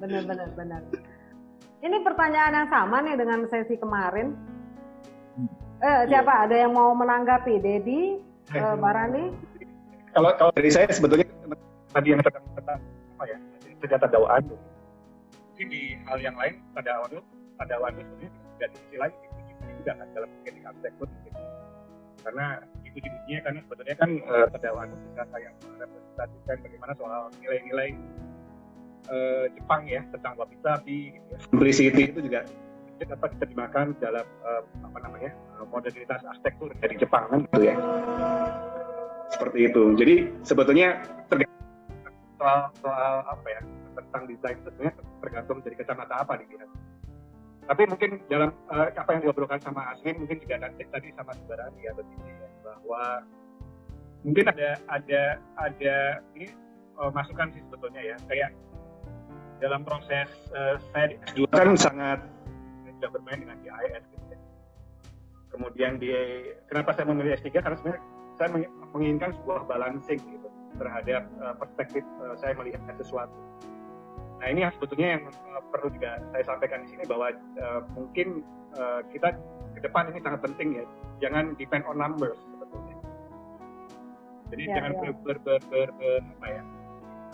[0.00, 0.82] benar benar benar.
[1.80, 4.36] Ini pertanyaan yang sama nih dengan sesi kemarin.
[5.36, 5.48] Hmm.
[5.80, 6.48] Eh, siapa?
[6.48, 7.60] Ada yang mau menanggapi?
[7.60, 8.16] Dedi,
[8.54, 9.24] eh, Barani?
[10.10, 11.26] Kalau kalau dari saya sebetulnya
[11.94, 12.44] tadi yang tentang
[13.18, 13.38] apa ya
[13.82, 17.20] senjata dakwaan mungkin di hal yang lain pada awal
[17.60, 19.16] pada awal sebenarnya tidak diisi lagi
[19.80, 21.40] juga kan dalam teknik arsitektur gitu.
[22.20, 22.46] karena
[22.84, 27.90] itu jenisnya kan sebetulnya kan uh, kedakwaan kita yang merepresentasikan bagaimana soal nilai-nilai
[29.08, 31.38] uh, Jepang ya tentang wabi-sabi gitu ya.
[31.48, 32.40] simplicity itu juga
[33.06, 35.30] dapat diterjemahkan dalam uh, apa namanya
[35.68, 37.76] modernitas arsitektur dari Jepang kan gitu ya.
[39.30, 39.82] Seperti itu.
[39.94, 41.00] Jadi sebetulnya
[42.40, 43.60] soal soal apa ya
[44.00, 46.70] tentang desain itu sebenarnya tergantung dari kacamata apa dilihat
[47.70, 51.70] tapi mungkin dalam uh, apa yang diobrolkan sama Aswin mungkin juga nanti tadi sama saudara
[51.78, 53.22] ya begini ya bahwa
[54.26, 55.22] mungkin ada ada
[55.54, 55.96] ada
[56.34, 56.50] ini
[56.98, 58.16] uh, masukan sih sebetulnya ya.
[58.26, 58.50] Kayak
[59.62, 61.14] dalam proses uh, saya
[61.54, 62.18] kan sangat
[63.00, 64.38] tidak bermain dengan GIS gitu ya.
[65.50, 66.12] Kemudian di
[66.70, 68.02] kenapa saya memilih S3 karena sebenarnya
[68.38, 68.48] saya
[68.94, 70.48] menginginkan sebuah balancing gitu
[70.78, 73.34] terhadap uh, perspektif uh, saya melihat sesuatu
[74.40, 77.28] Nah ini yang sebetulnya yang uh, perlu juga saya sampaikan di sini bahwa
[77.60, 78.40] uh, mungkin
[78.80, 79.36] uh, kita
[79.76, 80.84] ke depan ini sangat penting ya,
[81.20, 82.96] jangan depend on numbers sebetulnya.
[84.48, 84.98] Jadi ya, jangan ya.
[84.98, 86.62] Ber, ber, ber, ber, ber, apa ya,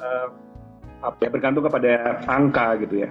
[0.03, 0.29] uh,
[1.07, 1.93] apa ya bergantung kepada
[2.27, 3.11] angka gitu ya.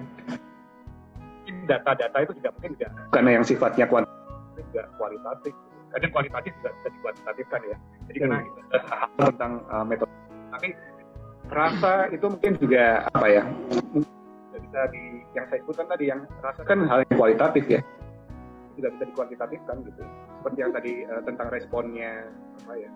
[1.65, 5.53] Data-data itu juga mungkin juga karena yang sifatnya kuantitatif juga kualitatif.
[5.95, 7.77] Kadang kualitatif juga bisa dikuantitatifkan ya.
[8.11, 8.85] Jadi karena hmm.
[9.17, 10.11] hal tentang uh, metode.
[10.55, 10.69] Tapi
[11.49, 13.43] rasa itu mungkin juga apa ya
[14.75, 17.81] bisa di yang saya sebutkan tadi yang rasa kan hal yang kualitatif ya
[18.75, 20.03] tidak bisa dikuantitatifkan gitu
[20.41, 22.11] seperti yang tadi uh, tentang responnya
[22.65, 22.89] apa ya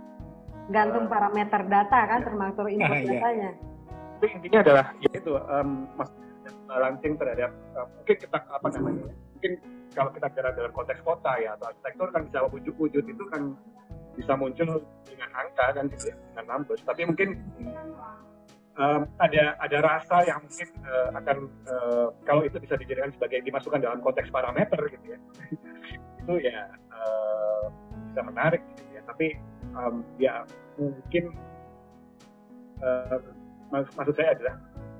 [0.74, 3.52] gantung uh, parameter data kan termasuk input uh, datanya
[4.20, 6.10] tapi intinya adalah ya itu um, mas
[6.68, 9.52] balancing terhadap uh, mungkin kita apa namanya mungkin
[9.94, 13.58] kalau kita bicara dalam konteks kota ya atau arsitektur kan bisa wujud-wujud itu kan
[14.20, 16.84] bisa muncul dengan angka kan gitu ya, dengan numbers.
[16.84, 17.40] Tapi mungkin
[18.76, 21.38] um, ada ada rasa yang mungkin uh, akan
[21.68, 25.20] uh, kalau itu bisa dijadikan sebagai dimasukkan dalam konteks parameter gitu ya.
[26.20, 27.64] Itu ya uh,
[28.12, 29.02] bisa menarik gitu ya.
[29.08, 29.28] Tapi
[29.74, 30.34] um, ya
[30.78, 31.34] mungkin
[32.84, 33.18] uh,
[33.70, 34.56] mak maksud saya adalah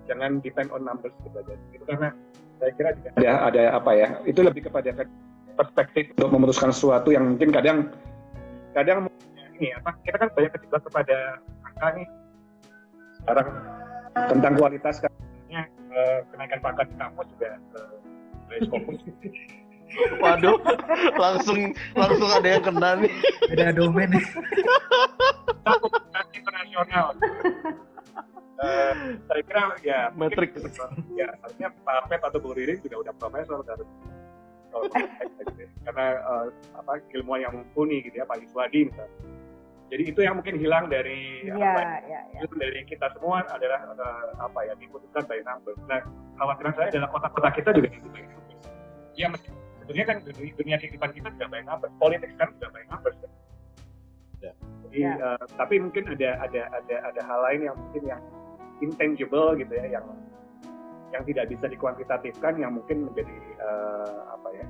[0.10, 2.10] jangan depend on numbers gitu aja itu karena
[2.58, 4.90] saya kira juga ada ada apa ya itu lebih kepada
[5.56, 7.94] perspektif untuk memutuskan sesuatu yang mungkin kadang
[8.74, 9.06] kadang
[9.62, 11.18] ini apa kita kan banyak kejebak kepada
[11.70, 12.08] angka nih
[13.22, 13.48] sekarang
[14.34, 15.62] tentang kualitas katanya
[15.94, 18.00] uh, kenaikan pangkat di kampus juga uh,
[18.66, 18.98] Skopus.
[20.22, 20.58] Waduh,
[21.18, 23.14] langsung langsung ada yang kena nih.
[23.54, 24.26] Ada domain nih.
[26.34, 27.14] internasional.
[28.60, 30.52] Uh, saya kira ya metrik
[31.16, 33.88] ya artinya Pak Pep atau Bu Ririn juga udah profesor harus
[35.88, 39.16] karena uh, apa ilmuwan yang mumpuni gitu ya Pak Yuswadi misalnya
[39.90, 42.46] jadi itu yang mungkin hilang dari ya, apa, ya, ya.
[42.46, 45.82] dari kita semua adalah uh, apa ya diputuskan by numbers.
[45.90, 46.06] Nah,
[46.38, 48.62] khawatiran saya adalah kota-kota kita juga itu by numbers.
[49.18, 49.28] Ya,
[49.82, 51.94] sebetulnya kan dunia, dunia kehidupan kita juga by numbers.
[51.98, 53.18] Politik kan juga by numbers.
[53.18, 53.32] Kan?
[54.46, 54.54] Ya.
[54.86, 55.14] Jadi, ya.
[55.18, 58.22] Uh, tapi mungkin ada ada ada ada hal lain yang mungkin yang
[58.80, 60.06] intangible gitu ya, yang
[61.10, 64.66] yang tidak bisa dikuantitatifkan, yang mungkin menjadi uh, apa ya,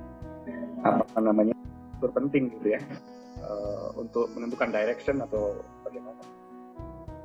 [0.88, 1.54] apa namanya,
[2.00, 2.80] berpenting gitu ya
[3.44, 6.20] uh, untuk menentukan direction atau bagaimana?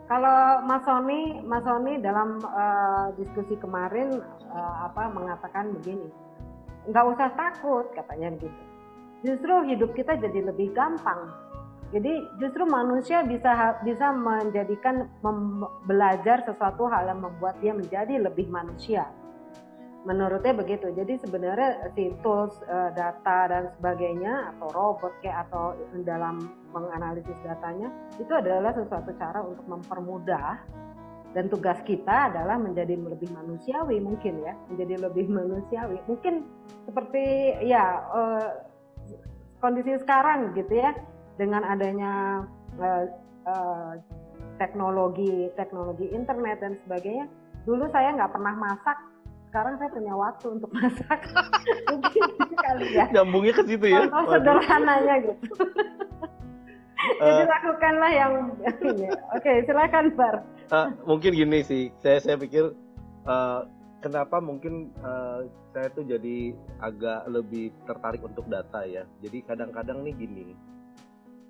[0.05, 4.21] Kalau Mas Sony, Mas Sony dalam uh, diskusi kemarin
[4.53, 6.05] uh, apa mengatakan begini,
[6.85, 8.61] nggak usah takut katanya gitu.
[9.25, 11.33] Justru hidup kita jadi lebih gampang.
[11.93, 15.05] Jadi justru manusia bisa bisa menjadikan
[15.85, 19.05] belajar sesuatu hal yang membuat dia menjadi lebih manusia.
[20.05, 20.93] menurutnya begitu.
[20.93, 25.73] Jadi sebenarnya si tools uh, data dan sebagainya atau robot kayak atau
[26.05, 27.89] dalam menganalisis datanya
[28.21, 30.61] itu adalah sesuatu cara untuk mempermudah
[31.35, 36.47] dan tugas kita adalah menjadi lebih manusiawi mungkin ya menjadi lebih manusiawi mungkin
[36.87, 37.25] seperti
[37.67, 38.49] ya uh,
[39.59, 40.95] kondisi sekarang gitu ya
[41.35, 42.43] dengan adanya
[42.79, 43.05] uh,
[43.47, 43.93] uh,
[44.55, 47.27] teknologi teknologi internet dan sebagainya
[47.65, 48.97] dulu saya nggak pernah masak.
[49.49, 51.19] Sekarang saya punya waktu untuk masak.
[51.89, 52.23] Mungkin
[52.55, 53.05] kali ya.
[53.11, 54.05] Nyambungnya ke situ ya?
[54.07, 55.63] Contoh sederhananya gitu.
[57.05, 58.33] Jadi uh, lakukanlah yang
[58.81, 59.07] ini.
[59.37, 60.35] Oke silakan Bar.
[60.73, 61.93] Uh, mungkin gini sih.
[62.01, 62.73] Saya saya pikir
[63.29, 63.61] uh,
[64.01, 69.05] kenapa mungkin uh, saya tuh jadi agak lebih tertarik untuk data ya.
[69.21, 70.57] Jadi kadang-kadang nih gini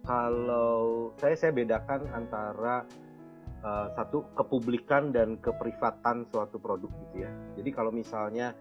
[0.06, 2.86] kalau saya saya bedakan antara
[3.66, 7.32] uh, satu kepublikan dan keprivatan suatu produk gitu ya.
[7.58, 8.54] Jadi kalau misalnya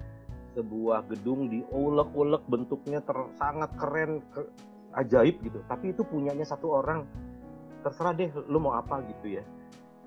[0.56, 4.40] sebuah gedung diulek-ulek bentuknya ter, sangat keren, ke,
[4.94, 7.02] ajaib gitu, tapi itu punyanya satu orang,
[7.82, 9.44] terserah deh lu mau apa gitu ya.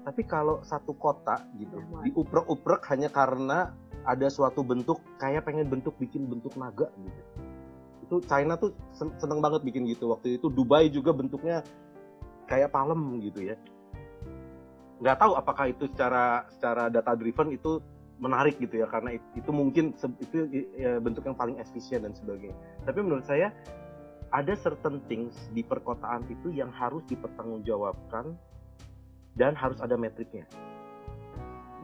[0.07, 3.75] Tapi kalau satu kota gitu, ya, diuprek-uprek hanya karena
[4.07, 7.22] ada suatu bentuk kayak pengen bentuk bikin bentuk naga gitu.
[8.08, 10.10] Itu China tuh seneng banget bikin gitu.
[10.16, 11.61] Waktu itu Dubai juga bentuknya
[12.48, 13.60] kayak palem gitu ya
[14.98, 17.77] nggak tahu apakah itu secara secara data driven itu
[18.18, 20.38] menarik gitu ya karena itu, mungkin itu
[20.74, 22.58] ya, bentuk yang paling efisien dan sebagainya.
[22.82, 23.53] Tapi menurut saya
[24.34, 28.34] ada certain things di perkotaan itu yang harus dipertanggungjawabkan
[29.38, 30.50] dan harus ada metriknya.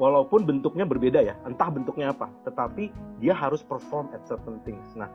[0.01, 2.89] Walaupun bentuknya berbeda ya, entah bentuknya apa, tetapi
[3.21, 4.89] dia harus perform at certain things.
[4.97, 5.13] Nah,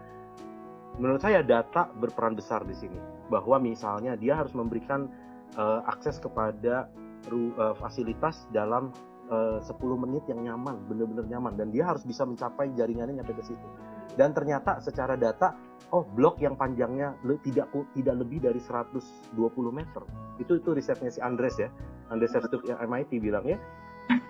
[0.99, 2.99] menurut saya data berperan besar di sini.
[3.31, 5.09] Bahwa misalnya dia harus memberikan
[5.57, 6.91] uh, akses kepada
[7.31, 8.91] uh, fasilitas dalam
[9.29, 13.37] eh, uh, 10 menit yang nyaman, benar-benar nyaman dan dia harus bisa mencapai jaringannya nyampe
[13.37, 13.69] ke situ.
[14.17, 15.53] Dan ternyata secara data,
[15.93, 19.37] oh blok yang panjangnya le, tidak tidak lebih dari 120
[19.69, 20.03] meter.
[20.41, 21.69] Itu itu risetnya si Andres ya.
[22.09, 23.61] Andres Sertuk yang MIT bilang ya,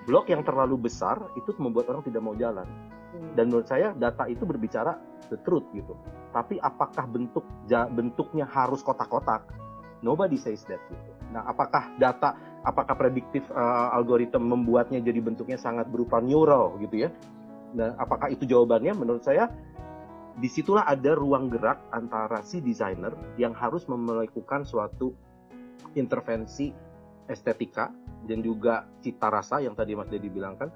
[0.09, 2.67] blok yang terlalu besar itu membuat orang tidak mau jalan.
[3.35, 4.99] Dan menurut saya data itu berbicara
[5.31, 5.95] the truth gitu.
[6.31, 7.45] Tapi apakah bentuk
[7.93, 9.45] bentuknya harus kotak-kotak?
[10.01, 11.11] Nobody says that gitu.
[11.35, 17.11] Nah, apakah data apakah prediktif uh, algoritma membuatnya jadi bentuknya sangat berupa neural gitu ya.
[17.75, 18.97] Nah, apakah itu jawabannya?
[18.97, 19.51] Menurut saya
[20.39, 25.11] di situlah ada ruang gerak antara si desainer yang harus melakukan suatu
[25.99, 26.71] intervensi
[27.27, 27.91] estetika
[28.27, 30.73] dan juga cita rasa yang tadi Mas Dedi bilang kan,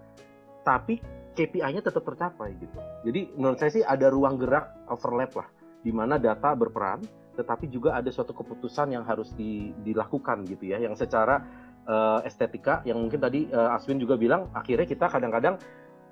[0.63, 2.77] tapi KPI-nya tetap tercapai gitu.
[3.09, 5.49] Jadi menurut saya sih ada ruang gerak overlap lah,
[5.81, 7.01] di mana data berperan,
[7.35, 11.41] tetapi juga ada suatu keputusan yang harus di, dilakukan gitu ya, yang secara
[11.89, 15.57] uh, estetika yang mungkin tadi uh, Aswin juga bilang akhirnya kita kadang-kadang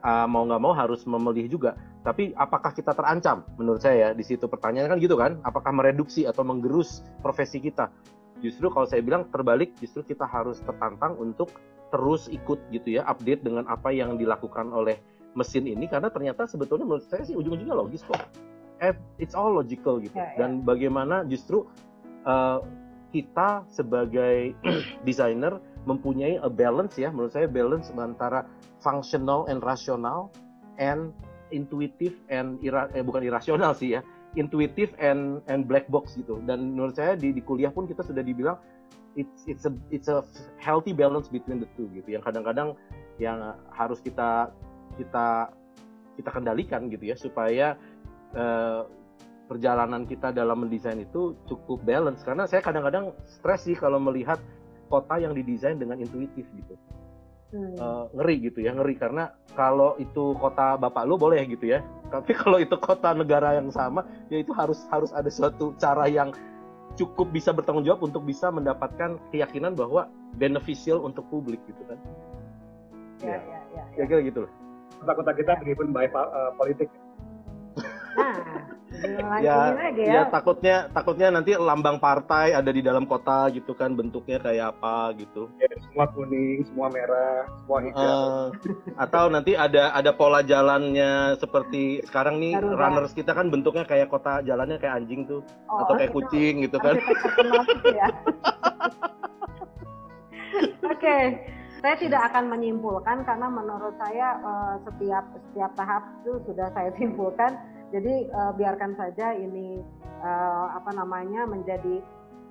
[0.01, 1.77] uh, mau nggak mau harus memilih juga.
[2.01, 3.45] Tapi apakah kita terancam?
[3.61, 7.93] Menurut saya ya di situ pertanyaan kan gitu kan, apakah mereduksi atau menggerus profesi kita?
[8.41, 11.53] Justru kalau saya bilang terbalik, justru kita harus tertantang untuk
[11.93, 14.97] terus ikut gitu ya, update dengan apa yang dilakukan oleh
[15.39, 18.19] mesin ini karena ternyata sebetulnya menurut saya sih ujung-ujungnya logis kok.
[19.21, 20.17] It's all logical gitu.
[20.17, 20.37] Ya, ya.
[20.41, 21.69] Dan bagaimana justru
[22.25, 22.65] uh,
[23.13, 24.57] kita sebagai
[25.07, 28.45] desainer mempunyai a balance ya menurut saya balance antara
[28.81, 30.29] functional and rasional
[30.81, 31.13] and
[31.51, 34.01] intuitive and ira, eh, bukan irasional sih ya
[34.39, 36.39] intuitive and and black box gitu.
[36.47, 38.59] Dan menurut saya di, di kuliah pun kita sudah dibilang
[39.19, 40.23] it's it's a it's a
[40.63, 42.19] healthy balance between the two gitu.
[42.19, 42.79] Yang kadang-kadang
[43.19, 44.55] yang harus kita
[44.99, 45.51] kita
[46.19, 47.75] kita kendalikan gitu ya supaya
[48.37, 48.87] uh,
[49.51, 52.23] perjalanan kita dalam mendesain itu cukup balance.
[52.23, 54.39] Karena saya kadang-kadang stres sih kalau melihat
[54.91, 56.75] kota yang didesain dengan intuitif gitu
[57.53, 57.77] hmm.
[57.79, 58.95] uh, ngeri gitu ya ngeri.
[58.97, 61.85] Karena kalau itu kota bapak lu boleh gitu ya.
[62.11, 66.35] Tapi kalau itu kota negara yang sama ya itu harus harus ada suatu cara yang
[66.99, 71.99] cukup bisa bertanggung jawab untuk bisa mendapatkan keyakinan bahwa beneficial untuk publik gitu kan.
[73.21, 73.39] Ya ya.
[73.39, 73.83] ya, ya, ya.
[73.95, 74.53] kira-kira gitu loh
[75.01, 76.93] kota-kota kita driven by uh, politik
[78.21, 80.13] nah ya, lagi ya.
[80.13, 85.15] ya takutnya takutnya nanti lambang partai ada di dalam kota gitu kan bentuknya kayak apa
[85.17, 85.49] gitu.
[85.57, 88.03] Ya, semua kuning, semua merah, semua hijau.
[88.05, 88.47] Uh,
[88.99, 92.77] atau nanti ada ada pola jalannya seperti sekarang nih Garuda.
[92.77, 95.41] runners kita kan bentuknya kayak kota jalannya kayak anjing tuh
[95.71, 96.99] oh, atau kayak kucing gitu kan.
[97.89, 98.09] Ya.
[100.85, 100.99] Oke.
[100.99, 101.25] okay.
[101.81, 107.57] Saya tidak akan menyimpulkan karena menurut saya uh, setiap setiap tahap itu sudah saya simpulkan
[107.91, 109.83] jadi uh, biarkan saja ini
[110.23, 112.03] uh, apa namanya menjadi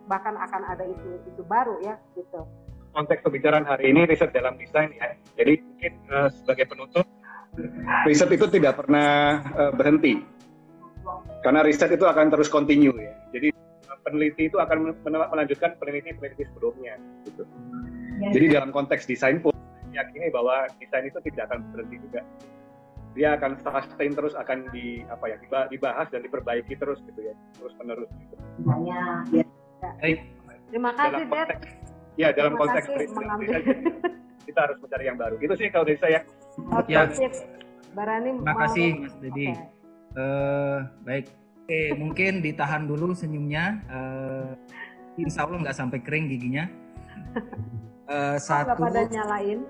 [0.08, 2.44] bahkan akan ada isu-isu baru ya gitu.
[2.90, 5.14] Konteks pembicaraan hari ini riset dalam desain ya.
[5.38, 7.06] Jadi mungkin uh, sebagai penutup
[8.08, 10.22] riset itu tidak pernah uh, berhenti
[11.42, 13.14] karena riset itu akan terus continue ya.
[13.32, 13.56] Jadi
[14.04, 17.44] peneliti itu akan melanjutkan peneliti-peneliti sebelumnya gitu.
[18.20, 18.30] Ya.
[18.36, 19.54] Jadi dalam konteks desain pun
[19.94, 22.22] yakini bahwa desain itu tidak akan berhenti juga.
[23.20, 25.36] Dia akan sustain terus akan di apa ya
[25.68, 28.36] dibahas dan diperbaiki terus gitu ya, terus menerus gitu.
[28.88, 30.16] Ya, ya.
[30.72, 31.50] Terima kasih, Dad.
[32.16, 33.24] Ya, dalam Terima konteks riset
[34.50, 35.36] kita harus mencari yang baru.
[35.38, 36.20] Itu sih kalau dari saya.
[36.74, 37.06] Oke, ya.
[37.94, 39.48] Barani Terima kasih Mas Dedi.
[39.50, 39.54] Okay.
[40.18, 41.26] Uh, eh, baik.
[41.30, 43.78] Oke, okay, mungkin ditahan dulu senyumnya.
[43.86, 44.58] Uh,
[45.22, 46.66] insya Allah nggak sampai kering giginya.
[48.10, 48.74] Uh, satu.
[48.74, 49.62] pada nyalain.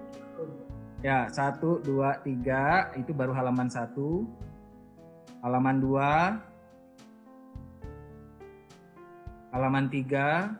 [1.00, 2.92] Ya, satu, dua, tiga.
[3.00, 4.28] Itu baru halaman satu.
[5.40, 6.44] Halaman dua.
[9.56, 10.52] Halaman tiga.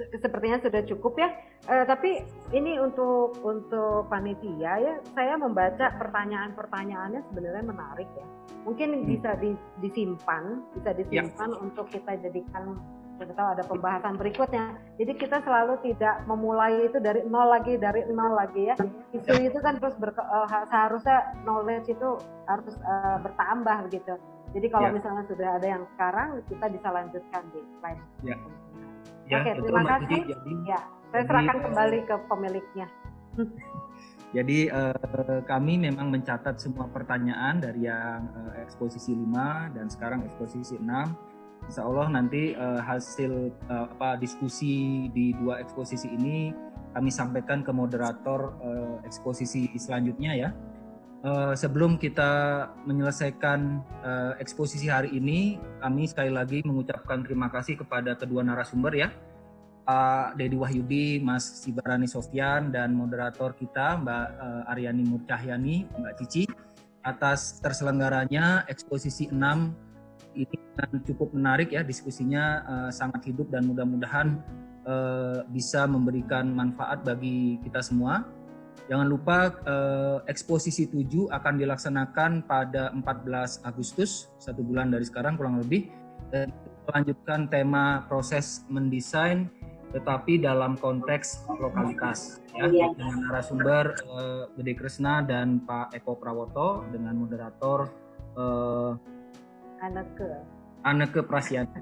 [0.00, 1.28] Ya, Sepertinya sudah cukup ya.
[1.68, 2.24] Uh, tapi
[2.56, 8.26] ini untuk untuk panitia ya, saya membaca pertanyaan-pertanyaannya sebenarnya menarik ya.
[8.64, 9.04] Mungkin hmm.
[9.04, 9.30] bisa
[9.84, 11.58] disimpan, bisa disimpan ya.
[11.60, 12.80] untuk kita jadikan
[13.20, 14.80] kita tahu ada pembahasan berikutnya.
[14.96, 18.76] Jadi kita selalu tidak memulai itu dari nol lagi, dari nol lagi ya.
[19.12, 22.16] Isu itu kan terus ber, uh, seharusnya knowledge itu
[22.48, 24.16] harus uh, bertambah begitu.
[24.50, 24.94] Jadi kalau ya.
[24.98, 28.02] misalnya sudah ada yang sekarang, kita bisa lanjutkan di slide.
[28.26, 28.36] Ya.
[29.30, 30.20] Ya, Oke, terima kasih.
[30.26, 30.80] Jadi, ya,
[31.14, 32.86] saya serahkan jadi, kembali ke pemiliknya.
[34.30, 40.78] Jadi uh, kami memang mencatat semua pertanyaan dari yang uh, eksposisi 5 dan sekarang eksposisi
[40.78, 40.86] 6
[41.66, 46.54] Insya Allah nanti uh, hasil uh, apa diskusi di dua eksposisi ini
[46.96, 50.50] kami sampaikan ke moderator uh, eksposisi selanjutnya ya.
[51.20, 58.16] Uh, sebelum kita menyelesaikan uh, eksposisi hari ini, kami sekali lagi mengucapkan terima kasih kepada
[58.16, 59.12] kedua narasumber ya,
[59.84, 66.48] Pak Dedi Wahyudi, Mas Sibarani Sofyan, dan moderator kita Mbak uh, Aryani Murcahyani, Mbak Cici,
[67.04, 69.36] atas terselenggaranya eksposisi 6
[70.40, 70.56] ini
[71.04, 72.62] cukup menarik ya diskusinya
[72.94, 74.38] sangat hidup dan mudah-mudahan
[75.50, 78.24] bisa memberikan manfaat bagi kita semua.
[78.90, 85.62] Jangan lupa uh, eksposisi 7 akan dilaksanakan pada 14 Agustus, satu bulan dari sekarang kurang
[85.62, 85.86] lebih.
[86.34, 86.50] Dan
[86.90, 89.46] melanjutkan tema proses mendesain
[89.90, 92.94] tetapi dalam konteks lokalitas ya iya.
[92.94, 97.90] dengan narasumber uh, Gede Kresna dan Pak Eko Prawoto dengan moderator
[98.38, 98.94] uh,
[99.82, 100.46] Aneke.
[100.86, 101.74] Aneke Prasyana.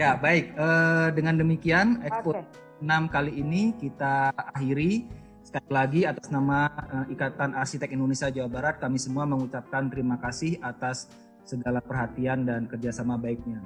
[0.00, 2.63] ya baik, uh, dengan demikian Expo okay.
[2.80, 5.06] 6 kali ini kita akhiri.
[5.44, 10.56] Sekali lagi atas nama uh, Ikatan Arsitek Indonesia Jawa Barat, kami semua mengucapkan terima kasih
[10.64, 11.12] atas
[11.44, 13.60] segala perhatian dan kerjasama baiknya.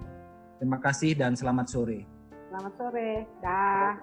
[0.59, 2.03] Terima kasih dan selamat sore.
[2.51, 3.11] Selamat sore.
[3.39, 3.95] Dah.